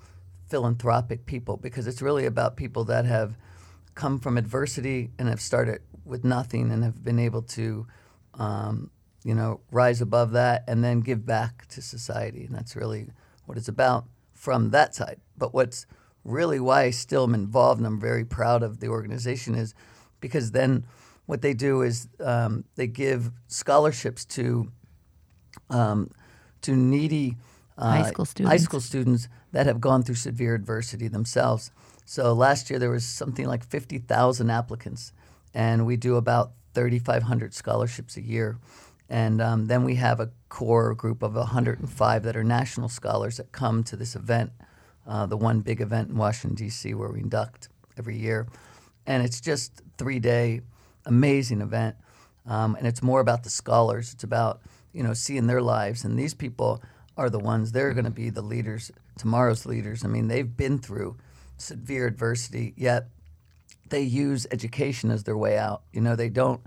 philanthropic 0.49 1.27
people 1.27 1.57
because 1.57 1.87
it's 1.87 2.03
really 2.03 2.27
about 2.27 2.57
people 2.57 2.85
that 2.85 3.05
have 3.05 3.37
come 3.95 4.19
from 4.19 4.37
adversity 4.37 5.11
and 5.19 5.29
have 5.29 5.41
started 5.41 5.81
with 6.05 6.25
nothing 6.25 6.73
and 6.73 6.83
have 6.83 7.05
been 7.05 7.19
able 7.19 7.43
to 7.43 7.87
um, 8.35 8.91
you 9.25 9.35
know 9.35 9.61
rise 9.71 10.01
above 10.01 10.33
that 10.33 10.65
and 10.67 10.83
then 10.83 11.01
give 11.01 11.25
back 11.25 11.67
to 11.69 11.81
society 11.81 12.45
and 12.45 12.55
that's 12.55 12.77
really 12.77 13.09
what 13.47 13.57
it's 13.59 13.69
about 13.69 14.07
from 14.35 14.71
that 14.71 14.95
side 14.95 15.21
but 15.37 15.55
what's 15.55 15.87
really 16.25 16.61
why 16.61 16.83
I 16.83 16.91
still 16.91 17.25
am 17.25 17.35
involved 17.35 17.81
and 17.81 17.87
I'm 17.87 18.01
very 18.01 18.25
proud 18.25 18.63
of 18.63 18.81
the 18.81 18.89
organization 18.89 19.55
is 19.55 19.75
because 20.21 20.53
then 20.53 20.85
what 21.27 21.43
they 21.43 21.55
do 21.55 21.83
is 21.83 22.09
um, 22.21 22.65
they 22.77 22.87
give 22.87 23.31
scholarships 23.49 24.25
to 24.27 24.71
um, 25.71 26.11
to 26.63 26.77
needy 26.77 27.37
uh, 27.79 27.91
High 27.91 28.11
school 28.11 28.27
high 28.47 28.57
school 28.59 28.81
students 28.81 29.29
that 29.53 29.67
have 29.67 29.81
gone 29.81 30.03
through 30.03 30.15
severe 30.17 30.55
adversity 30.55 31.09
themselves. 31.09 31.71
So 32.05 32.33
last 32.33 32.69
year 32.71 32.79
there 32.79 32.91
was 32.91 33.05
something 33.05 33.47
like 33.47 33.65
50,000 33.65 34.51
applicants, 34.51 35.13
and 35.55 35.87
we 35.87 35.97
do 35.97 36.17
about 36.17 36.53
3,500 36.75 37.55
scholarships 37.55 38.17
a 38.17 38.23
year. 38.23 38.59
And 39.13 39.43
um, 39.43 39.67
then 39.67 39.85
we 39.85 39.97
have 39.97 40.21
a 40.21 40.31
core 40.49 40.95
group 40.95 41.23
of 41.23 41.35
105 41.35 42.23
that 42.23 42.35
are 42.35 42.43
national 42.43 42.89
scholars 42.89 43.37
that 43.37 43.53
come 43.53 43.85
to 43.85 43.95
this 43.95 44.17
event, 44.17 44.53
uh, 45.07 45.27
the 45.27 45.37
one 45.37 45.61
big 45.61 45.83
event 45.83 46.09
in 46.09 46.17
Washington, 46.17 46.57
D.C., 46.57 46.95
where 46.95 47.11
we 47.11 47.21
induct 47.21 47.69
every 47.99 48.17
year. 48.17 48.49
And 49.07 49.23
it's 49.23 49.39
just 49.39 49.83
three 49.99 50.19
day, 50.19 50.63
amazing 51.05 51.61
event. 51.61 51.97
Um, 52.47 52.75
and 52.75 52.87
it's 52.87 53.03
more 53.03 53.21
about 53.21 53.43
the 53.43 53.51
scholars. 53.51 54.15
It's 54.15 54.25
about 54.25 54.63
you 54.95 55.03
know 55.03 55.13
seeing 55.13 55.47
their 55.47 55.61
lives, 55.61 56.05
and 56.05 56.19
these 56.19 56.33
people 56.33 56.83
are 57.19 57.29
the 57.29 57.39
ones. 57.39 57.73
They're 57.73 57.93
going 57.93 58.07
to 58.07 58.11
be 58.11 58.31
the 58.31 58.41
leaders, 58.41 58.91
tomorrow's 59.19 59.67
leaders. 59.67 60.07
I 60.07 60.09
mean, 60.09 60.29
they've 60.29 60.57
been 60.57 60.79
through 60.79 61.19
severe 61.59 62.07
adversity, 62.07 62.73
yet 62.79 63.09
they 63.91 64.01
use 64.01 64.47
education 64.51 65.11
as 65.11 65.25
their 65.25 65.37
way 65.37 65.59
out. 65.59 65.83
You 65.93 66.01
know, 66.01 66.17
they 66.17 66.31
don't. 66.31 66.63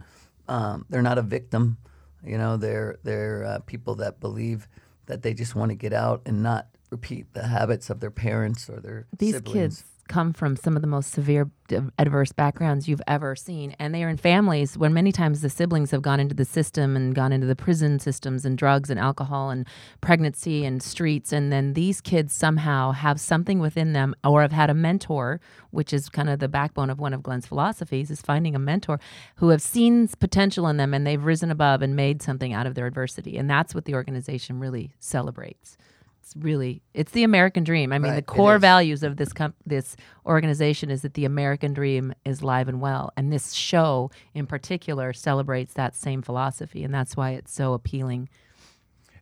Um, 0.47 0.85
they're 0.91 1.01
not 1.01 1.17
a 1.17 1.23
victim. 1.23 1.77
You 2.25 2.37
know, 2.37 2.57
they're 2.57 2.97
they're 3.03 3.43
uh, 3.43 3.59
people 3.59 3.95
that 3.95 4.19
believe 4.19 4.67
that 5.05 5.21
they 5.21 5.33
just 5.33 5.55
want 5.55 5.69
to 5.69 5.75
get 5.75 5.93
out 5.93 6.21
and 6.25 6.41
not 6.41 6.67
repeat 6.89 7.33
the 7.33 7.47
habits 7.47 7.89
of 7.89 7.99
their 7.99 8.11
parents 8.11 8.69
or 8.69 8.79
their 8.79 9.05
These 9.17 9.35
siblings. 9.35 9.53
kids 9.53 9.83
come 10.07 10.33
from 10.33 10.55
some 10.55 10.75
of 10.75 10.81
the 10.81 10.87
most 10.87 11.11
severe 11.11 11.49
adverse 11.97 12.31
backgrounds 12.31 12.87
you've 12.87 13.01
ever 13.07 13.35
seen 13.35 13.75
and 13.79 13.93
they 13.93 14.03
are 14.03 14.09
in 14.09 14.17
families 14.17 14.77
where 14.77 14.89
many 14.89 15.11
times 15.11 15.41
the 15.41 15.49
siblings 15.49 15.89
have 15.89 16.03
gone 16.03 16.19
into 16.19 16.35
the 16.35 16.45
system 16.45 16.95
and 16.95 17.15
gone 17.15 17.31
into 17.31 17.47
the 17.47 17.55
prison 17.55 17.97
systems 17.97 18.45
and 18.45 18.55
drugs 18.55 18.91
and 18.91 18.99
alcohol 18.99 19.49
and 19.49 19.65
pregnancy 19.99 20.63
and 20.63 20.83
streets 20.83 21.33
and 21.33 21.51
then 21.51 21.73
these 21.73 22.01
kids 22.01 22.33
somehow 22.33 22.91
have 22.91 23.19
something 23.19 23.57
within 23.59 23.93
them 23.93 24.13
or 24.23 24.41
have 24.41 24.51
had 24.51 24.69
a 24.69 24.75
mentor 24.75 25.41
which 25.71 25.91
is 25.91 26.07
kind 26.07 26.29
of 26.29 26.37
the 26.37 26.47
backbone 26.47 26.91
of 26.91 26.99
one 26.99 27.13
of 27.13 27.23
Glenn's 27.23 27.47
philosophies 27.47 28.11
is 28.11 28.21
finding 28.21 28.55
a 28.55 28.59
mentor 28.59 28.99
who 29.37 29.49
have 29.49 29.61
seen 29.61 30.07
potential 30.19 30.67
in 30.67 30.77
them 30.77 30.93
and 30.93 31.05
they've 31.05 31.25
risen 31.25 31.49
above 31.49 31.81
and 31.81 31.95
made 31.95 32.21
something 32.21 32.53
out 32.53 32.67
of 32.67 32.75
their 32.75 32.85
adversity 32.85 33.37
and 33.37 33.49
that's 33.49 33.73
what 33.73 33.85
the 33.85 33.95
organization 33.95 34.59
really 34.59 34.91
celebrates 34.99 35.77
it's 36.25 36.35
really 36.35 36.81
it's 36.95 37.11
the 37.11 37.23
American 37.23 37.63
dream. 37.63 37.93
I 37.93 37.99
mean, 37.99 38.13
Right, 38.13 38.15
the 38.15 38.21
core 38.23 38.57
values 38.57 39.03
of 39.03 39.17
this 39.17 39.31
com- 39.31 39.53
this 39.65 39.95
organization 40.25 40.89
is 40.89 41.03
that 41.03 41.13
the 41.13 41.25
American 41.25 41.73
dream 41.73 42.13
is 42.25 42.41
live 42.41 42.67
and 42.67 42.81
well, 42.81 43.11
and 43.15 43.31
this 43.31 43.53
show 43.53 44.09
in 44.33 44.47
particular 44.47 45.13
celebrates 45.13 45.73
that 45.73 45.95
same 45.95 46.23
philosophy, 46.23 46.83
and 46.83 46.93
that's 46.93 47.15
why 47.15 47.31
it's 47.31 47.53
so 47.53 47.73
appealing. 47.73 48.27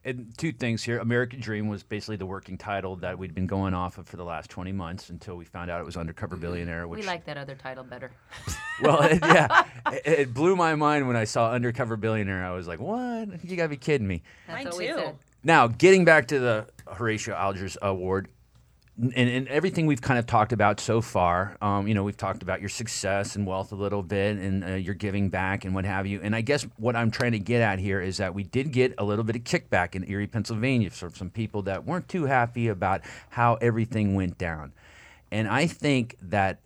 And 0.05 0.37
two 0.37 0.51
things 0.51 0.83
here. 0.83 0.99
American 0.99 1.39
Dream 1.39 1.69
was 1.69 1.81
basically 1.81 2.17
the 2.17 2.25
working 2.25 2.57
title 2.57 2.97
that 2.97 3.17
we'd 3.17 3.33
been 3.33 3.47
going 3.47 3.73
off 3.73 3.97
of 3.97 4.05
for 4.05 4.17
the 4.17 4.25
last 4.25 4.49
20 4.49 4.73
months 4.73 5.09
until 5.09 5.37
we 5.37 5.45
found 5.45 5.71
out 5.71 5.79
it 5.79 5.85
was 5.85 5.95
Undercover 5.95 6.35
mm-hmm. 6.35 6.41
Billionaire, 6.41 6.89
which 6.89 6.99
We 6.99 7.05
like 7.05 7.23
that 7.23 7.37
other 7.37 7.55
title 7.55 7.85
better. 7.85 8.11
well, 8.81 9.01
it, 9.01 9.19
yeah, 9.21 9.63
it, 9.91 10.01
it 10.05 10.33
blew 10.33 10.57
my 10.57 10.75
mind 10.75 11.07
when 11.07 11.15
I 11.15 11.23
saw 11.23 11.51
Undercover 11.51 11.95
Billionaire. 11.95 12.45
I 12.45 12.51
was 12.51 12.67
like, 12.67 12.81
"What? 12.81 13.43
You 13.45 13.55
gotta 13.55 13.69
be 13.69 13.77
kidding 13.77 14.07
me!" 14.07 14.23
That's 14.47 14.77
Mine 14.77 14.87
too. 14.87 15.17
Now, 15.43 15.67
getting 15.67 16.05
back 16.05 16.27
to 16.29 16.39
the 16.39 16.67
Horatio 16.97 17.35
Alger's 17.35 17.77
Award, 17.81 18.29
and, 18.97 19.13
and 19.15 19.47
everything 19.47 19.87
we've 19.87 20.01
kind 20.01 20.19
of 20.19 20.27
talked 20.27 20.53
about 20.53 20.79
so 20.79 21.01
far, 21.01 21.57
um, 21.61 21.87
you 21.87 21.95
know, 21.95 22.03
we've 22.03 22.17
talked 22.17 22.43
about 22.43 22.59
your 22.59 22.69
success 22.69 23.35
and 23.35 23.47
wealth 23.47 23.71
a 23.71 23.75
little 23.75 24.03
bit, 24.03 24.37
and 24.37 24.63
uh, 24.63 24.67
your 24.75 24.93
giving 24.93 25.29
back 25.29 25.65
and 25.65 25.73
what 25.73 25.85
have 25.85 26.05
you. 26.05 26.19
And 26.21 26.35
I 26.35 26.41
guess 26.41 26.67
what 26.77 26.95
I'm 26.95 27.09
trying 27.09 27.31
to 27.31 27.39
get 27.39 27.61
at 27.61 27.79
here 27.79 27.99
is 27.99 28.17
that 28.17 28.35
we 28.35 28.43
did 28.43 28.71
get 28.71 28.93
a 28.99 29.03
little 29.03 29.23
bit 29.23 29.35
of 29.35 29.43
kickback 29.43 29.95
in 29.95 30.07
Erie, 30.07 30.27
Pennsylvania, 30.27 30.91
from 30.91 31.15
some 31.15 31.31
people 31.31 31.63
that 31.63 31.85
weren't 31.85 32.07
too 32.07 32.25
happy 32.25 32.67
about 32.67 33.01
how 33.29 33.55
everything 33.55 34.13
went 34.13 34.37
down. 34.37 34.73
And 35.31 35.47
I 35.47 35.65
think 35.65 36.15
that 36.21 36.59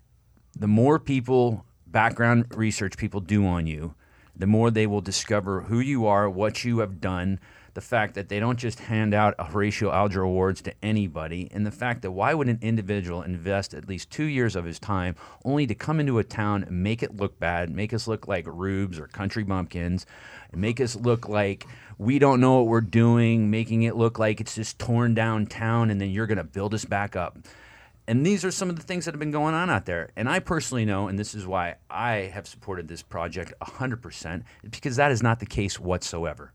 the 0.59 0.67
more 0.67 0.99
people, 0.99 1.63
background 1.85 2.45
research 2.53 2.97
people 2.97 3.21
do 3.21 3.45
on 3.45 3.67
you, 3.67 3.95
the 4.35 4.47
more 4.47 4.69
they 4.69 4.85
will 4.85 5.01
discover 5.01 5.61
who 5.61 5.79
you 5.79 6.05
are, 6.05 6.29
what 6.29 6.65
you 6.65 6.79
have 6.79 6.99
done, 6.99 7.39
the 7.77 7.81
fact 7.81 8.15
that 8.15 8.27
they 8.27 8.39
don't 8.39 8.57
just 8.57 8.79
hand 8.79 9.13
out 9.13 9.35
Horatio 9.39 9.91
Alger 9.91 10.23
Awards 10.23 10.63
to 10.63 10.73
anybody, 10.81 11.47
and 11.51 11.63
the 11.63 11.69
fact 11.69 12.01
that 12.01 12.09
why 12.09 12.33
would 12.33 12.49
an 12.49 12.57
individual 12.63 13.21
invest 13.21 13.75
at 13.75 13.87
least 13.87 14.09
two 14.09 14.23
years 14.23 14.55
of 14.55 14.65
his 14.65 14.79
time 14.79 15.15
only 15.45 15.67
to 15.67 15.75
come 15.75 15.99
into 15.99 16.17
a 16.17 16.23
town 16.23 16.65
make 16.71 17.03
it 17.03 17.17
look 17.17 17.39
bad, 17.39 17.69
make 17.69 17.93
us 17.93 18.07
look 18.07 18.27
like 18.27 18.47
rubes 18.47 18.97
or 18.97 19.05
country 19.05 19.43
bumpkins, 19.43 20.07
make 20.55 20.81
us 20.81 20.95
look 20.95 21.29
like 21.29 21.67
we 21.99 22.17
don't 22.17 22.41
know 22.41 22.55
what 22.55 22.65
we're 22.65 22.81
doing, 22.81 23.51
making 23.51 23.83
it 23.83 23.95
look 23.95 24.17
like 24.17 24.41
it's 24.41 24.55
this 24.55 24.73
torn 24.73 25.13
down 25.13 25.45
town, 25.45 25.91
and 25.91 26.01
then 26.01 26.09
you're 26.09 26.25
going 26.25 26.39
to 26.39 26.43
build 26.43 26.73
us 26.73 26.83
back 26.83 27.15
up. 27.15 27.37
And 28.07 28.25
these 28.25 28.43
are 28.43 28.49
some 28.49 28.71
of 28.71 28.75
the 28.75 28.81
things 28.81 29.05
that 29.05 29.13
have 29.13 29.19
been 29.19 29.29
going 29.29 29.53
on 29.53 29.69
out 29.69 29.85
there. 29.85 30.09
And 30.15 30.27
I 30.27 30.39
personally 30.39 30.85
know, 30.85 31.09
and 31.09 31.19
this 31.19 31.35
is 31.35 31.45
why 31.45 31.75
I 31.91 32.31
have 32.33 32.47
supported 32.47 32.87
this 32.87 33.03
project 33.03 33.53
100%, 33.61 34.41
because 34.67 34.95
that 34.95 35.11
is 35.11 35.21
not 35.21 35.39
the 35.39 35.45
case 35.45 35.79
whatsoever. 35.79 36.53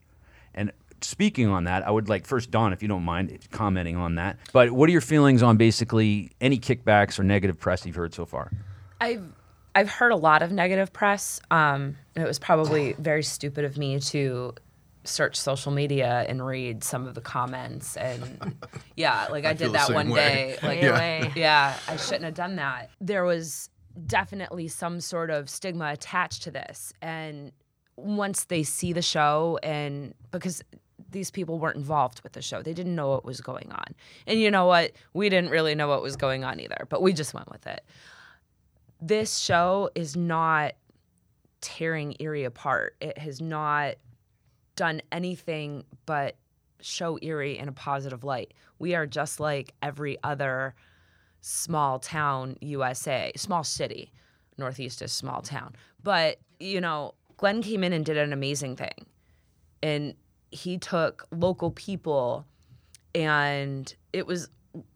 And 1.02 1.08
speaking 1.08 1.48
on 1.48 1.64
that, 1.64 1.84
I 1.84 1.90
would 1.90 2.08
like 2.08 2.26
first, 2.26 2.52
Dawn, 2.52 2.72
if 2.72 2.80
you 2.80 2.86
don't 2.86 3.02
mind 3.02 3.36
commenting 3.50 3.96
on 3.96 4.14
that. 4.14 4.38
But 4.52 4.70
what 4.70 4.88
are 4.88 4.92
your 4.92 5.00
feelings 5.00 5.42
on 5.42 5.56
basically 5.56 6.30
any 6.40 6.60
kickbacks 6.60 7.18
or 7.18 7.24
negative 7.24 7.58
press 7.58 7.84
you've 7.84 7.96
heard 7.96 8.14
so 8.14 8.24
far? 8.24 8.52
I've 9.00 9.24
I've 9.74 9.90
heard 9.90 10.12
a 10.12 10.16
lot 10.16 10.42
of 10.42 10.52
negative 10.52 10.92
press. 10.92 11.40
Um, 11.50 11.96
and 12.14 12.24
it 12.24 12.26
was 12.28 12.38
probably 12.38 12.92
very 13.00 13.24
stupid 13.24 13.64
of 13.64 13.76
me 13.76 13.98
to 13.98 14.54
search 15.02 15.34
social 15.34 15.72
media 15.72 16.24
and 16.28 16.46
read 16.46 16.84
some 16.84 17.08
of 17.08 17.16
the 17.16 17.20
comments 17.20 17.96
and 17.96 18.54
yeah, 18.96 19.26
like 19.28 19.44
I, 19.44 19.54
feel 19.56 19.72
did 19.72 19.74
that 19.80 19.92
one 19.92 20.08
way. 20.08 20.20
day. 20.20 20.58
Like 20.62 20.82
Yeah. 20.82 21.32
yeah, 21.34 21.76
I 21.88 21.96
shouldn't 21.96 22.26
have 22.26 22.34
done 22.34 22.54
that. 22.56 22.90
There 23.00 23.24
was 23.24 23.70
definitely 24.06 24.68
some 24.68 25.00
sort 25.00 25.30
of 25.30 25.50
stigma 25.50 25.86
attached 25.86 26.44
to 26.44 26.52
this 26.52 26.92
and 27.02 27.50
once 27.96 28.44
they 28.44 28.62
see 28.62 28.92
the 28.92 29.02
show 29.02 29.58
and 29.62 30.14
because 30.30 30.62
these 31.12 31.30
people 31.30 31.58
weren't 31.58 31.76
involved 31.76 32.20
with 32.22 32.32
the 32.32 32.42
show. 32.42 32.62
They 32.62 32.74
didn't 32.74 32.94
know 32.94 33.08
what 33.08 33.24
was 33.24 33.40
going 33.40 33.70
on. 33.70 33.94
And 34.26 34.40
you 34.40 34.50
know 34.50 34.66
what? 34.66 34.92
We 35.14 35.28
didn't 35.28 35.50
really 35.50 35.74
know 35.74 35.88
what 35.88 36.02
was 36.02 36.16
going 36.16 36.44
on 36.44 36.58
either, 36.58 36.86
but 36.88 37.00
we 37.00 37.12
just 37.12 37.34
went 37.34 37.50
with 37.50 37.66
it 37.66 37.84
this 39.02 39.36
show 39.36 39.90
is 39.96 40.16
not 40.16 40.74
tearing 41.60 42.14
Erie 42.20 42.44
apart. 42.44 42.94
It 43.00 43.18
has 43.18 43.40
not 43.40 43.96
done 44.76 45.02
anything 45.10 45.84
but 46.06 46.36
show 46.80 47.18
Erie 47.20 47.58
in 47.58 47.68
a 47.68 47.72
positive 47.72 48.22
light. 48.22 48.54
We 48.78 48.94
are 48.94 49.06
just 49.06 49.40
like 49.40 49.74
every 49.82 50.18
other 50.22 50.74
small 51.40 51.98
town 51.98 52.56
USA, 52.60 53.32
small 53.36 53.64
city. 53.64 54.12
Northeast 54.56 55.02
is 55.02 55.12
small 55.12 55.42
town. 55.42 55.74
But, 56.02 56.38
you 56.60 56.80
know, 56.80 57.14
Glenn 57.36 57.62
came 57.62 57.82
in 57.82 57.92
and 57.92 58.04
did 58.04 58.16
an 58.16 58.32
amazing 58.32 58.76
thing. 58.76 59.06
And 59.82 60.14
he 60.52 60.78
took 60.78 61.26
local 61.32 61.70
people 61.70 62.46
and 63.14 63.94
it 64.12 64.26
was 64.26 64.48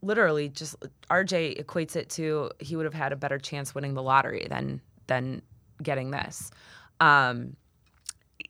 literally 0.02 0.48
just 0.48 0.76
RJ 1.10 1.62
equates 1.62 1.96
it 1.96 2.08
to 2.10 2.50
he 2.60 2.76
would 2.76 2.84
have 2.84 2.94
had 2.94 3.12
a 3.12 3.16
better 3.16 3.38
chance 3.38 3.74
winning 3.74 3.94
the 3.94 4.02
lottery 4.02 4.46
than 4.48 4.80
than 5.06 5.42
getting 5.82 6.10
this. 6.10 6.50
Um, 7.00 7.56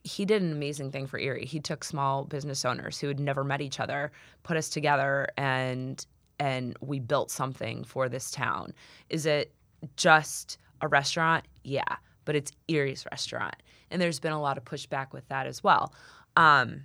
he 0.05 0.25
did 0.25 0.43
an 0.43 0.53
amazing 0.53 0.93
thing 0.93 1.07
for 1.07 1.19
Erie. 1.19 1.47
He 1.47 1.61
took 1.61 1.83
small 1.83 2.25
business 2.25 2.65
owners 2.65 2.99
who 2.99 3.09
had 3.09 3.19
never 3.19 3.43
met 3.43 3.61
each 3.61 3.81
other, 3.81 4.13
put 4.43 4.57
us 4.57 4.69
together, 4.69 5.29
and 5.37 6.05
and 6.39 6.77
we 6.81 7.01
built 7.01 7.31
something 7.31 7.83
for 7.85 8.09
this 8.09 8.31
town. 8.31 8.73
Is 9.09 9.27
it 9.27 9.55
just 9.97 10.59
a 10.81 10.89
restaurant? 10.89 11.45
Yeah, 11.65 11.97
but 12.25 12.37
it's 12.37 12.53
Erie's 12.69 13.05
restaurant, 13.11 13.57
and 13.91 14.01
there's 14.01 14.21
been 14.21 14.33
a 14.33 14.41
lot 14.41 14.59
of 14.59 14.65
pushback 14.65 15.13
with 15.13 15.27
that 15.29 15.47
as 15.47 15.65
well. 15.65 15.93
Um, 16.37 16.85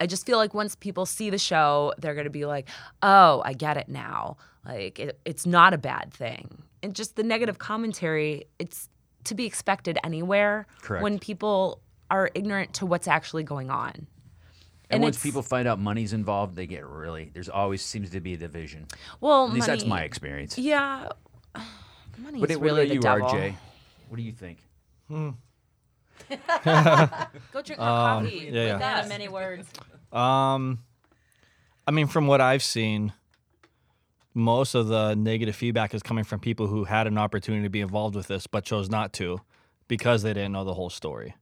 I 0.00 0.06
just 0.06 0.26
feel 0.26 0.38
like 0.38 0.54
once 0.54 0.74
people 0.74 1.06
see 1.06 1.30
the 1.30 1.38
show, 1.38 1.92
they're 1.98 2.14
going 2.14 2.24
to 2.24 2.30
be 2.30 2.46
like, 2.46 2.68
"Oh, 3.02 3.42
I 3.44 3.52
get 3.52 3.76
it 3.76 3.88
now. 3.88 4.36
Like 4.64 4.98
it, 4.98 5.20
it's 5.24 5.46
not 5.46 5.74
a 5.74 5.78
bad 5.78 6.12
thing." 6.12 6.62
And 6.82 6.94
just 6.94 7.16
the 7.16 7.22
negative 7.22 7.58
commentary, 7.58 8.44
it's 8.58 8.88
to 9.24 9.34
be 9.34 9.46
expected 9.46 9.98
anywhere 10.04 10.66
Correct. 10.82 11.02
when 11.02 11.18
people 11.18 11.80
are 12.10 12.30
ignorant 12.34 12.74
to 12.74 12.86
what's 12.86 13.08
actually 13.08 13.42
going 13.42 13.70
on. 13.70 13.92
And, 13.94 14.06
And 14.90 15.02
once 15.02 15.22
people 15.22 15.40
find 15.42 15.66
out 15.66 15.78
money's 15.80 16.12
involved, 16.12 16.56
they 16.56 16.66
get 16.66 16.84
really, 16.86 17.30
there's 17.32 17.48
always 17.48 17.80
seems 17.82 18.10
to 18.10 18.20
be 18.20 18.34
a 18.34 18.36
division. 18.36 18.86
Well, 19.20 19.46
At 19.48 19.54
least 19.54 19.66
that's 19.66 19.86
my 19.86 20.02
experience. 20.02 20.58
Yeah, 20.58 21.08
money 22.18 22.40
But 22.40 22.50
is 22.50 22.56
it, 22.56 22.60
really 22.60 22.82
what 22.82 22.88
the 22.90 22.98
about 22.98 23.16
you, 23.16 23.22
devil. 23.22 23.38
RJ? 23.38 23.54
What 24.08 24.16
do 24.18 24.22
you 24.22 24.32
think? 24.32 24.58
Hmm. 25.08 25.30
Go 27.52 27.62
drink 27.62 27.78
more 27.80 27.88
Um, 27.88 28.24
coffee. 28.24 28.50
yeah, 28.52 28.66
yeah. 28.66 28.78
That 28.78 29.02
in 29.04 29.08
many 29.08 29.28
words. 29.28 29.68
Um, 30.12 30.80
I 31.86 31.90
mean, 31.90 32.06
from 32.06 32.26
what 32.26 32.40
I've 32.40 32.62
seen, 32.62 33.12
most 34.32 34.74
of 34.74 34.88
the 34.88 35.14
negative 35.14 35.54
feedback 35.54 35.94
is 35.94 36.02
coming 36.02 36.24
from 36.24 36.40
people 36.40 36.66
who 36.66 36.84
had 36.84 37.06
an 37.06 37.18
opportunity 37.18 37.62
to 37.64 37.68
be 37.70 37.80
involved 37.80 38.16
with 38.16 38.26
this 38.26 38.46
but 38.46 38.64
chose 38.64 38.88
not 38.90 39.12
to 39.14 39.40
because 39.88 40.22
they 40.22 40.32
didn't 40.32 40.52
know 40.52 40.64
the 40.64 40.74
whole 40.74 40.90
story. 40.90 41.34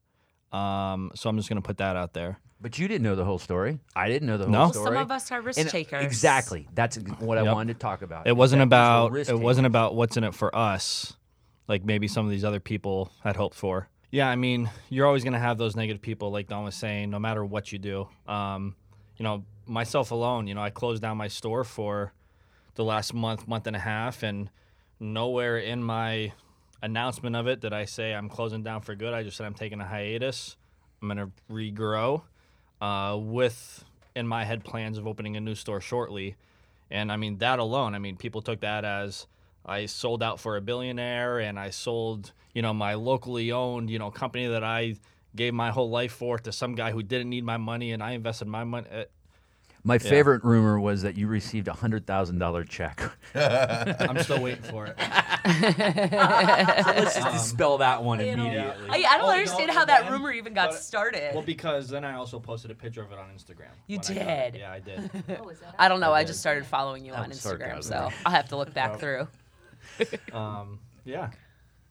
Um, 0.53 1.11
so 1.14 1.31
I'm 1.31 1.37
just 1.37 1.49
going 1.49 1.61
to 1.62 1.66
put 1.66 1.79
that 1.79 1.97
out 1.97 2.12
there. 2.12 2.39
But 2.61 2.79
you 2.79 2.87
didn't 2.87 3.03
know 3.03 3.14
the 3.16 3.25
whole 3.25 3.39
story. 3.39 3.81
I 3.97 4.09
didn't 4.09 4.29
know 4.29 4.37
the 4.37 4.47
No. 4.47 4.59
whole 4.59 4.64
Well, 4.66 4.73
story. 4.73 4.97
Some 4.97 5.03
of 5.05 5.11
us 5.11 5.33
are 5.33 5.41
risk 5.41 5.68
takers. 5.70 6.05
Exactly. 6.05 6.68
That's 6.75 6.97
what 7.18 7.39
I 7.39 7.43
Yep. 7.43 7.55
wanted 7.55 7.73
to 7.75 7.79
talk 7.79 8.03
about. 8.03 8.27
It 8.27 8.37
wasn't 8.37 8.61
That 8.61 8.66
these 8.66 8.70
were 8.70 9.29
about 9.29 9.29
it 9.41 9.43
wasn't 9.43 9.66
about 9.66 9.95
what's 9.95 10.16
in 10.16 10.25
it 10.25 10.35
for 10.35 10.55
us, 10.55 11.14
like 11.68 11.85
maybe 11.85 12.07
some 12.09 12.25
of 12.27 12.31
these 12.31 12.45
other 12.45 12.61
people 12.61 13.11
had 13.25 13.37
hoped 13.37 13.57
for. 13.57 13.89
Yeah, 14.13 14.29
I 14.29 14.37
mean, 14.37 14.69
you're 14.91 15.07
always 15.07 15.25
gonna 15.25 15.39
have 15.39 15.57
those 15.57 15.75
negative 15.75 16.03
people, 16.03 16.31
like 16.31 16.47
Dawn 16.47 16.65
was 16.65 16.75
saying, 16.75 17.09
no 17.09 17.19
matter 17.19 17.43
what 17.43 17.73
you 17.73 17.79
do. 17.79 18.09
Um, 18.29 18.77
you 19.17 19.23
know, 19.23 19.47
myself 19.67 20.11
alone, 20.11 20.47
you 20.47 20.55
know, 20.55 20.61
I 20.61 20.69
closed 20.69 21.01
down 21.01 21.17
my 21.17 21.29
store 21.29 21.65
for 21.65 22.13
the 22.75 22.85
last 22.85 23.15
month, 23.15 23.49
month 23.49 23.67
and 23.67 23.75
a 23.75 23.79
half, 23.79 24.23
and 24.23 24.51
nowhere 25.01 25.57
in 25.57 25.83
my 25.83 26.35
announcement 26.83 27.37
of 27.37 27.47
it 27.47 27.61
did 27.61 27.73
I 27.73 27.87
say 27.87 28.13
I'm 28.15 28.29
closing 28.29 28.63
down 28.63 28.83
for 28.83 28.95
good. 28.95 29.15
I 29.15 29.23
just 29.23 29.39
said 29.39 29.47
I'm 29.47 29.55
taking 29.55 29.81
a 29.81 29.87
hiatus. 29.87 30.57
I'm 31.01 31.09
gonna 31.09 31.31
regrow, 31.51 32.23
uh, 32.83 33.17
with 33.19 33.83
in 34.15 34.29
my 34.29 34.45
head 34.45 34.63
plans 34.63 34.99
of 34.99 35.07
opening 35.07 35.39
a 35.39 35.41
new 35.41 35.55
store 35.55 35.81
shortly. 35.81 36.37
And 36.91 37.11
I 37.11 37.17
mean, 37.17 37.39
that 37.39 37.59
alone, 37.59 37.95
I 37.95 37.99
mean, 37.99 38.19
people 38.19 38.43
took 38.43 38.61
that 38.61 38.85
as 38.85 39.27
I 39.65 39.87
sold 39.87 40.23
out 40.23 40.41
for 40.41 40.57
a 40.57 40.61
billionaire 40.61 41.39
and 41.39 41.59
I 41.59 41.71
sold, 41.71 42.33
you 42.55 42.63
know, 42.63 42.75
my 42.75 42.95
locally 42.95 43.53
owned, 43.53 43.91
you 43.91 43.99
know, 43.99 44.11
company 44.11 44.47
that 44.49 44.65
I 44.65 44.97
gave 45.37 45.55
my 45.55 45.71
whole 45.71 45.89
life 45.91 46.13
for 46.13 46.39
to 46.39 46.53
some 46.53 46.75
guy 46.75 46.91
who 46.91 47.03
didn't 47.03 47.31
need 47.31 47.45
my 47.45 47.57
money 47.57 47.93
and 47.93 48.03
I 48.03 48.13
invested 48.13 48.49
my 48.49 48.65
money. 48.65 48.87
Uh, 48.93 49.05
My 49.85 49.99
favorite 49.99 50.45
rumor 50.45 50.79
was 50.79 51.03
that 51.03 51.17
you 51.17 51.27
received 51.27 51.69
a 51.69 51.73
hundred 51.73 52.07
thousand 52.07 52.39
dollar 52.39 52.65
check. 52.65 53.01
I'm 53.35 54.19
still 54.23 54.41
waiting 54.43 54.63
for 54.63 54.87
it. 54.87 54.97
Let's 56.07 57.15
just 57.17 57.33
dispel 57.33 57.79
that 57.79 58.03
one 58.03 58.21
immediately. 58.21 58.89
I, 58.91 59.05
I 59.09 59.17
don't 59.19 59.27
Oh, 59.27 59.31
understand 59.31 59.69
know, 59.69 59.75
how 59.75 59.85
that 59.85 60.05
then- 60.05 60.13
rumor 60.13 60.33
even 60.33 60.55
got 60.55 60.71
but- 60.71 60.81
started. 60.81 61.35
Well, 61.35 61.43
because 61.43 61.89
then 61.89 62.05
I 62.05 62.15
also 62.15 62.39
posted 62.39 62.71
a 62.71 62.75
picture 62.75 63.03
of 63.03 63.11
it 63.13 63.19
on 63.19 63.27
Instagram. 63.31 63.71
You 63.87 63.99
when 63.99 64.19
I 64.19 64.21
got 64.25 64.29
it. 64.29 64.51
did? 64.53 64.61
Yeah, 64.61 64.73
I 64.73 64.81
did. 64.81 65.11
I 65.79 65.89
don't 65.89 66.01
know. 66.01 66.13
I 66.13 66.25
just 66.25 66.41
started 66.41 66.67
following 66.67 67.05
you 67.05 67.13
on 67.15 67.31
Instagram, 67.31 67.83
sarcasm. 67.83 67.83
so 67.83 68.11
I'll 68.27 68.33
have 68.33 68.49
to 68.49 68.57
look 68.57 68.73
back 68.75 68.99
through. 68.99 69.29
Um, 70.33 70.80
yeah. 71.05 71.30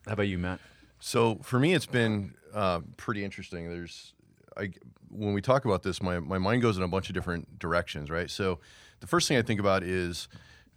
How 0.06 0.14
about 0.14 0.28
you, 0.28 0.38
Matt? 0.38 0.60
So 1.00 1.40
for 1.44 1.60
me, 1.60 1.74
it's 1.74 1.86
been 1.86 2.34
uh, 2.54 2.82
pretty 2.98 3.24
interesting. 3.24 3.70
There's, 3.70 4.14
I, 4.58 4.72
when 5.10 5.34
we 5.34 5.42
talk 5.42 5.66
about 5.66 5.84
this, 5.84 6.02
my, 6.02 6.20
my 6.20 6.38
mind 6.38 6.62
goes 6.62 6.78
in 6.78 6.84
a 6.84 6.88
bunch 6.88 7.10
of 7.10 7.16
different 7.16 7.60
directions, 7.60 8.10
right? 8.10 8.30
So 8.30 8.60
the 9.00 9.08
first 9.08 9.28
thing 9.28 9.38
I 9.38 9.42
think 9.42 9.60
about 9.60 9.84
is 9.84 10.28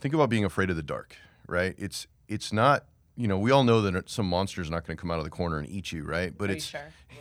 think 0.01 0.15
about 0.15 0.29
being 0.29 0.45
afraid 0.45 0.71
of 0.71 0.77
the 0.77 0.83
dark, 0.83 1.17
right? 1.47 1.75
It's 1.79 2.07
it's 2.29 2.53
not 2.53 2.85
you 3.17 3.29
know, 3.29 3.39
we 3.39 3.51
all 3.51 3.65
know 3.65 3.81
that 3.83 4.11
some 4.11 4.27
monster's 4.27 4.71
not 4.71 4.87
going 4.87 4.97
to 4.97 5.01
come 5.01 5.11
out 5.11 5.19
of 5.19 5.25
the 5.25 5.31
corner 5.31 5.59
and 5.59 5.69
eat 5.69 5.93
you, 5.93 6.05
right? 6.05 6.37
But 6.37 6.51
Are 6.51 6.55
it's 6.55 6.67
sure? 6.67 6.93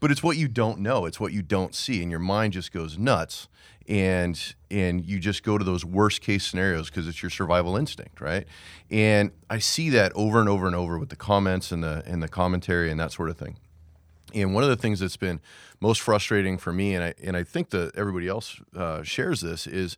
but 0.00 0.10
it's 0.10 0.22
what 0.22 0.36
you 0.36 0.48
don't 0.48 0.78
know. 0.80 1.04
It's 1.06 1.18
what 1.18 1.32
you 1.32 1.42
don't 1.42 1.74
see, 1.74 2.02
and 2.02 2.10
your 2.10 2.20
mind 2.20 2.52
just 2.52 2.72
goes 2.72 2.96
nuts, 2.96 3.48
and 3.88 4.54
and 4.70 5.04
you 5.04 5.18
just 5.18 5.42
go 5.42 5.58
to 5.58 5.64
those 5.64 5.84
worst 5.84 6.20
case 6.20 6.46
scenarios 6.46 6.90
because 6.90 7.08
it's 7.08 7.22
your 7.22 7.30
survival 7.30 7.76
instinct, 7.76 8.20
right? 8.20 8.46
And 8.90 9.32
I 9.48 9.58
see 9.58 9.90
that 9.90 10.12
over 10.14 10.40
and 10.40 10.48
over 10.48 10.66
and 10.66 10.76
over 10.76 10.98
with 10.98 11.08
the 11.08 11.16
comments 11.16 11.72
and 11.72 11.82
the 11.82 12.02
and 12.06 12.22
the 12.22 12.28
commentary 12.28 12.90
and 12.90 13.00
that 13.00 13.12
sort 13.12 13.30
of 13.30 13.36
thing. 13.36 13.56
And 14.32 14.54
one 14.54 14.62
of 14.62 14.70
the 14.70 14.76
things 14.76 15.00
that's 15.00 15.16
been 15.16 15.40
most 15.80 16.00
frustrating 16.00 16.56
for 16.56 16.72
me, 16.72 16.94
and 16.94 17.04
I 17.04 17.14
and 17.22 17.36
I 17.36 17.42
think 17.42 17.70
that 17.70 17.96
everybody 17.96 18.28
else 18.28 18.60
uh, 18.76 19.02
shares 19.02 19.40
this, 19.40 19.66
is 19.66 19.96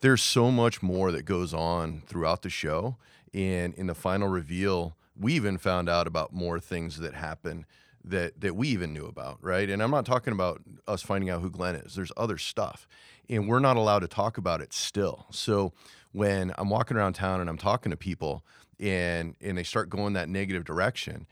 there's 0.00 0.22
so 0.22 0.50
much 0.50 0.82
more 0.82 1.12
that 1.12 1.24
goes 1.24 1.54
on 1.54 2.02
throughout 2.06 2.42
the 2.42 2.50
show. 2.50 2.96
And 3.34 3.74
in 3.74 3.86
the 3.86 3.94
final 3.94 4.28
reveal, 4.28 4.96
we 5.18 5.34
even 5.34 5.58
found 5.58 5.88
out 5.88 6.06
about 6.06 6.32
more 6.32 6.60
things 6.60 6.98
that 6.98 7.14
happen 7.14 7.66
that 8.04 8.40
that 8.40 8.56
we 8.56 8.68
even 8.68 8.92
knew 8.92 9.06
about, 9.06 9.38
right? 9.42 9.68
And 9.68 9.82
I'm 9.82 9.90
not 9.90 10.06
talking 10.06 10.32
about 10.32 10.62
us 10.86 11.02
finding 11.02 11.30
out 11.30 11.42
who 11.42 11.50
Glenn 11.50 11.76
is. 11.76 11.94
There's 11.94 12.12
other 12.16 12.38
stuff, 12.38 12.86
and 13.28 13.48
we're 13.48 13.58
not 13.58 13.76
allowed 13.76 14.00
to 14.00 14.08
talk 14.08 14.38
about 14.38 14.60
it 14.60 14.72
still. 14.72 15.26
So 15.30 15.72
when 16.12 16.52
I'm 16.56 16.70
walking 16.70 16.96
around 16.96 17.14
town 17.14 17.40
and 17.40 17.50
I'm 17.50 17.58
talking 17.58 17.90
to 17.90 17.96
people, 17.96 18.44
and 18.80 19.34
and 19.40 19.58
they 19.58 19.62
start 19.62 19.90
going 19.90 20.14
that 20.14 20.28
negative 20.28 20.64
direction, 20.64 21.26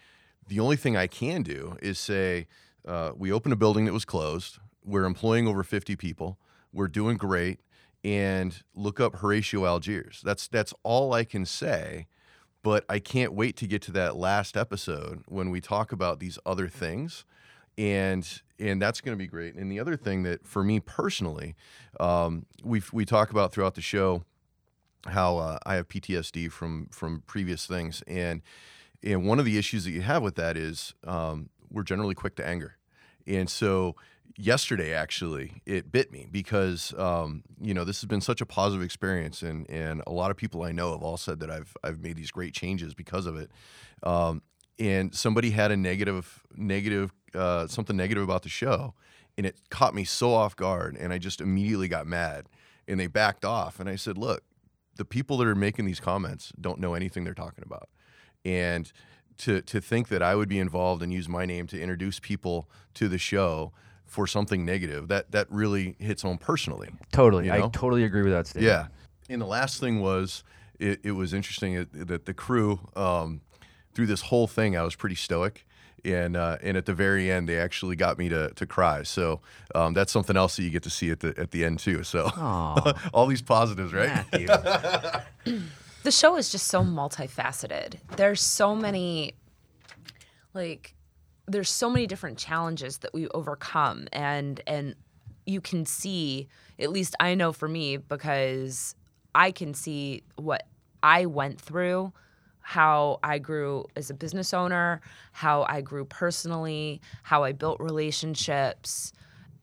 the 0.49 0.61
only 0.61 0.77
thing 0.77 0.97
I 0.97 1.07
can 1.07 1.43
do 1.43 1.77
is 1.81 1.99
say, 1.99 2.47
uh, 2.87 3.13
we 3.17 3.33
opened 3.33 3.53
a 3.53 3.57
building 3.57 3.85
that 3.87 3.93
was 3.93 4.05
closed. 4.05 4.59
We're 4.85 5.05
employing 5.05 5.49
over 5.49 5.63
50 5.63 5.97
people. 5.97 6.39
We're 6.73 6.89
doing 6.89 7.17
great. 7.17 7.61
And 8.07 8.63
look 8.73 9.01
up 9.01 9.17
Horatio 9.17 9.67
Algiers. 9.67 10.21
That's 10.25 10.47
that's 10.47 10.73
all 10.85 11.13
I 11.13 11.25
can 11.25 11.45
say. 11.45 12.07
But 12.63 12.85
I 12.89 13.01
can't 13.01 13.33
wait 13.33 13.57
to 13.57 13.67
get 13.67 13.83
to 13.83 13.93
that 13.93 14.15
last 14.17 14.57
episode 14.57 15.25
when 15.27 15.51
we 15.51 15.61
talk 15.61 15.91
about 15.91 16.21
these 16.21 16.39
other 16.47 16.69
things, 16.69 17.25
and 17.77 18.25
and 18.61 18.81
that's 18.81 19.01
going 19.01 19.17
to 19.17 19.19
be 19.19 19.27
great. 19.27 19.57
And 19.57 19.73
the 19.73 19.81
other 19.81 19.97
thing 19.97 20.23
that 20.23 20.47
for 20.47 20.63
me 20.63 20.79
personally, 20.79 21.57
um, 21.99 22.47
we 22.63 22.81
we 22.93 23.05
talk 23.05 23.33
about 23.33 23.53
throughout 23.53 23.75
the 23.75 23.83
show 23.83 24.23
how 25.09 25.39
uh, 25.39 25.59
I 25.67 25.75
have 25.75 25.89
PTSD 25.89 26.53
from 26.53 26.87
from 26.93 27.25
previous 27.27 27.67
things, 27.67 28.05
and 28.07 28.41
and 29.03 29.27
one 29.27 29.41
of 29.41 29.45
the 29.45 29.59
issues 29.59 29.85
that 29.85 29.91
you 29.91 30.03
have 30.03 30.23
with 30.23 30.37
that 30.37 30.57
is 30.57 30.95
um, 31.05 31.49
we're 31.73 31.83
generally 31.83 32.15
quick 32.15 32.37
to 32.37 32.47
anger, 32.47 32.77
and 33.27 33.51
so 33.51 33.97
yesterday 34.39 34.93
actually 34.93 35.63
it 35.65 35.91
bit 35.91 36.13
me 36.13 36.27
because 36.31 36.95
um, 36.99 37.43
you 37.61 37.75
know 37.75 37.85
this 37.85 38.01
has 38.01 38.07
been 38.07 38.21
such 38.21 38.41
a 38.41 38.47
positive 38.47 38.85
experience, 38.85 39.43
and 39.43 39.69
and 39.71 40.03
a 40.07 40.13
lot 40.13 40.31
of 40.31 40.37
people 40.37 40.63
I 40.63 40.73
know 40.73 40.93
have 40.93 41.03
all 41.03 41.17
said 41.17 41.41
that 41.41 41.51
I've 41.51 41.77
I've 41.83 42.01
made 42.01 42.17
these 42.17 42.31
great 42.31 42.55
changes 42.55 42.95
because 42.95 43.27
of 43.27 43.37
it. 43.37 43.51
Um, 44.03 44.43
and 44.79 45.15
somebody 45.15 45.51
had 45.51 45.71
a 45.71 45.77
negative 45.77 46.43
negative 46.55 47.13
uh, 47.35 47.67
something 47.67 47.97
negative 47.97 48.23
about 48.23 48.43
the 48.43 48.49
show, 48.49 48.95
and 49.37 49.47
it 49.47 49.61
caught 49.71 49.95
me 49.95 50.05
so 50.05 50.33
off 50.35 50.57
guard, 50.57 50.97
and 50.99 51.13
I 51.13 51.19
just 51.19 51.41
immediately 51.41 51.89
got 51.89 52.07
mad, 52.07 52.49
and 52.87 53.01
they 53.01 53.07
backed 53.07 53.45
off, 53.45 53.81
and 53.81 53.89
I 53.89 53.97
said, 53.97 54.19
look 54.19 54.43
the 54.97 55.05
people 55.05 55.37
that 55.39 55.47
are 55.47 55.55
making 55.55 55.85
these 55.85 56.01
comments 56.01 56.53
don't 56.61 56.81
know 56.81 56.95
anything 56.95 57.25
they're 57.25 57.35
talking 57.35 57.65
about. 57.65 57.89
And 58.45 58.91
to 59.39 59.61
to 59.63 59.81
think 59.81 60.09
that 60.09 60.23
I 60.23 60.35
would 60.35 60.49
be 60.49 60.59
involved 60.59 61.03
and 61.03 61.13
use 61.13 61.29
my 61.29 61.47
name 61.47 61.67
to 61.69 61.81
introduce 61.81 62.19
people 62.19 62.69
to 62.95 63.09
the 63.09 63.19
show 63.19 63.73
for 64.07 64.27
something 64.27 64.65
negative, 64.65 65.09
that 65.09 65.31
that 65.33 65.47
really 65.51 65.97
hits 65.99 66.23
home 66.23 66.39
personally. 66.39 66.89
Totally. 67.13 67.47
You 67.47 67.53
I 67.53 67.61
totally 67.69 68.05
agree 68.05 68.23
with 68.23 68.33
that 68.33 68.47
statement. 68.47 68.73
Yeah. 68.73 68.87
And 69.29 69.43
the 69.43 69.47
last 69.47 69.81
thing 69.81 70.01
was, 70.01 70.45
it, 70.79 71.01
it 71.03 71.13
was 71.13 71.35
interesting 71.35 71.75
that- 71.75 72.09
that 72.09 72.27
the 72.27 72.35
crew, 72.35 72.81
um, 72.95 73.41
through 73.95 74.07
this 74.07 74.23
whole 74.23 74.47
thing, 74.47 74.77
I 74.77 74.83
was 74.83 74.95
pretty 74.95 75.17
stoic. 75.17 75.67
And, 76.05 76.37
uh, 76.37 76.59
and 76.63 76.77
at 76.77 76.87
the 76.87 76.95
very 76.95 77.33
end, 77.33 77.49
they 77.49 77.59
actually 77.59 77.97
got 77.97 78.17
me 78.19 78.29
to, 78.29 78.51
to 78.51 78.67
cry. 78.67 79.03
So 79.03 79.41
um, 79.75 79.93
that's 79.95 80.13
something 80.13 80.37
else 80.37 80.55
that 80.57 80.63
you 80.63 80.71
get 80.71 80.85
to 80.85 80.91
see 80.91 81.11
at 81.11 81.19
the 81.19 81.35
at 81.37 81.51
the 81.51 81.65
end 81.65 81.81
too. 81.81 82.05
So 82.05 82.31
all 83.13 83.27
these 83.27 83.43
positives, 83.43 83.93
right? 83.93 84.25
The 86.05 86.11
show 86.13 86.37
is 86.37 86.53
just 86.53 86.69
so 86.69 86.83
multifaceted. 86.85 87.95
There's 88.17 88.41
so 88.41 88.77
many 88.77 89.35
like 90.55 90.95
there's 91.47 91.71
so 91.71 91.89
many 91.89 92.07
different 92.07 92.39
challenges 92.39 92.99
that 92.99 93.15
we 93.15 93.29
overcome 93.29 94.09
and 94.13 94.61
and 94.67 94.95
you 95.47 95.61
can 95.61 95.87
see 95.87 96.49
at 96.79 96.91
least 96.91 97.15
I 97.21 97.35
know 97.35 97.53
for 97.53 97.69
me 97.69 97.97
because 97.97 98.95
I 99.35 99.53
can 99.53 99.75
see 99.75 100.25
what 100.37 100.67
I 101.03 101.27
went 101.27 101.61
through 101.61 102.13
how 102.61 103.21
I 103.23 103.39
grew 103.39 103.85
as 103.95 104.11
a 104.11 104.15
business 104.15 104.53
owner, 104.53 105.01
how 105.31 105.65
I 105.69 105.83
grew 105.83 106.05
personally, 106.05 107.01
how 107.23 107.45
I 107.45 107.53
built 107.53 107.79
relationships 107.79 109.13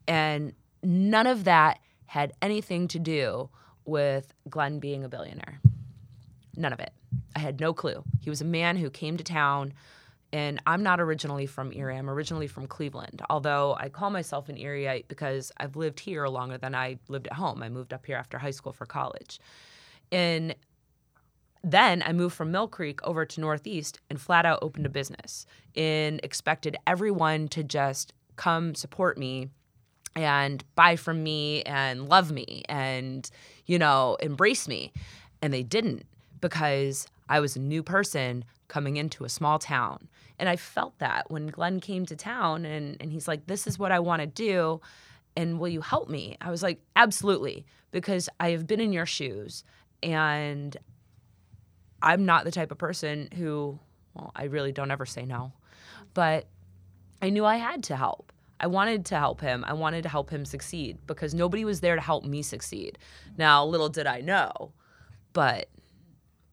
and 0.08 0.54
none 0.82 1.26
of 1.26 1.44
that 1.44 1.80
had 2.06 2.32
anything 2.40 2.88
to 2.88 2.98
do 2.98 3.50
with 3.84 4.32
Glenn 4.48 4.78
being 4.78 5.04
a 5.04 5.08
billionaire. 5.08 5.60
None 6.56 6.72
of 6.72 6.80
it. 6.80 6.92
I 7.36 7.40
had 7.40 7.60
no 7.60 7.74
clue. 7.74 8.04
He 8.20 8.30
was 8.30 8.40
a 8.40 8.46
man 8.46 8.76
who 8.76 8.88
came 8.88 9.16
to 9.16 9.24
town, 9.24 9.74
and 10.34 10.60
I'm 10.66 10.82
not 10.82 11.00
originally 11.00 11.46
from 11.46 11.72
Erie. 11.72 11.96
I'm 11.96 12.10
originally 12.10 12.48
from 12.48 12.66
Cleveland, 12.66 13.22
although 13.30 13.76
I 13.78 13.88
call 13.88 14.10
myself 14.10 14.48
an 14.48 14.58
Erieite 14.58 15.06
because 15.06 15.52
I've 15.58 15.76
lived 15.76 16.00
here 16.00 16.26
longer 16.26 16.58
than 16.58 16.74
I 16.74 16.98
lived 17.06 17.28
at 17.28 17.34
home. 17.34 17.62
I 17.62 17.68
moved 17.68 17.92
up 17.92 18.04
here 18.04 18.16
after 18.16 18.36
high 18.38 18.50
school 18.50 18.72
for 18.72 18.84
college. 18.84 19.38
And 20.10 20.56
then 21.62 22.02
I 22.04 22.12
moved 22.12 22.34
from 22.34 22.52
Millcreek 22.52 22.98
over 23.04 23.24
to 23.24 23.40
Northeast 23.40 24.00
and 24.10 24.20
flat 24.20 24.44
out 24.44 24.58
opened 24.60 24.86
a 24.86 24.88
business 24.88 25.46
and 25.76 26.18
expected 26.24 26.76
everyone 26.84 27.46
to 27.48 27.62
just 27.62 28.12
come 28.34 28.74
support 28.74 29.16
me 29.16 29.50
and 30.16 30.64
buy 30.74 30.96
from 30.96 31.22
me 31.22 31.62
and 31.62 32.08
love 32.08 32.32
me 32.32 32.64
and, 32.68 33.30
you 33.66 33.78
know, 33.78 34.16
embrace 34.18 34.66
me. 34.66 34.92
And 35.40 35.54
they 35.54 35.62
didn't 35.62 36.06
because 36.40 37.06
I 37.28 37.40
was 37.40 37.56
a 37.56 37.60
new 37.60 37.82
person 37.82 38.44
coming 38.68 38.96
into 38.96 39.24
a 39.24 39.28
small 39.28 39.58
town. 39.58 40.08
And 40.38 40.48
I 40.48 40.56
felt 40.56 40.98
that 40.98 41.30
when 41.30 41.46
Glenn 41.46 41.80
came 41.80 42.06
to 42.06 42.16
town 42.16 42.64
and, 42.64 42.96
and 43.00 43.12
he's 43.12 43.28
like, 43.28 43.46
This 43.46 43.66
is 43.66 43.78
what 43.78 43.92
I 43.92 44.00
want 44.00 44.20
to 44.20 44.26
do. 44.26 44.80
And 45.36 45.58
will 45.58 45.68
you 45.68 45.80
help 45.80 46.08
me? 46.08 46.36
I 46.40 46.50
was 46.50 46.62
like, 46.62 46.80
Absolutely, 46.96 47.66
because 47.90 48.28
I 48.40 48.50
have 48.50 48.66
been 48.66 48.80
in 48.80 48.92
your 48.92 49.06
shoes 49.06 49.64
and 50.02 50.76
I'm 52.02 52.26
not 52.26 52.44
the 52.44 52.50
type 52.50 52.70
of 52.70 52.78
person 52.78 53.28
who, 53.34 53.78
well, 54.12 54.30
I 54.36 54.44
really 54.44 54.72
don't 54.72 54.90
ever 54.90 55.06
say 55.06 55.24
no. 55.24 55.52
But 56.12 56.46
I 57.22 57.30
knew 57.30 57.44
I 57.44 57.56
had 57.56 57.82
to 57.84 57.96
help. 57.96 58.32
I 58.60 58.66
wanted 58.66 59.06
to 59.06 59.18
help 59.18 59.40
him. 59.40 59.64
I 59.66 59.72
wanted 59.72 60.02
to 60.02 60.08
help 60.08 60.30
him 60.30 60.44
succeed 60.44 60.98
because 61.06 61.34
nobody 61.34 61.64
was 61.64 61.80
there 61.80 61.96
to 61.96 62.00
help 62.00 62.24
me 62.24 62.42
succeed. 62.42 62.98
Now, 63.36 63.64
little 63.64 63.88
did 63.88 64.06
I 64.06 64.20
know, 64.20 64.72
but 65.32 65.68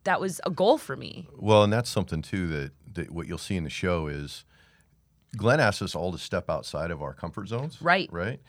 that 0.04 0.20
was 0.20 0.42
a 0.46 0.50
goal 0.50 0.78
for 0.78 0.96
me. 0.96 1.28
Well, 1.38 1.64
and 1.64 1.72
that's 1.72 1.90
something 1.90 2.22
too 2.22 2.48
that, 2.48 2.72
that 2.94 3.12
what 3.12 3.28
you'll 3.28 3.38
see 3.38 3.56
in 3.56 3.64
the 3.64 3.70
show 3.70 4.08
is 4.08 4.46
Glenn 5.38 5.60
asks 5.60 5.82
us 5.82 5.96
all 5.96 6.12
to 6.12 6.18
step 6.18 6.50
outside 6.50 6.92
of 6.92 7.02
our 7.02 7.14
comfort 7.14 7.48
zones. 7.48 7.82
Right. 7.82 8.10
Right. 8.12 8.42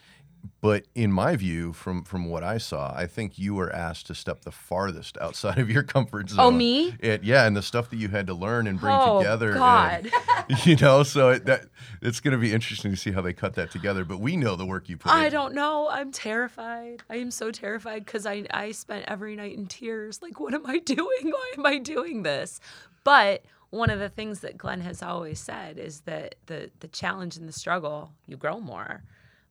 But 0.61 0.87
in 0.95 1.13
my 1.13 1.35
view, 1.37 1.73
from 1.73 2.05
from 2.05 2.27
what 2.29 2.45
I 2.45 2.59
saw, 2.59 2.93
I 2.97 3.07
think 3.07 3.39
you 3.39 3.55
were 3.55 3.73
asked 3.73 4.07
to 4.07 4.15
step 4.15 4.43
the 4.43 4.53
farthest 4.53 5.19
outside 5.19 5.59
of 5.59 5.69
your 5.71 5.83
comfort 5.83 6.27
oh, 6.33 6.35
zone. 6.35 6.41
Oh, 6.41 6.51
me? 6.51 6.97
It, 7.01 7.25
yeah, 7.25 7.47
and 7.47 7.57
the 7.57 7.63
stuff 7.63 7.91
that 7.91 7.97
you 7.97 8.09
had 8.09 8.27
to 8.29 8.35
learn 8.35 8.67
and 8.67 8.79
bring 8.79 8.95
Oh, 8.97 9.19
together. 9.19 9.51
and- 9.51 9.59
God. 9.59 10.11
you 10.65 10.77
know, 10.77 11.03
so 11.03 11.31
it, 11.31 11.47
that 11.47 11.67
it's 12.01 12.21
going 12.21 12.33
to 12.33 12.39
be 12.39 12.53
interesting 12.53 12.91
to 12.93 12.97
see 12.97 13.11
how 13.13 13.21
they 13.21 13.33
cut 13.33 13.55
that 13.55 13.71
together. 13.71 14.05
But 14.05 14.21
we 14.21 14.37
know 14.37 14.55
the 14.57 14.67
work 14.67 14.89
you 14.89 14.97
put. 14.97 15.13
I 15.13 15.27
in. 15.27 15.33
don't 15.33 15.55
know. 15.55 15.89
I'm 15.91 16.13
terrified. 16.13 17.03
I 17.11 17.17
am 17.17 17.31
so 17.31 17.51
terrified 17.51 18.05
because 18.05 18.25
I, 18.27 18.45
I 18.51 18.73
spent 18.73 19.05
every 19.09 19.37
night 19.37 19.57
in 19.57 19.67
tears. 19.67 20.23
Like, 20.23 20.39
what 20.41 20.55
am 20.55 20.67
I 20.67 20.79
doing? 20.85 21.25
Why 21.25 21.53
am 21.59 21.67
I 21.67 21.79
doing 21.79 22.23
this? 22.23 22.61
But 23.05 23.45
one 23.71 23.91
of 23.91 23.99
the 23.99 24.09
things 24.09 24.41
that 24.41 24.59
Glenn 24.59 24.81
has 24.83 25.03
always 25.03 25.41
said 25.41 25.79
is 25.79 26.01
that 26.03 26.35
the 26.47 26.71
the 26.81 26.89
challenge 26.89 27.37
and 27.37 27.49
the 27.49 27.53
struggle, 27.53 28.13
you 28.27 28.37
grow 28.37 28.61
more. 28.61 29.03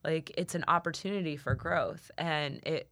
Like 0.03 0.31
it's 0.37 0.55
an 0.55 0.65
opportunity 0.67 1.37
for 1.37 1.55
growth. 1.55 2.11
And 2.17 2.61
it 2.65 2.89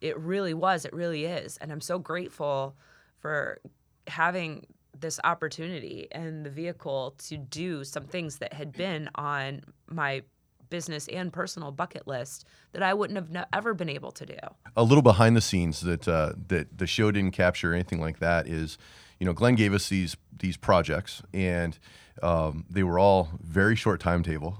it 0.00 0.18
really 0.18 0.52
was, 0.54 0.84
it 0.84 0.92
really 0.92 1.24
is. 1.26 1.58
And 1.58 1.70
I'm 1.70 1.80
so 1.80 1.98
grateful 1.98 2.74
for 3.20 3.60
having 4.08 4.66
this 4.98 5.20
opportunity 5.24 6.08
and 6.12 6.44
the 6.44 6.50
vehicle 6.50 7.14
to 7.18 7.36
do 7.36 7.84
some 7.84 8.04
things 8.04 8.38
that 8.38 8.52
had 8.52 8.72
been 8.72 9.08
on 9.14 9.62
my 9.88 10.22
business 10.70 11.06
and 11.08 11.32
personal 11.32 11.70
bucket 11.70 12.08
list 12.08 12.46
that 12.72 12.82
I 12.82 12.94
wouldn't 12.94 13.16
have 13.18 13.30
ne- 13.30 13.44
ever 13.52 13.74
been 13.74 13.90
able 13.90 14.10
to 14.12 14.26
do. 14.26 14.38
a 14.74 14.82
little 14.82 15.02
behind 15.02 15.36
the 15.36 15.40
scenes 15.40 15.82
that 15.82 16.08
uh, 16.08 16.32
that 16.48 16.78
the 16.78 16.86
show 16.86 17.10
didn't 17.10 17.32
capture 17.32 17.74
anything 17.74 18.00
like 18.00 18.18
that 18.20 18.48
is, 18.48 18.78
you 19.20 19.26
know, 19.26 19.34
Glenn 19.34 19.54
gave 19.54 19.74
us 19.74 19.88
these 19.88 20.16
these 20.36 20.56
projects 20.56 21.22
and 21.34 21.78
um, 22.22 22.64
they 22.70 22.82
were 22.82 22.98
all 22.98 23.30
very 23.42 23.76
short 23.76 24.00
timetable, 24.00 24.56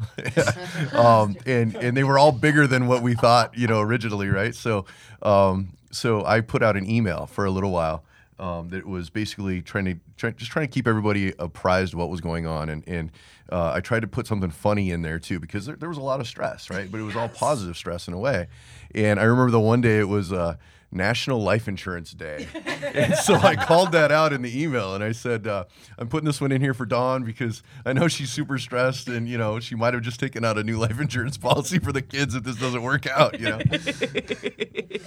um, 0.93 1.37
and 1.47 1.75
and 1.77 1.97
they 1.97 2.05
were 2.05 2.19
all 2.19 2.33
bigger 2.33 2.67
than 2.67 2.87
what 2.87 3.03
we 3.03 3.15
thought, 3.15 3.57
you 3.57 3.67
know, 3.67 3.81
originally, 3.81 4.29
right? 4.29 4.55
So 4.55 4.87
um, 5.23 5.69
so 5.91 6.25
I 6.25 6.41
put 6.41 6.63
out 6.63 6.77
an 6.77 6.89
email 6.89 7.27
for 7.27 7.45
a 7.45 7.51
little 7.51 7.71
while. 7.71 8.05
um, 8.39 8.71
that 8.71 8.87
was 8.87 9.09
basically 9.11 9.63
trying 9.63 9.85
to 9.85 9.97
try, 10.17 10.31
just 10.33 10.51
trying 10.51 10.67
to 10.67 10.73
keep 10.73 10.89
everybody 10.89 11.33
apprised 11.39 11.93
of 11.93 11.99
what 12.01 12.09
was 12.11 12.21
going 12.21 12.47
on, 12.47 12.69
and 12.69 12.83
and 12.89 13.11
uh, 13.51 13.73
I 13.75 13.81
tried 13.81 14.01
to 14.01 14.09
put 14.09 14.27
something 14.27 14.51
funny 14.51 14.91
in 14.91 15.03
there 15.03 15.19
too 15.21 15.39
because 15.39 15.67
there, 15.67 15.77
there 15.77 15.89
was 15.89 15.99
a 15.99 16.03
lot 16.03 16.21
of 16.21 16.27
stress, 16.27 16.71
right? 16.71 16.91
But 16.91 16.99
it 17.01 17.05
was 17.05 17.15
all 17.15 17.29
positive 17.29 17.77
stress 17.77 18.09
in 18.09 18.15
a 18.15 18.19
way. 18.19 18.49
And 18.95 19.21
I 19.21 19.25
remember 19.25 19.51
the 19.53 19.61
one 19.61 19.81
day 19.81 19.99
it 20.01 20.09
was. 20.09 20.33
Uh, 20.33 20.57
National 20.93 21.43
Life 21.43 21.69
Insurance 21.69 22.13
Day. 22.13 22.47
and 22.95 23.15
so 23.17 23.35
I 23.35 23.57
called 23.57 23.93
that 23.93 24.13
out 24.13 24.33
in 24.33 24.43
the 24.43 24.63
email 24.63 24.95
and 24.95 25.03
I 25.03 25.13
said, 25.13 25.47
uh, 25.47 25.65
I'm 25.99 26.09
putting 26.09 26.27
this 26.27 26.41
one 26.41 26.53
in 26.53 26.61
here 26.61 26.75
for 26.75 26.85
Dawn 26.85 27.25
because 27.25 27.63
I 27.87 27.95
know 27.95 28.09
she's 28.09 28.31
super 28.31 28.59
stressed 28.59 29.09
and, 29.09 29.29
you 29.29 29.39
know, 29.39 29.59
she 29.59 29.75
might 29.75 29.95
have 29.95 30.03
just 30.03 30.21
taken 30.21 30.45
out 30.45 30.59
a 30.59 30.63
new 30.63 30.79
life 30.79 31.01
insurance 31.01 31.39
policy 31.39 31.79
for 31.79 31.93
the 31.93 32.03
kids 32.03 32.35
if 32.35 32.45
this 32.45 32.57
doesn't 32.57 32.83
work 32.83 33.07
out, 33.07 33.41
you 33.41 33.49
know? 33.49 33.59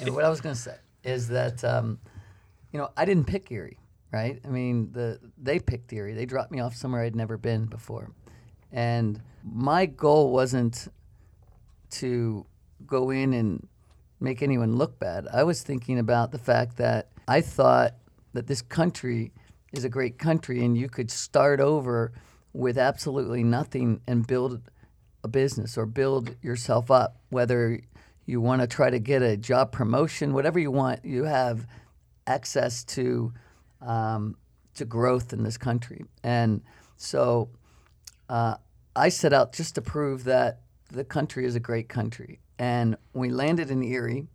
and 0.01 0.15
what 0.15 0.25
I 0.25 0.29
was 0.29 0.41
going 0.41 0.55
to 0.55 0.61
say 0.61 0.75
is 1.03 1.27
that, 1.27 1.63
um, 1.63 1.99
you 2.71 2.79
know, 2.79 2.89
I 2.97 3.05
didn't 3.05 3.25
pick 3.25 3.51
Erie, 3.51 3.77
right? 4.11 4.39
I 4.43 4.47
mean, 4.47 4.91
the 4.91 5.19
they 5.37 5.59
picked 5.59 5.93
Erie. 5.93 6.13
They 6.13 6.25
dropped 6.25 6.51
me 6.51 6.59
off 6.59 6.75
somewhere 6.75 7.03
I'd 7.03 7.15
never 7.15 7.37
been 7.37 7.65
before. 7.65 8.11
And 8.71 9.21
my 9.43 9.85
goal 9.85 10.31
wasn't 10.31 10.87
to 11.91 12.45
go 12.85 13.11
in 13.11 13.33
and 13.33 13.67
make 14.19 14.41
anyone 14.41 14.75
look 14.75 14.99
bad. 14.99 15.27
I 15.31 15.43
was 15.43 15.61
thinking 15.61 15.99
about 15.99 16.31
the 16.31 16.37
fact 16.37 16.77
that 16.77 17.09
I 17.27 17.41
thought 17.41 17.95
that 18.33 18.47
this 18.47 18.61
country 18.61 19.31
is 19.73 19.83
a 19.83 19.89
great 19.89 20.17
country 20.17 20.63
and 20.63 20.77
you 20.77 20.89
could 20.89 21.11
start 21.11 21.59
over 21.59 22.13
with 22.53 22.77
absolutely 22.77 23.43
nothing 23.43 24.01
and 24.07 24.25
build 24.25 24.61
a 25.23 25.27
business 25.27 25.77
or 25.77 25.85
build 25.85 26.35
yourself 26.41 26.89
up, 26.89 27.17
whether 27.29 27.81
you 28.25 28.39
want 28.39 28.61
to 28.61 28.67
try 28.67 28.89
to 28.89 28.99
get 28.99 29.21
a 29.21 29.35
job 29.35 29.71
promotion, 29.71 30.33
whatever 30.33 30.59
you 30.59 30.71
want, 30.71 31.03
you 31.03 31.25
have 31.25 31.67
access 32.27 32.83
to 32.83 33.33
um, 33.81 34.35
to 34.75 34.85
growth 34.85 35.31
in 35.31 35.43
this 35.43 35.57
country. 35.57 36.05
And 36.23 36.61
so 36.97 37.49
uh, 38.29 38.55
I 38.95 39.09
set 39.09 39.33
out 39.33 39.53
just 39.53 39.75
to 39.75 39.81
prove 39.81 40.25
that 40.25 40.61
the 40.91 41.03
country 41.03 41.45
is 41.45 41.55
a 41.55 41.59
great 41.59 41.87
country. 41.89 42.39
And 42.57 42.97
we 43.13 43.29
landed 43.29 43.69
in 43.69 43.83
Erie, 43.83 44.27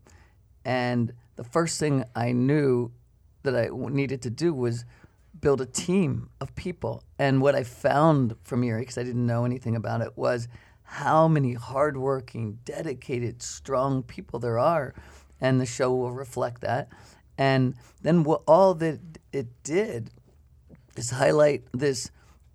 and 0.64 1.12
the 1.36 1.44
first 1.44 1.80
thing 1.80 2.04
I 2.14 2.32
knew 2.32 2.92
that 3.42 3.56
I 3.56 3.68
needed 3.72 4.20
to 4.22 4.30
do 4.30 4.52
was 4.52 4.84
build 5.40 5.60
a 5.60 5.66
team 5.66 6.28
of 6.40 6.54
people. 6.54 7.02
And 7.18 7.40
what 7.40 7.54
I 7.54 7.64
found 7.64 8.36
from 8.42 8.62
Erie, 8.62 8.82
because 8.82 8.98
I 8.98 9.02
didn't 9.04 9.26
know 9.26 9.44
anything 9.44 9.74
about 9.74 10.02
it, 10.02 10.16
was 10.16 10.48
how 10.82 11.28
many 11.28 11.54
hardworking, 11.54 12.58
dedicated, 12.64 13.42
strong 13.42 14.02
people 14.02 14.38
there 14.38 14.58
are. 14.58 14.94
And 15.40 15.60
the 15.60 15.66
show 15.66 15.94
will 15.94 16.12
reflect 16.12 16.60
that. 16.60 16.88
And 17.38 17.74
then 18.02 18.24
what 18.24 18.42
all 18.46 18.74
that 18.74 19.00
it 19.32 19.46
did 19.62 20.10
is 20.96 21.10
highlight 21.10 21.64
this 21.72 22.10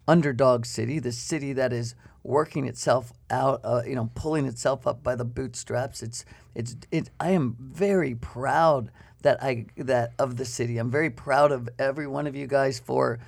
underdog 0.07 0.65
city, 0.65 0.99
this 0.99 1.17
city 1.17 1.53
that 1.53 1.73
is 1.73 1.95
working 2.21 2.67
itself 2.67 3.11
out, 3.29 3.61
uh, 3.63 3.81
you 3.85 3.95
know, 3.95 4.09
pulling 4.15 4.45
itself 4.45 4.87
up 4.87 5.03
by 5.03 5.15
the 5.15 5.25
bootstraps. 5.25 6.03
It's 6.03 6.25
it's 6.53 6.75
it. 6.91 7.09
I 7.19 7.31
am 7.31 7.55
very 7.59 8.15
proud 8.15 8.91
that 9.21 9.41
I 9.41 9.65
that 9.77 10.13
of 10.19 10.37
the 10.37 10.45
city. 10.45 10.77
I'm 10.77 10.91
very 10.91 11.09
proud 11.09 11.51
of 11.51 11.69
every 11.79 12.07
one 12.07 12.27
of 12.27 12.35
you 12.35 12.47
guys 12.47 12.79
for 12.79 13.19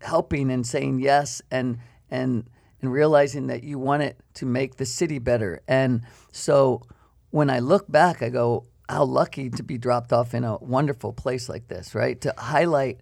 helping 0.00 0.50
and 0.50 0.66
saying 0.66 1.00
yes 1.00 1.42
and 1.50 1.78
and 2.10 2.44
and 2.80 2.92
realizing 2.92 3.46
that 3.46 3.62
you 3.62 3.78
want 3.78 4.02
it 4.02 4.18
to 4.34 4.46
make 4.46 4.76
the 4.76 4.86
city 4.86 5.18
better. 5.18 5.60
And 5.68 6.02
so 6.32 6.82
when 7.30 7.48
I 7.48 7.60
look 7.60 7.90
back, 7.90 8.22
I 8.22 8.28
go, 8.28 8.66
how 8.88 9.04
lucky 9.04 9.48
to 9.50 9.62
be 9.62 9.78
dropped 9.78 10.12
off 10.12 10.34
in 10.34 10.44
a 10.44 10.56
wonderful 10.58 11.12
place 11.12 11.48
like 11.48 11.68
this, 11.68 11.94
right? 11.94 12.20
To 12.22 12.34
highlight 12.36 13.00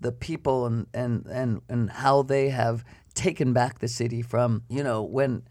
the 0.00 0.12
people 0.12 0.66
and 0.66 0.86
and 0.94 1.26
and 1.26 1.60
and 1.68 1.90
how 1.90 2.22
they 2.22 2.48
have 2.48 2.84
taken 3.14 3.52
back 3.52 3.80
the 3.80 3.88
city 3.88 4.22
from 4.22 4.62
you 4.68 4.82
know 4.82 5.02
when 5.02 5.42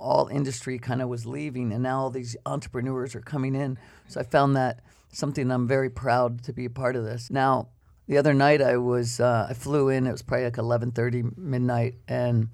all 0.00 0.28
industry 0.28 0.78
kind 0.78 1.02
of 1.02 1.08
was 1.08 1.26
leaving 1.26 1.72
and 1.72 1.82
now 1.82 2.00
all 2.00 2.10
these 2.10 2.36
entrepreneurs 2.46 3.14
are 3.14 3.20
coming 3.20 3.54
in. 3.54 3.78
So 4.08 4.20
i 4.20 4.22
found 4.22 4.56
that 4.56 4.80
something 5.12 5.50
i'm 5.50 5.66
very 5.66 5.90
proud 5.90 6.42
to 6.44 6.52
be 6.52 6.64
a 6.64 6.70
part 6.70 6.96
of 6.96 7.04
this. 7.04 7.30
Now 7.30 7.68
the 8.08 8.18
other 8.18 8.34
night 8.34 8.60
i 8.60 8.76
was 8.76 9.20
uh, 9.20 9.46
i 9.48 9.54
flew 9.54 9.88
in 9.88 10.06
it 10.06 10.12
was 10.12 10.22
probably 10.22 10.44
like 10.44 10.54
11.30 10.54 11.36
midnight 11.36 11.94
and 12.08 12.48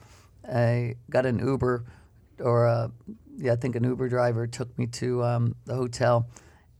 i 0.49 0.95
got 1.11 1.25
an 1.25 1.39
uber 1.39 1.85
or 2.41 2.67
a, 2.67 2.91
yeah 3.39 3.53
i 3.53 3.57
think 3.57 3.77
an 3.77 3.85
uber 3.85 4.09
driver 4.09 4.47
took 4.47 4.77
me 4.79 4.87
to 4.87 5.25
um, 5.25 5.55
the 5.65 5.75
hotel 5.75 6.27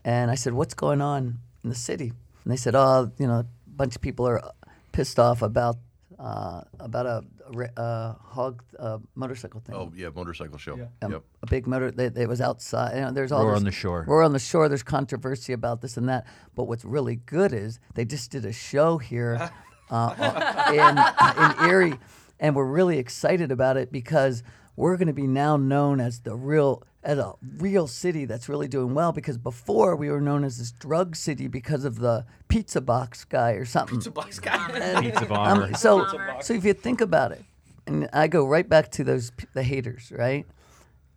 and 0.05 0.31
i 0.31 0.35
said 0.35 0.53
what's 0.53 0.75
going 0.75 1.01
on 1.01 1.39
in 1.65 1.71
the 1.71 1.75
city? 1.75 2.13
And 2.45 2.53
they 2.53 2.57
said 2.57 2.75
oh 2.75 3.11
you 3.19 3.27
know 3.27 3.41
a 3.41 3.47
bunch 3.67 3.97
of 3.97 4.03
people 4.03 4.27
are 4.29 4.43
pissed 4.93 5.19
off 5.19 5.43
about 5.43 5.77
uh, 6.19 6.63
about 6.79 7.07
a, 7.07 7.25
a, 7.55 7.81
a 7.81 8.17
hog 8.23 8.63
uh, 8.79 8.99
motorcycle 9.15 9.61
thing. 9.61 9.75
Oh 9.75 9.93
yeah, 9.95 10.09
motorcycle 10.15 10.59
show. 10.59 10.75
Um, 11.03 11.13
Yep. 11.13 11.23
A 11.43 11.47
big 11.47 11.67
motor. 11.67 11.91
That 11.91 12.17
it 12.17 12.29
was 12.29 12.41
outside. 12.41 12.95
You 12.97 13.03
know, 13.03 13.13
there's 13.13 13.33
all 13.33 13.43
Roar 13.45 13.53
this- 13.53 13.61
on 13.61 13.65
the 13.65 13.73
shore. 13.73 14.05
Roar 14.09 14.23
on 14.23 14.33
the 14.33 14.39
shore. 14.39 14.69
There's 14.69 14.83
controversy 14.83 15.53
about 15.53 15.81
this 15.83 15.97
and 15.97 16.09
that. 16.09 16.27
But 16.55 16.65
what's 16.65 16.85
really 16.85 17.17
good 17.17 17.53
is 17.53 17.79
they 17.95 18.05
just 18.05 18.31
did 18.31 18.45
a 18.45 18.53
show 18.53 18.99
here 18.99 19.51
uh, 19.91 20.67
in 20.73 21.63
in 21.63 21.69
Erie, 21.71 21.99
and 22.41 22.55
we're 22.57 22.65
really 22.65 22.99
excited 22.99 23.51
about 23.53 23.77
it 23.77 23.93
because 23.93 24.43
we're 24.77 24.97
going 24.97 25.07
to 25.09 25.15
be 25.15 25.27
now 25.27 25.57
known 25.57 26.01
as 26.01 26.21
the 26.21 26.35
real 26.37 26.83
as 27.07 27.17
a 27.19 27.33
real 27.59 27.87
city 27.87 28.27
that's 28.27 28.49
really 28.49 28.69
doing 28.69 28.93
well. 28.95 29.13
Because 29.13 29.39
before 29.39 29.97
we 29.97 30.11
were 30.11 30.21
known 30.21 30.45
as 30.45 30.59
this 30.59 30.73
drug 30.73 31.17
city 31.17 31.47
because 31.49 31.85
of 31.87 32.01
the 32.01 32.27
pizza 32.49 32.81
box 32.83 33.25
guy 33.25 33.53
or 33.53 33.65
something. 33.65 33.97
Pizza 33.99 34.11
box 34.11 34.39
guy. 34.39 35.01
Pizza 35.01 35.23
Um, 35.23 35.29
bomber. 35.29 35.75
so, 35.75 36.07
so 36.43 36.53
if 36.53 36.65
you 36.65 36.75
think 36.75 37.01
about 37.01 37.33
it, 37.33 37.43
and 37.87 38.09
I 38.13 38.27
go 38.27 38.47
right 38.47 38.69
back 38.69 38.91
to 38.93 39.05
those 39.05 39.31
the 39.55 39.63
haters, 39.63 40.13
right? 40.15 40.45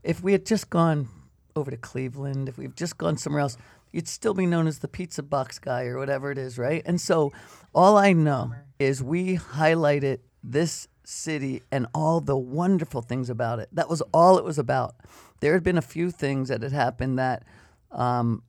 If 0.03 0.23
we 0.23 0.31
had 0.31 0.45
just 0.45 0.69
gone 0.69 1.09
over 1.55 1.71
to 1.71 1.77
Cleveland, 1.77 2.47
if 2.47 2.57
we've 2.57 2.75
just 2.75 2.97
gone 2.97 3.17
somewhere 3.17 3.41
else, 3.41 3.57
you'd 3.91 4.07
still 4.07 4.35
be 4.35 4.45
known 4.45 4.67
as 4.67 4.79
the 4.79 4.87
pizza 4.87 5.23
box 5.23 5.57
guy 5.57 5.85
or 5.85 5.97
whatever 5.97 6.31
it 6.31 6.37
is, 6.37 6.57
right? 6.59 6.83
And 6.85 7.01
so, 7.01 7.33
all 7.73 7.97
I 7.97 8.13
know 8.13 8.53
is 8.77 9.01
we 9.03 9.37
highlighted 9.37 10.19
this 10.43 10.87
city 11.03 11.63
and 11.71 11.87
all 11.93 12.21
the 12.21 12.37
wonderful 12.37 13.01
things 13.01 13.29
about 13.31 13.57
it. 13.59 13.67
That 13.73 13.89
was 13.89 14.01
all 14.13 14.37
it 14.37 14.43
was 14.43 14.59
about. 14.59 14.95
There 15.39 15.53
had 15.53 15.63
been 15.63 15.77
a 15.77 15.81
few 15.81 16.11
things 16.11 16.49
that 16.49 16.61
had 16.61 16.71
happened 16.71 17.19
that 17.19 17.43
um, 17.91 18.43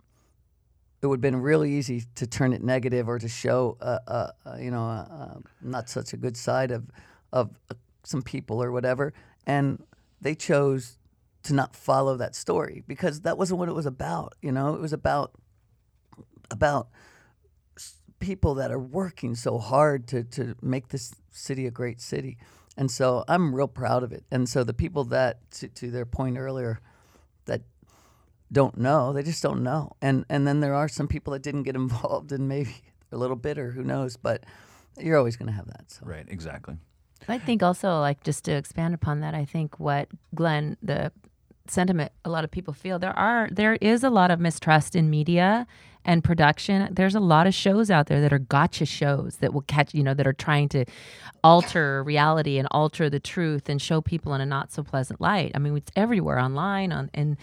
it 1.02 1.06
would 1.06 1.16
have 1.16 1.22
been 1.22 1.40
really 1.40 1.72
easy 1.72 2.04
to 2.16 2.26
turn 2.26 2.52
it 2.52 2.62
negative 2.62 3.08
or 3.08 3.18
to 3.18 3.28
show, 3.28 3.76
uh, 3.80 3.98
uh, 4.06 4.30
uh, 4.46 4.56
you 4.56 4.70
know, 4.70 5.42
not 5.62 5.88
such 5.88 6.12
a 6.12 6.16
good 6.16 6.36
side 6.36 6.70
of 6.70 6.90
of 7.32 7.50
some 8.02 8.22
people 8.22 8.62
or 8.62 8.72
whatever, 8.72 9.12
and 9.46 9.82
they 10.20 10.34
chose 10.34 10.98
to 11.42 11.54
not 11.54 11.74
follow 11.74 12.16
that 12.16 12.34
story 12.34 12.82
because 12.86 13.20
that 13.22 13.38
wasn't 13.38 13.58
what 13.58 13.68
it 13.68 13.74
was 13.74 13.86
about. 13.86 14.34
You 14.42 14.52
know, 14.52 14.74
it 14.74 14.80
was 14.80 14.92
about 14.92 15.32
about 16.50 16.88
people 18.18 18.54
that 18.54 18.70
are 18.70 18.78
working 18.78 19.34
so 19.34 19.58
hard 19.58 20.06
to 20.08 20.24
to 20.24 20.54
make 20.60 20.88
this 20.88 21.14
city 21.30 21.66
a 21.66 21.70
great 21.70 22.00
city, 22.00 22.36
and 22.76 22.90
so 22.90 23.24
I'm 23.28 23.54
real 23.54 23.68
proud 23.68 24.02
of 24.02 24.12
it. 24.12 24.24
And 24.30 24.48
so 24.48 24.64
the 24.64 24.74
people 24.74 25.04
that, 25.04 25.50
to, 25.52 25.68
to 25.68 25.90
their 25.90 26.06
point 26.06 26.38
earlier, 26.38 26.80
that 27.46 27.62
don't 28.52 28.78
know. 28.78 29.12
They 29.12 29.22
just 29.22 29.42
don't 29.42 29.62
know. 29.62 29.92
And 30.00 30.24
and 30.28 30.46
then 30.46 30.60
there 30.60 30.74
are 30.74 30.88
some 30.88 31.08
people 31.08 31.32
that 31.32 31.42
didn't 31.42 31.64
get 31.64 31.74
involved 31.84 32.32
and 32.32 32.48
maybe 32.48 32.74
they're 33.10 33.16
a 33.16 33.20
little 33.20 33.36
bitter, 33.36 33.72
who 33.72 33.82
knows, 33.82 34.16
but 34.16 34.44
you're 34.98 35.16
always 35.16 35.36
going 35.36 35.48
to 35.48 35.54
have 35.54 35.66
that. 35.66 35.90
So 35.90 36.00
Right, 36.04 36.26
exactly. 36.28 36.76
I 37.28 37.38
think 37.38 37.62
also, 37.62 38.00
like, 38.00 38.22
just 38.22 38.44
to 38.44 38.52
expand 38.52 38.94
upon 38.94 39.20
that, 39.20 39.34
I 39.34 39.44
think 39.44 39.78
what 39.78 40.08
Glenn, 40.34 40.76
the 40.82 41.12
sentiment 41.68 42.12
a 42.24 42.30
lot 42.30 42.44
of 42.44 42.50
people 42.50 42.72
feel, 42.72 42.98
there 42.98 43.16
are, 43.16 43.48
there 43.52 43.74
is 43.74 44.02
a 44.02 44.10
lot 44.10 44.30
of 44.30 44.40
mistrust 44.40 44.96
in 44.96 45.10
media 45.10 45.66
and 46.04 46.24
production. 46.24 46.88
There's 46.92 47.14
a 47.14 47.20
lot 47.20 47.46
of 47.46 47.54
shows 47.54 47.90
out 47.90 48.06
there 48.06 48.20
that 48.20 48.32
are 48.32 48.38
gotcha 48.38 48.86
shows 48.86 49.36
that 49.36 49.52
will 49.52 49.62
catch, 49.62 49.94
you 49.94 50.02
know, 50.02 50.14
that 50.14 50.26
are 50.26 50.32
trying 50.32 50.68
to 50.70 50.84
alter 51.42 52.02
reality 52.02 52.58
and 52.58 52.68
alter 52.70 53.08
the 53.08 53.20
truth 53.20 53.68
and 53.68 53.80
show 53.80 54.00
people 54.00 54.34
in 54.34 54.40
a 54.40 54.46
not 54.46 54.72
so 54.72 54.82
pleasant 54.82 55.20
light. 55.20 55.52
I 55.54 55.58
mean, 55.58 55.76
it's 55.76 55.90
everywhere 55.96 56.38
online 56.38 56.92
on, 56.92 57.10
and, 57.14 57.36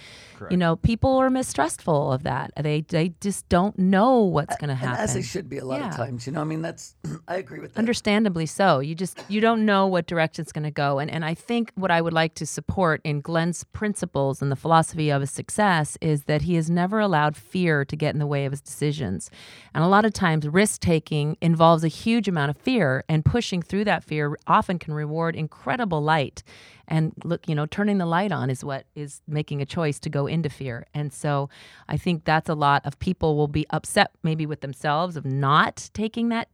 you 0.51 0.57
know, 0.57 0.75
people 0.75 1.17
are 1.17 1.29
mistrustful 1.29 2.11
of 2.11 2.23
that. 2.23 2.51
They, 2.59 2.81
they 2.81 3.13
just 3.21 3.47
don't 3.49 3.77
know 3.79 4.19
what's 4.21 4.55
going 4.57 4.69
to 4.69 4.75
happen. 4.75 4.99
as 5.03 5.15
it 5.15 5.23
should 5.23 5.49
be 5.49 5.57
a 5.57 5.65
lot 5.65 5.79
Yeah. 5.79 5.89
of 5.89 5.95
times, 5.95 6.27
you 6.27 6.33
know. 6.33 6.41
I 6.41 6.43
mean, 6.43 6.61
that's 6.61 6.95
I 7.27 7.37
agree 7.37 7.59
with 7.59 7.73
that. 7.73 7.79
understandably 7.79 8.45
so 8.45 8.79
you 8.79 8.95
just 8.95 9.19
you 9.27 9.41
don't 9.41 9.65
know 9.65 9.87
what 9.87 10.07
direction 10.07 10.41
it's 10.41 10.51
going 10.51 10.63
to 10.63 10.71
go 10.71 10.99
and 10.99 11.09
and 11.11 11.23
i 11.25 11.33
think 11.33 11.71
what 11.75 11.91
i 11.91 12.01
would 12.01 12.13
like 12.13 12.33
to 12.35 12.45
support 12.45 13.01
in 13.03 13.21
glenn's 13.21 13.63
principles 13.65 14.41
and 14.41 14.51
the 14.51 14.55
philosophy 14.55 15.09
of 15.09 15.21
his 15.21 15.31
success 15.31 15.97
is 16.01 16.23
that 16.23 16.43
he 16.43 16.55
has 16.55 16.69
never 16.69 16.99
allowed 16.99 17.35
fear 17.35 17.83
to 17.85 17.95
get 17.95 18.13
in 18.13 18.19
the 18.19 18.27
way 18.27 18.45
of 18.47 18.53
his 18.53 18.61
decisions. 18.61 19.29
And 19.75 19.83
a 19.83 19.87
lot 19.87 20.05
of 20.05 20.13
times, 20.13 20.47
risk 20.47 20.81
taking 20.81 21.37
involves 21.41 21.83
a 21.83 21.87
huge 21.87 22.27
amount 22.27 22.49
of 22.49 22.57
fear, 22.57 23.03
and 23.07 23.23
pushing 23.23 23.61
through 23.61 23.83
that 23.83 24.03
fear 24.03 24.35
often 24.47 24.79
can 24.79 24.95
reward 24.95 25.35
incredible 25.35 26.01
light. 26.01 26.41
And 26.87 27.13
look, 27.23 27.47
you 27.47 27.53
know, 27.53 27.65
turning 27.65 27.99
the 27.99 28.05
light 28.05 28.31
on 28.31 28.49
is 28.49 28.63
what 28.63 28.85
is 28.95 29.21
making 29.27 29.61
a 29.61 29.65
choice 29.65 29.99
to 29.99 30.09
go 30.09 30.25
into 30.25 30.49
fear. 30.49 30.87
And 30.93 31.13
so 31.13 31.49
I 31.87 31.97
think 31.97 32.23
that's 32.23 32.49
a 32.49 32.55
lot 32.55 32.85
of 32.85 32.97
people 32.97 33.35
will 33.35 33.49
be 33.49 33.67
upset 33.69 34.11
maybe 34.23 34.45
with 34.45 34.61
themselves 34.61 35.17
of 35.17 35.25
not 35.25 35.89
taking 35.93 36.29
that 36.29 36.47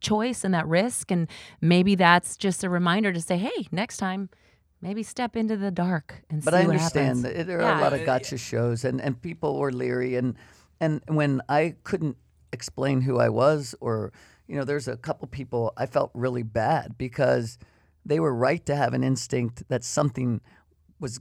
choice 0.00 0.42
and 0.42 0.54
that 0.54 0.66
risk. 0.66 1.10
And 1.10 1.28
maybe 1.60 1.94
that's 1.94 2.36
just 2.36 2.64
a 2.64 2.70
reminder 2.70 3.12
to 3.12 3.20
say, 3.20 3.36
hey, 3.36 3.68
next 3.70 3.98
time, 3.98 4.30
maybe 4.80 5.02
step 5.02 5.36
into 5.36 5.56
the 5.56 5.70
dark 5.70 6.22
and 6.30 6.44
But 6.44 6.52
see 6.52 6.60
I 6.60 6.66
what 6.66 6.76
understand 6.76 7.18
happens. 7.18 7.22
that 7.22 7.46
there 7.46 7.60
are 7.62 7.78
a 7.78 7.80
lot 7.80 7.92
of 7.92 8.04
gotcha 8.04 8.38
shows, 8.38 8.84
and, 8.84 9.00
and 9.00 9.20
people 9.20 9.58
were 9.58 9.72
leery, 9.72 10.16
and 10.16 10.34
and 10.80 11.00
when 11.06 11.40
I 11.48 11.76
couldn't 11.84 12.16
explain 12.52 13.00
who 13.02 13.18
I 13.18 13.28
was, 13.28 13.74
or 13.80 14.12
you 14.46 14.56
know, 14.56 14.64
there's 14.64 14.88
a 14.88 14.96
couple 14.96 15.26
people 15.28 15.72
I 15.76 15.86
felt 15.86 16.10
really 16.14 16.42
bad 16.42 16.96
because 16.98 17.58
they 18.04 18.20
were 18.20 18.34
right 18.34 18.64
to 18.66 18.76
have 18.76 18.94
an 18.94 19.02
instinct 19.02 19.64
that 19.68 19.84
something 19.84 20.40
was 21.00 21.20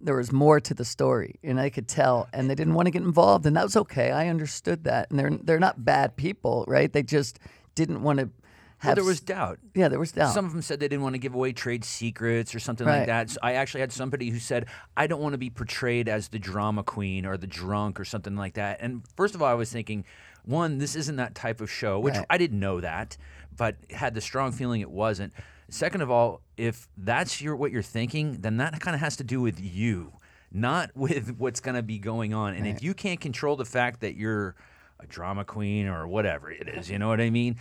there 0.00 0.16
was 0.16 0.30
more 0.30 0.60
to 0.60 0.74
the 0.74 0.84
story, 0.84 1.40
and 1.42 1.58
I 1.58 1.70
could 1.70 1.88
tell, 1.88 2.28
and 2.32 2.48
they 2.48 2.54
didn't 2.54 2.74
want 2.74 2.86
to 2.86 2.90
get 2.92 3.02
involved, 3.02 3.46
and 3.46 3.56
that 3.56 3.64
was 3.64 3.76
okay. 3.76 4.12
I 4.12 4.28
understood 4.28 4.84
that, 4.84 5.10
and 5.10 5.18
they're 5.18 5.30
they're 5.30 5.60
not 5.60 5.84
bad 5.84 6.16
people, 6.16 6.64
right? 6.68 6.92
They 6.92 7.02
just 7.02 7.38
didn't 7.74 8.02
want 8.02 8.20
to 8.20 8.30
Well, 8.84 8.94
there 8.94 9.04
was 9.04 9.20
doubt. 9.20 9.58
yeah, 9.74 9.88
there 9.88 9.98
was 9.98 10.12
doubt. 10.12 10.32
Some 10.34 10.44
of 10.44 10.52
them 10.52 10.62
said 10.62 10.80
they 10.80 10.88
didn't 10.88 11.02
want 11.02 11.14
to 11.14 11.18
give 11.18 11.34
away 11.34 11.52
trade 11.52 11.84
secrets 11.84 12.54
or 12.54 12.58
something 12.60 12.86
Right. 12.86 12.98
like 12.98 13.06
that. 13.06 13.30
So 13.30 13.38
I 13.42 13.52
actually 13.54 13.80
had 13.80 13.92
somebody 13.92 14.30
who 14.30 14.38
said, 14.38 14.66
I 14.96 15.06
don't 15.06 15.20
want 15.20 15.32
to 15.32 15.38
be 15.38 15.50
portrayed 15.50 16.08
as 16.08 16.28
the 16.28 16.38
drama 16.38 16.82
queen 16.82 17.24
or 17.26 17.36
the 17.36 17.46
drunk 17.46 17.98
or 17.98 18.04
something 18.04 18.36
like 18.36 18.54
that. 18.54 18.78
And 18.80 19.02
first 19.16 19.34
of 19.34 19.42
all, 19.42 19.48
I 19.48 19.54
was 19.54 19.72
thinking, 19.72 20.04
one, 20.44 20.78
this 20.78 20.94
isn't 20.94 21.16
that 21.16 21.34
type 21.34 21.60
of 21.60 21.70
show, 21.70 21.98
which 21.98 22.14
Right. 22.14 22.26
I 22.30 22.38
didn't 22.38 22.60
know 22.60 22.80
that, 22.80 23.16
but 23.56 23.76
had 23.90 24.14
the 24.14 24.20
strong 24.20 24.52
feeling 24.52 24.80
it 24.82 24.90
wasn't. 24.90 25.32
Second 25.68 26.02
of 26.02 26.10
all, 26.10 26.42
if 26.56 26.86
that's 26.96 27.40
your 27.40 27.56
what 27.56 27.72
you're 27.72 27.82
thinking, 27.82 28.40
then 28.42 28.58
that 28.58 28.78
kind 28.80 28.94
of 28.94 29.00
has 29.00 29.16
to 29.16 29.24
do 29.24 29.40
with 29.40 29.58
you, 29.58 30.12
not 30.52 30.90
with 30.94 31.34
what's 31.38 31.58
going 31.60 31.74
to 31.74 31.82
be 31.82 31.98
going 31.98 32.32
on. 32.34 32.54
And 32.54 32.66
if 32.66 32.82
you 32.82 32.94
can't 32.94 33.20
control 33.20 33.56
the 33.56 33.64
fact 33.64 34.00
that 34.02 34.14
you're 34.16 34.54
a 35.00 35.06
drama 35.06 35.44
queen 35.44 35.86
or 35.86 36.06
whatever 36.06 36.50
it 36.50 36.68
is, 36.68 36.90
you 36.90 36.98
know 36.98 37.08
what 37.08 37.20
I 37.20 37.30
mean? 37.30 37.56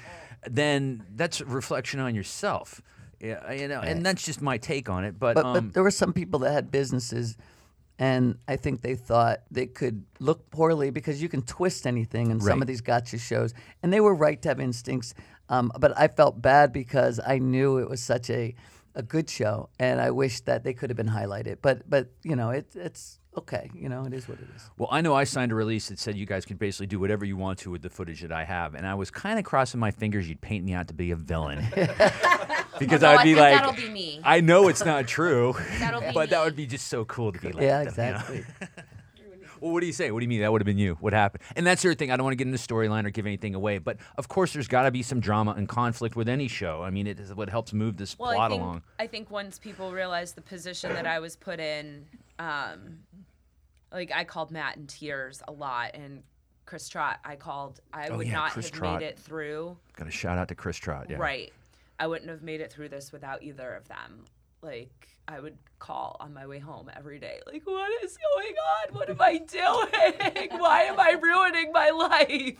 Then 0.47 1.05
that's 1.15 1.41
a 1.41 1.45
reflection 1.45 1.99
on 1.99 2.15
yourself. 2.15 2.81
Yeah, 3.19 3.51
you 3.51 3.67
know, 3.67 3.79
and 3.79 4.05
that's 4.05 4.23
just 4.23 4.41
my 4.41 4.57
take 4.57 4.89
on 4.89 5.03
it. 5.03 5.17
But, 5.17 5.35
but, 5.35 5.45
um, 5.45 5.53
but 5.53 5.73
there 5.73 5.83
were 5.83 5.91
some 5.91 6.13
people 6.13 6.39
that 6.39 6.51
had 6.51 6.69
businesses 6.69 7.37
and 7.97 8.37
I 8.47 8.57
think 8.57 8.81
they 8.81 8.95
thought 8.95 9.43
they 9.49 9.67
could 9.67 10.03
look 10.19 10.49
poorly 10.51 10.89
because 10.89 11.21
you 11.21 11.29
can 11.29 11.41
twist 11.41 11.87
anything 11.87 12.29
in 12.29 12.41
some 12.41 12.61
of 12.61 12.67
these 12.67 12.81
gotcha 12.81 13.17
shows, 13.17 13.53
and 13.81 13.93
they 13.93 14.01
were 14.01 14.13
right 14.13 14.41
to 14.41 14.49
have 14.49 14.59
instincts. 14.59 15.13
Um, 15.47 15.71
but 15.79 15.97
I 15.97 16.09
felt 16.09 16.41
bad 16.41 16.73
because 16.73 17.19
I 17.25 17.37
knew 17.37 17.77
it 17.77 17.89
was 17.89 18.01
such 18.01 18.29
a 18.29 18.53
a 18.95 19.03
good 19.03 19.29
show, 19.29 19.69
and 19.79 20.01
I 20.01 20.11
wish 20.11 20.41
that 20.41 20.63
they 20.63 20.73
could 20.73 20.89
have 20.89 20.97
been 20.97 21.09
highlighted. 21.09 21.57
But 21.61 21.89
but 21.89 22.09
you 22.23 22.35
know 22.35 22.49
it, 22.49 22.67
it's 22.75 23.19
okay. 23.37 23.69
You 23.75 23.89
know 23.89 24.05
it 24.05 24.13
is 24.13 24.27
what 24.27 24.39
it 24.39 24.47
is. 24.55 24.69
Well, 24.77 24.89
I 24.91 25.01
know 25.01 25.13
I 25.13 25.25
signed 25.25 25.51
a 25.51 25.55
release 25.55 25.89
that 25.89 25.99
said 25.99 26.15
you 26.17 26.25
guys 26.25 26.45
can 26.45 26.57
basically 26.57 26.87
do 26.87 26.99
whatever 26.99 27.25
you 27.25 27.37
want 27.37 27.59
to 27.59 27.71
with 27.71 27.81
the 27.81 27.89
footage 27.89 28.21
that 28.21 28.31
I 28.31 28.45
have, 28.45 28.73
and 28.73 28.87
I 28.87 28.95
was 28.95 29.11
kind 29.11 29.37
of 29.37 29.45
crossing 29.45 29.79
my 29.79 29.91
fingers 29.91 30.27
you'd 30.27 30.41
paint 30.41 30.63
me 30.63 30.73
out 30.73 30.87
to 30.87 30.93
be 30.93 31.11
a 31.11 31.15
villain, 31.15 31.65
because 32.79 33.03
Although 33.03 33.09
I'd 33.09 33.19
I 33.19 33.23
be 33.23 33.33
think 33.33 33.39
like, 33.39 33.53
that'll 33.55 33.73
be 33.73 33.89
me. 33.89 34.21
I 34.23 34.41
know 34.41 34.67
it's 34.69 34.85
not 34.85 35.07
true, 35.07 35.55
That'll 35.79 36.01
be 36.01 36.11
but 36.13 36.29
that 36.29 36.43
would 36.43 36.55
be 36.55 36.65
just 36.65 36.87
so 36.87 37.05
cool 37.05 37.31
to 37.31 37.39
be 37.39 37.51
like. 37.51 37.63
Yeah, 37.63 37.83
them, 37.85 38.23
you 38.29 38.35
know? 38.61 38.67
Well, 39.65 39.73
what 39.73 39.79
do 39.79 39.87
you 39.87 39.93
say? 39.93 40.11
What 40.11 40.19
do 40.19 40.25
you 40.25 40.29
mean 40.29 40.41
that 40.41 40.51
would 40.51 40.61
have 40.61 40.65
been 40.67 40.77
you? 40.77 40.93
What 40.99 41.11
happened? 41.11 41.41
And 41.55 41.65
that's 41.65 41.81
the 41.81 41.89
other 41.89 41.95
thing. 41.95 42.11
I 42.11 42.17
don't 42.17 42.23
want 42.23 42.33
to 42.33 42.35
get 42.37 42.45
into 42.45 42.59
storyline 42.59 43.03
or 43.07 43.09
give 43.09 43.25
anything 43.25 43.55
away, 43.55 43.79
but 43.79 43.97
of 44.15 44.27
course, 44.27 44.53
there's 44.53 44.67
got 44.67 44.83
to 44.83 44.91
be 44.91 45.01
some 45.01 45.19
drama 45.19 45.55
and 45.57 45.67
conflict 45.67 46.15
with 46.15 46.29
any 46.29 46.47
show. 46.47 46.83
I 46.83 46.91
mean, 46.91 47.07
it 47.07 47.19
is 47.19 47.33
what 47.33 47.49
helps 47.49 47.73
move 47.73 47.97
this 47.97 48.15
Well, 48.19 48.31
plot 48.33 48.51
I 48.51 48.53
think, 48.53 48.61
along. 48.61 48.83
I 48.99 49.07
think 49.07 49.31
once 49.31 49.57
people 49.57 49.91
realized 49.91 50.35
the 50.35 50.41
position 50.43 50.93
that 50.93 51.07
I 51.07 51.17
was 51.17 51.35
put 51.35 51.59
in, 51.59 52.05
um, 52.37 52.99
like 53.91 54.11
I 54.13 54.23
called 54.23 54.51
Matt 54.51 54.77
in 54.77 54.85
tears 54.85 55.41
a 55.47 55.51
lot, 55.51 55.95
and 55.95 56.21
Chris 56.67 56.87
Trot, 56.87 57.17
I 57.25 57.35
called. 57.35 57.79
I 57.91 58.09
Oh, 58.09 58.17
would 58.17 58.27
yeah, 58.27 58.33
not 58.33 58.51
Chris 58.51 58.67
have 58.67 58.73
Trott. 58.77 58.99
made 58.99 59.07
it 59.07 59.17
through. 59.17 59.75
Got 59.97 60.07
a 60.07 60.11
shout 60.11 60.37
out 60.37 60.47
to 60.49 60.55
Chris 60.55 60.77
Trot. 60.77 61.07
Yeah. 61.09 61.17
Right. 61.17 61.51
I 61.99 62.05
wouldn't 62.05 62.29
have 62.29 62.43
made 62.43 62.61
it 62.61 62.71
through 62.71 62.89
this 62.89 63.11
without 63.11 63.41
either 63.41 63.73
of 63.73 63.87
them. 63.87 64.25
Like 64.61 65.07
I 65.27 65.39
would 65.39 65.57
call 65.79 66.17
on 66.19 66.33
my 66.33 66.45
way 66.45 66.59
home 66.59 66.89
every 66.95 67.19
day. 67.19 67.39
Like, 67.47 67.65
what 67.65 68.03
is 68.03 68.17
going 68.17 68.55
on? 68.55 68.95
What 68.95 69.09
am 69.09 69.21
I 69.21 69.37
doing? 69.37 70.49
Why 70.59 70.81
am 70.83 70.99
I 70.99 71.11
ruining 71.21 71.71
my 71.71 71.89
life? 71.89 72.57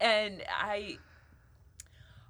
And 0.00 0.42
I 0.50 0.98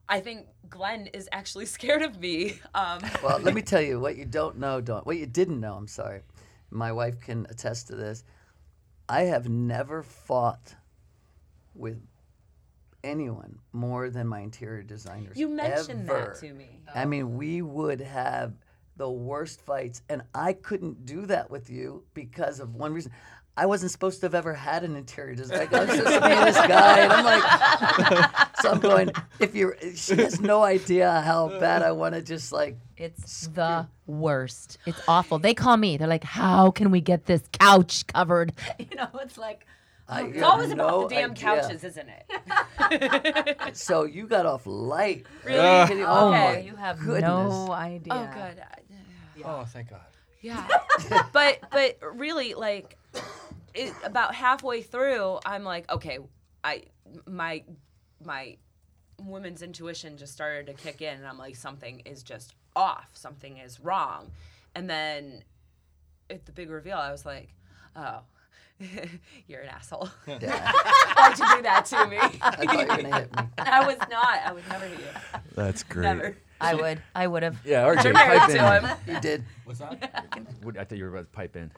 I 0.09 0.21
think 0.21 0.47
Glenn 0.69 1.07
is 1.09 1.29
actually 1.33 1.67
scared 1.77 2.03
of 2.03 2.19
me. 2.21 2.59
Um, 2.75 3.01
Well, 3.23 3.39
let 3.39 3.55
me 3.55 3.63
tell 3.63 3.81
you 3.81 3.99
what 3.99 4.17
you 4.17 4.27
don't 4.27 4.59
know, 4.59 4.81
don't 4.81 5.07
what 5.07 5.17
you 5.17 5.27
didn't 5.27 5.61
know. 5.61 5.75
I'm 5.75 5.89
sorry. 5.89 6.23
My 6.71 6.93
wife 6.93 7.21
can 7.21 7.47
attest 7.51 7.89
to 7.89 7.97
this. 7.97 8.25
I 9.09 9.23
have 9.23 9.49
never 9.49 10.03
fought 10.03 10.75
with 11.75 12.01
anyone 13.05 13.59
more 13.73 14.11
than 14.11 14.27
my 14.29 14.41
interior 14.41 14.83
designers. 14.83 15.37
you 15.37 15.49
mentioned 15.49 16.09
ever. 16.09 16.33
that 16.33 16.41
to 16.41 16.53
me. 16.53 16.81
I 16.95 17.05
mean, 17.05 17.37
we 17.37 17.63
would 17.63 18.01
have 18.01 18.55
the 18.97 19.09
worst 19.09 19.61
fights, 19.63 20.03
and 20.09 20.23
I 20.35 20.53
couldn't 20.53 21.07
do 21.07 21.27
that 21.27 21.51
with 21.51 21.71
you 21.71 22.05
because 22.15 22.61
of 22.61 22.75
one 22.75 22.93
reason. 22.93 23.13
I 23.55 23.67
wasn't 23.67 23.93
supposed 23.93 24.21
to 24.21 24.27
have 24.27 24.35
ever 24.35 24.55
had 24.55 24.83
an 24.83 24.97
interior 24.97 25.35
designer. 25.35 25.61
Like, 25.61 25.73
oh, 25.75 25.83
it's 25.83 25.97
just 25.97 26.23
me 26.25 26.33
and 26.33 26.47
this 26.47 26.57
guy, 26.57 27.01
and 27.01 27.13
I'm 27.13 27.25
like, 27.25 28.57
so 28.63 28.71
I'm 28.71 28.81
going. 28.81 29.11
If 29.41 29.55
you're, 29.55 29.77
she 29.95 30.17
has 30.17 30.41
no 30.41 30.63
idea 30.63 31.21
how 31.21 31.49
bad 31.61 31.83
I 31.83 31.93
want 31.93 32.15
to 32.15 32.23
just 32.23 32.51
like. 32.53 32.79
It's 32.97 33.49
the 33.49 33.87
worst. 34.07 34.79
It's 34.87 35.01
awful. 35.07 35.39
They 35.39 35.53
call 35.53 35.77
me. 35.77 35.99
They're 35.99 36.09
like, 36.09 36.25
"How 36.25 36.71
can 36.71 36.91
we 36.91 37.01
get 37.03 37.27
this 37.27 37.43
couch 37.53 38.07
covered?" 38.07 38.53
You 38.79 38.97
know, 38.97 39.09
it's 39.21 39.37
like, 39.37 39.67
I 40.13 40.23
It's 40.29 40.43
always 40.43 40.75
no 40.75 40.87
about 41.01 41.09
the 41.09 41.15
damn 41.15 41.31
idea. 41.33 41.45
couches, 41.45 41.85
isn't 41.85 42.09
it? 42.09 43.59
So 43.77 44.05
you 44.05 44.27
got 44.27 44.45
off 44.47 44.63
light. 44.67 45.27
Really? 45.45 45.87
Can 45.89 45.99
you- 45.99 46.05
"Oh, 46.07 46.29
Okay. 46.29 46.65
you 46.67 46.77
have 46.77 46.99
Goodness. 46.99 47.23
no 47.23 47.73
idea." 47.73 48.13
Oh, 48.13 48.29
good. 48.35 48.59
Uh, 49.45 49.49
oh, 49.49 49.65
thank 49.65 49.89
God. 49.91 50.01
Yeah. 50.41 50.67
but 51.33 51.61
but 51.71 51.99
really 52.19 52.55
like 52.55 52.99
it, 53.75 53.95
about 54.05 54.35
halfway 54.35 54.83
through 54.83 55.39
I'm 55.47 55.63
like 55.65 55.91
okay 55.91 56.19
I 56.65 56.83
my 57.27 57.63
my 58.25 58.57
women's 59.19 59.63
intuition 59.63 60.17
just 60.17 60.33
started 60.33 60.67
to 60.67 60.75
kick 60.75 61.01
in 61.01 61.15
and 61.15 61.27
I'm 61.27 61.39
like 61.39 61.55
something 61.57 62.01
is 62.01 62.23
just 62.25 62.55
off 62.75 63.09
something 63.15 63.59
is 63.59 63.79
wrong 63.81 64.33
and 64.75 64.91
then 64.91 65.45
at 66.29 66.45
the 66.45 66.51
big 66.53 66.71
reveal 66.71 66.97
I 66.99 67.13
was 67.13 67.25
like 67.25 67.55
oh 67.95 68.23
you're 69.47 69.61
an 69.61 69.69
asshole 69.69 70.09
Yeah. 70.27 70.73
why'd 71.17 71.39
you 71.39 71.57
do 71.57 71.63
that 71.63 71.85
to 71.87 72.07
me 72.07 72.17
I 72.43 72.51
thought 72.51 72.73
you 72.73 72.79
were 72.79 72.85
gonna 72.87 73.19
hit 73.21 73.37
me. 73.37 73.43
I 73.59 73.87
was 73.87 73.97
not 74.11 74.41
I 74.47 74.53
would 74.53 74.69
never 74.69 74.85
hit 74.87 74.99
you 74.99 75.41
That's 75.55 75.83
great. 75.83 76.03
never 76.05 76.37
I 76.61 76.75
would. 76.75 77.03
I 77.15 77.27
would 77.27 77.43
have. 77.43 77.57
Yeah, 77.65 77.83
RJ, 77.93 78.13
Married 78.13 78.39
pipe 78.39 78.51
to 78.51 78.77
in. 78.77 78.85
him 78.85 78.97
You 79.09 79.21
did. 79.21 79.45
What's 79.65 79.81
that? 79.81 80.39
What- 80.63 80.79
I 80.79 80.85
thought 80.85 80.97
you 80.97 81.03
were 81.05 81.11
about 81.11 81.23
to 81.33 81.37
pipe 81.37 81.57
in. 81.57 81.73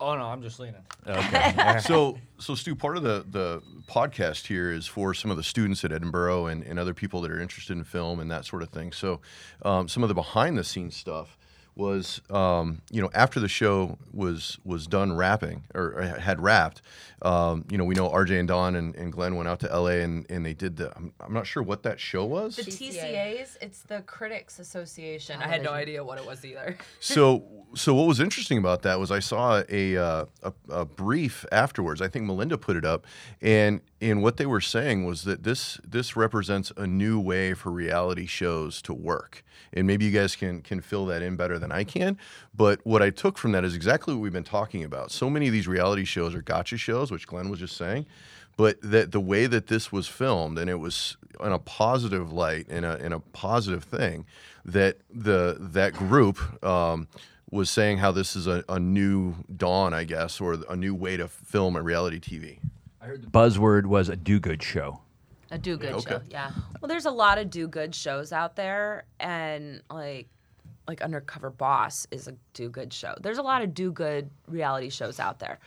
oh 0.00 0.16
no, 0.16 0.24
I'm 0.24 0.42
just 0.42 0.58
leaning. 0.58 0.82
Okay. 1.06 1.78
so 1.80 2.18
so 2.38 2.54
Stu, 2.56 2.74
part 2.74 2.96
of 2.96 3.04
the 3.04 3.24
the 3.30 3.62
podcast 3.88 4.46
here 4.48 4.72
is 4.72 4.86
for 4.88 5.14
some 5.14 5.30
of 5.30 5.36
the 5.36 5.44
students 5.44 5.84
at 5.84 5.92
Edinboro 5.92 6.50
and, 6.50 6.64
and 6.64 6.76
other 6.78 6.92
people 6.92 7.20
that 7.20 7.30
are 7.30 7.40
interested 7.40 7.76
in 7.76 7.84
film 7.84 8.18
and 8.18 8.28
that 8.32 8.44
sort 8.44 8.62
of 8.62 8.70
thing. 8.70 8.90
So 8.90 9.20
um, 9.62 9.86
some 9.86 10.02
of 10.02 10.08
the 10.08 10.14
behind 10.14 10.58
the 10.58 10.64
scenes 10.64 10.96
stuff 10.96 11.38
was 11.76 12.22
um, 12.30 12.80
you 12.90 13.02
know 13.02 13.10
after 13.14 13.38
the 13.38 13.48
show 13.48 13.98
was 14.12 14.58
was 14.64 14.86
done 14.86 15.14
wrapping 15.14 15.64
or, 15.74 15.92
or 15.92 16.02
had 16.02 16.40
wrapped 16.40 16.80
um, 17.22 17.64
you 17.70 17.76
know 17.76 17.84
we 17.84 17.94
know 17.94 18.08
RJ 18.08 18.38
and 18.38 18.48
Dawn 18.48 18.74
and, 18.74 18.94
and 18.96 19.12
Glenn 19.12 19.36
went 19.36 19.48
out 19.48 19.60
to 19.60 19.66
LA 19.68 19.98
and, 20.02 20.26
and 20.30 20.44
they 20.44 20.54
did 20.54 20.76
the 20.76 20.94
I'm, 20.96 21.12
I'm 21.20 21.34
not 21.34 21.46
sure 21.46 21.62
what 21.62 21.82
that 21.82 22.00
show 22.00 22.24
was. 22.24 22.56
The 22.56 22.62
TCAs 22.62 23.58
it's 23.60 23.82
the 23.82 24.00
Critics 24.02 24.58
Association 24.58 25.40
I 25.42 25.48
had 25.48 25.62
no 25.62 25.72
idea 25.72 26.02
what 26.02 26.18
it 26.18 26.26
was 26.26 26.44
either. 26.44 26.76
So 26.98 27.44
so 27.74 27.94
what 27.94 28.06
was 28.06 28.20
interesting 28.20 28.58
about 28.58 28.82
that 28.82 28.98
was 28.98 29.10
I 29.10 29.18
saw 29.18 29.62
a, 29.68 29.96
uh, 29.96 30.24
a 30.42 30.52
a 30.70 30.84
brief 30.84 31.44
afterwards. 31.52 32.00
I 32.00 32.08
think 32.08 32.24
Melinda 32.24 32.56
put 32.56 32.76
it 32.76 32.84
up, 32.84 33.06
and 33.42 33.80
and 34.10 34.22
what 34.22 34.36
they 34.36 34.46
were 34.46 34.60
saying 34.60 35.04
was 35.04 35.24
that 35.24 35.42
this 35.42 35.78
this 35.84 36.16
represents 36.16 36.72
a 36.76 36.86
new 36.86 37.18
way 37.20 37.54
for 37.54 37.70
reality 37.70 38.26
shows 38.26 38.80
to 38.82 38.94
work. 38.94 39.44
And 39.72 39.86
maybe 39.86 40.04
you 40.04 40.10
guys 40.10 40.36
can 40.36 40.62
can 40.62 40.80
fill 40.80 41.06
that 41.06 41.22
in 41.22 41.36
better 41.36 41.58
than 41.58 41.72
I 41.72 41.84
can. 41.84 42.18
But 42.54 42.80
what 42.84 43.02
I 43.02 43.10
took 43.10 43.38
from 43.38 43.52
that 43.52 43.64
is 43.64 43.74
exactly 43.74 44.14
what 44.14 44.20
we've 44.20 44.32
been 44.32 44.44
talking 44.44 44.84
about. 44.84 45.10
So 45.10 45.28
many 45.28 45.46
of 45.46 45.52
these 45.52 45.68
reality 45.68 46.04
shows 46.04 46.34
are 46.34 46.42
gotcha 46.42 46.76
shows, 46.76 47.10
which 47.10 47.26
Glenn 47.26 47.50
was 47.50 47.60
just 47.60 47.76
saying 47.76 48.06
but 48.56 48.80
that 48.80 49.12
the 49.12 49.20
way 49.20 49.46
that 49.46 49.66
this 49.66 49.92
was 49.92 50.08
filmed 50.08 50.58
and 50.58 50.70
it 50.70 50.76
was 50.76 51.16
in 51.44 51.52
a 51.52 51.58
positive 51.58 52.32
light 52.32 52.68
in 52.68 52.84
a 52.84 52.96
in 52.96 53.12
a 53.12 53.20
positive 53.20 53.84
thing 53.84 54.24
that 54.64 54.96
the 55.12 55.56
that 55.60 55.92
group 55.92 56.64
um, 56.64 57.06
was 57.50 57.70
saying 57.70 57.98
how 57.98 58.10
this 58.10 58.34
is 58.34 58.46
a, 58.46 58.64
a 58.68 58.80
new 58.80 59.34
dawn 59.54 59.92
I 59.92 60.04
guess 60.04 60.40
or 60.40 60.56
a 60.68 60.76
new 60.76 60.94
way 60.94 61.16
to 61.16 61.28
film 61.28 61.76
a 61.76 61.82
reality 61.82 62.18
TV. 62.18 62.58
I 63.06 63.08
I 63.08 63.10
heard 63.10 63.22
the 63.22 63.30
buzzword 63.30 63.86
was 63.86 64.08
a 64.08 64.16
do-good 64.16 64.60
show. 64.60 65.00
A 65.52 65.58
do 65.58 65.76
good 65.76 66.02
show. 66.02 66.20
Yeah. 66.28 66.50
Well, 66.80 66.88
there's 66.88 67.06
a 67.06 67.10
lot 67.12 67.38
of 67.38 67.50
do 67.50 67.68
good 67.68 67.94
shows 67.94 68.32
out 68.32 68.56
there, 68.56 69.04
and 69.20 69.80
like 69.88 70.26
like 70.88 71.02
Undercover 71.02 71.50
Boss 71.50 72.08
is 72.10 72.26
a 72.26 72.34
do 72.52 72.68
good 72.68 72.92
show. 72.92 73.14
There's 73.20 73.38
a 73.38 73.42
lot 73.42 73.62
of 73.62 73.74
do 73.74 73.92
good 73.92 74.28
reality 74.48 74.90
shows 74.90 75.20
out 75.20 75.38
there. 75.38 75.60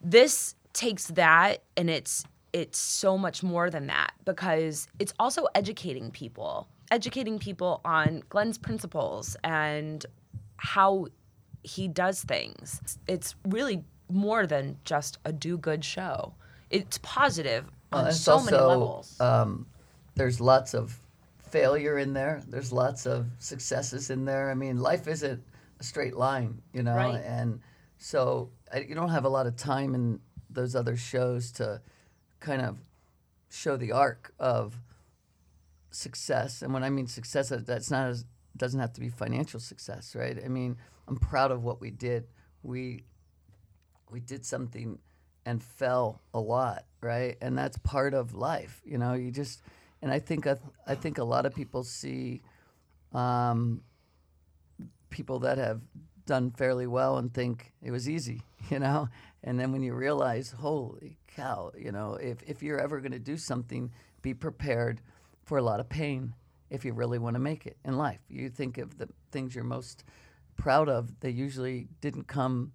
This 0.00 0.56
takes 0.72 1.06
that, 1.08 1.62
and 1.76 1.88
it's 1.88 2.24
it's 2.52 2.78
so 2.78 3.16
much 3.16 3.44
more 3.44 3.70
than 3.70 3.86
that 3.86 4.10
because 4.24 4.88
it's 4.98 5.14
also 5.20 5.46
educating 5.54 6.10
people, 6.10 6.66
educating 6.90 7.38
people 7.38 7.80
on 7.84 8.24
Glenn's 8.28 8.58
principles 8.58 9.36
and 9.44 10.04
how 10.56 11.06
he 11.62 11.86
does 11.86 12.24
things. 12.24 12.98
It's 13.06 13.36
really 13.46 13.84
more 14.08 14.48
than 14.48 14.78
just 14.84 15.18
a 15.24 15.32
do 15.32 15.56
good 15.56 15.84
show. 15.84 16.34
It's 16.72 16.98
positive 16.98 17.66
on 17.92 18.06
it's 18.08 18.20
so 18.20 18.42
many 18.42 18.56
levels. 18.56 19.20
Um, 19.20 19.66
there's 20.14 20.40
lots 20.40 20.74
of 20.74 20.98
failure 21.50 21.98
in 21.98 22.14
there. 22.14 22.42
There's 22.48 22.72
lots 22.72 23.06
of 23.06 23.26
successes 23.38 24.10
in 24.10 24.24
there. 24.24 24.50
I 24.50 24.54
mean, 24.54 24.78
life 24.78 25.06
isn't 25.06 25.42
a 25.78 25.84
straight 25.84 26.16
line, 26.16 26.62
you 26.72 26.82
know, 26.82 26.96
Right. 26.96 27.22
and 27.24 27.60
so 27.98 28.50
I, 28.72 28.80
you 28.80 28.94
don't 28.94 29.10
have 29.10 29.24
a 29.24 29.28
lot 29.28 29.46
of 29.46 29.56
time 29.56 29.94
in 29.94 30.20
those 30.48 30.74
other 30.74 30.96
shows 30.96 31.52
to 31.52 31.80
kind 32.40 32.62
of 32.62 32.78
show 33.50 33.76
the 33.76 33.92
arc 33.92 34.32
of 34.38 34.80
success. 35.90 36.62
And 36.62 36.72
when 36.72 36.82
I 36.82 36.90
mean 36.90 37.06
success, 37.06 37.50
that's 37.50 37.90
not 37.90 38.08
as 38.08 38.24
doesn't 38.56 38.80
have 38.80 38.92
to 38.94 39.00
be 39.00 39.08
financial 39.08 39.60
success, 39.60 40.14
right? 40.14 40.38
I 40.44 40.48
mean, 40.48 40.76
I'm 41.08 41.16
proud 41.16 41.50
of 41.50 41.62
what 41.64 41.80
we 41.80 41.90
did. 41.90 42.26
We 42.62 43.04
we 44.10 44.20
did 44.20 44.44
something 44.44 44.98
and 45.44 45.62
fell 45.62 46.20
a 46.32 46.40
lot, 46.40 46.84
right? 47.00 47.36
And 47.40 47.56
that's 47.56 47.78
part 47.78 48.14
of 48.14 48.34
life, 48.34 48.80
you 48.84 48.98
know. 48.98 49.14
You 49.14 49.30
just, 49.30 49.62
and 50.00 50.12
I 50.12 50.18
think 50.18 50.46
I, 50.46 50.56
I 50.86 50.94
think 50.94 51.18
a 51.18 51.24
lot 51.24 51.46
of 51.46 51.54
people 51.54 51.82
see 51.84 52.42
um, 53.12 53.82
people 55.10 55.40
that 55.40 55.58
have 55.58 55.80
done 56.26 56.50
fairly 56.50 56.86
well 56.86 57.18
and 57.18 57.32
think 57.32 57.72
it 57.82 57.90
was 57.90 58.08
easy, 58.08 58.42
you 58.70 58.78
know. 58.78 59.08
And 59.44 59.58
then 59.58 59.72
when 59.72 59.82
you 59.82 59.94
realize, 59.94 60.52
holy 60.52 61.18
cow, 61.26 61.72
you 61.76 61.92
know, 61.92 62.14
if 62.14 62.42
if 62.46 62.62
you're 62.62 62.80
ever 62.80 63.00
going 63.00 63.12
to 63.12 63.18
do 63.18 63.36
something, 63.36 63.90
be 64.22 64.34
prepared 64.34 65.00
for 65.44 65.58
a 65.58 65.62
lot 65.62 65.80
of 65.80 65.88
pain 65.88 66.34
if 66.70 66.84
you 66.84 66.92
really 66.92 67.18
want 67.18 67.34
to 67.34 67.40
make 67.40 67.66
it 67.66 67.76
in 67.84 67.98
life. 67.98 68.20
You 68.28 68.48
think 68.48 68.78
of 68.78 68.96
the 68.96 69.08
things 69.30 69.54
you're 69.54 69.64
most 69.64 70.04
proud 70.56 70.88
of, 70.88 71.20
they 71.20 71.30
usually 71.30 71.88
didn't 72.00 72.28
come 72.28 72.72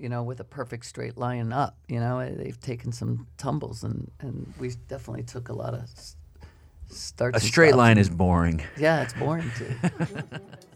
you 0.00 0.08
know, 0.08 0.22
with 0.22 0.40
a 0.40 0.44
perfect 0.44 0.86
straight 0.86 1.16
line 1.18 1.52
up. 1.52 1.76
You 1.88 2.00
know, 2.00 2.18
Eh, 2.20 2.34
they've 2.36 2.60
taken 2.60 2.92
some 2.92 3.26
tumbles, 3.36 3.84
and 3.84 4.10
and 4.20 4.54
we 4.58 4.70
definitely 4.88 5.24
took 5.24 5.48
a 5.48 5.52
lot 5.52 5.74
of 5.74 5.88
starts. 6.88 7.36
A 7.44 7.46
straight 7.46 7.76
line 7.76 7.98
is 7.98 8.08
boring. 8.08 8.62
Yeah, 8.78 9.02
it's 9.02 9.12
boring 9.12 9.50
too. 9.58 9.72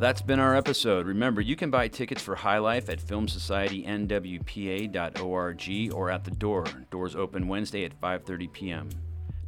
That's 0.00 0.22
been 0.22 0.40
our 0.40 0.56
episode. 0.56 1.06
Remember, 1.06 1.42
you 1.42 1.56
can 1.56 1.70
buy 1.70 1.88
tickets 1.88 2.22
for 2.22 2.34
High 2.34 2.56
Life 2.56 2.88
at 2.88 3.02
filmsocietynwpa.org 3.02 5.92
or 5.92 6.10
at 6.10 6.24
the 6.24 6.30
door. 6.30 6.64
Doors 6.90 7.14
open 7.14 7.48
Wednesday 7.48 7.84
at 7.84 8.00
5:30 8.00 8.50
p.m. 8.50 8.88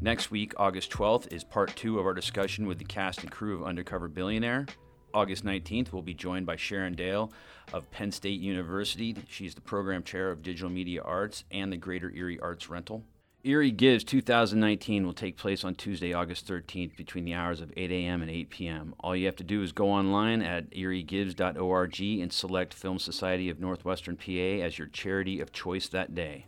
Next 0.03 0.31
week, 0.31 0.53
August 0.59 0.91
12th, 0.91 1.33
is 1.33 1.43
part 1.43 1.75
2 1.77 1.99
of 1.99 2.05
our 2.05 2.13
discussion 2.13 2.67
with 2.67 2.77
the 2.77 2.85
cast 2.85 3.23
and 3.23 3.31
crew 3.31 3.55
of 3.55 3.63
Undercover 3.67 4.09
Billionaire. 4.09 4.67
August 5.15 5.43
19th, 5.43 5.91
we'll 5.91 6.03
be 6.03 6.13
joined 6.13 6.45
by 6.45 6.57
Sharon 6.57 6.97
Dale 6.97 7.33
of 7.73 7.91
Penn 7.91 8.13
State 8.13 8.41
University. 8.41 9.17
She's 9.31 9.55
the 9.55 9.63
program 9.63 10.03
chair 10.03 10.31
of 10.31 10.43
Digital 10.43 10.69
Media 10.69 11.01
Arts 11.03 11.45
and 11.51 11.73
the 11.73 11.79
Greater 11.79 12.11
Erie 12.11 12.41
Arts 12.41 12.69
Rental. 12.69 13.03
Erie 13.45 13.73
Gives 13.73 14.05
2019 14.05 15.05
will 15.05 15.13
take 15.13 15.37
place 15.37 15.65
on 15.65 15.75
Tuesday, 15.75 16.13
August 16.13 16.47
13th 16.47 16.97
between 16.97 17.25
the 17.25 17.35
hours 17.35 17.61
of 17.61 17.73
8 17.77 17.91
a.m. 17.91 18.23
and 18.23 18.31
8 18.31 18.51
p.m. 18.51 18.95
All 19.01 19.17
you 19.17 19.27
have 19.27 19.35
to 19.37 19.43
do 19.43 19.65
is 19.65 19.73
go 19.73 19.91
online 19.91 20.43
at 20.43 20.71
eriegives.org 20.71 22.01
and 22.01 22.33
select 22.33 22.73
Film 22.73 23.01
Society 23.01 23.51
of 23.51 23.59
Northwestern 23.59 24.17
PA 24.17 24.31
as 24.31 24.79
your 24.79 24.87
charity 24.87 25.41
of 25.41 25.51
choice 25.51 25.89
that 25.89 26.15
day. 26.15 26.47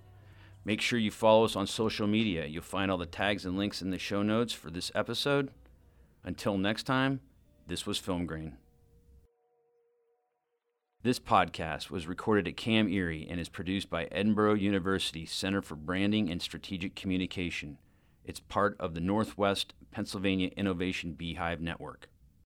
Make 0.64 0.80
sure 0.80 1.00
you 1.00 1.10
follow 1.10 1.44
us 1.44 1.56
on 1.56 1.66
social 1.66 2.06
media. 2.06 2.46
You'll 2.46 2.62
find 2.62 2.92
all 2.92 2.98
the 2.98 3.06
tags 3.06 3.44
and 3.44 3.58
links 3.58 3.82
in 3.82 3.90
the 3.90 3.98
show 3.98 4.22
notes 4.22 4.52
for 4.52 4.70
this 4.70 4.92
episode. 4.94 5.50
Until 6.22 6.56
next 6.56 6.84
time, 6.84 7.18
this 7.66 7.86
was 7.86 7.98
Film 7.98 8.24
Grain. 8.24 8.56
This 11.04 11.20
podcast 11.20 11.90
was 11.90 12.06
recorded 12.06 12.48
at 12.48 12.56
Cam 12.56 12.88
Erie 12.88 13.26
and 13.28 13.38
is 13.38 13.50
produced 13.50 13.90
by 13.90 14.06
Edinboro 14.06 14.58
University 14.58 15.26
Center 15.26 15.60
for 15.60 15.76
Branding 15.76 16.30
and 16.30 16.40
Strategic 16.40 16.94
Communication. 16.94 17.76
It's 18.24 18.40
part 18.40 18.74
of 18.80 18.94
the 18.94 19.02
Northwest 19.02 19.74
Pennsylvania 19.90 20.48
Innovation 20.56 21.12
Beehive 21.12 21.60
Network. 21.60 22.08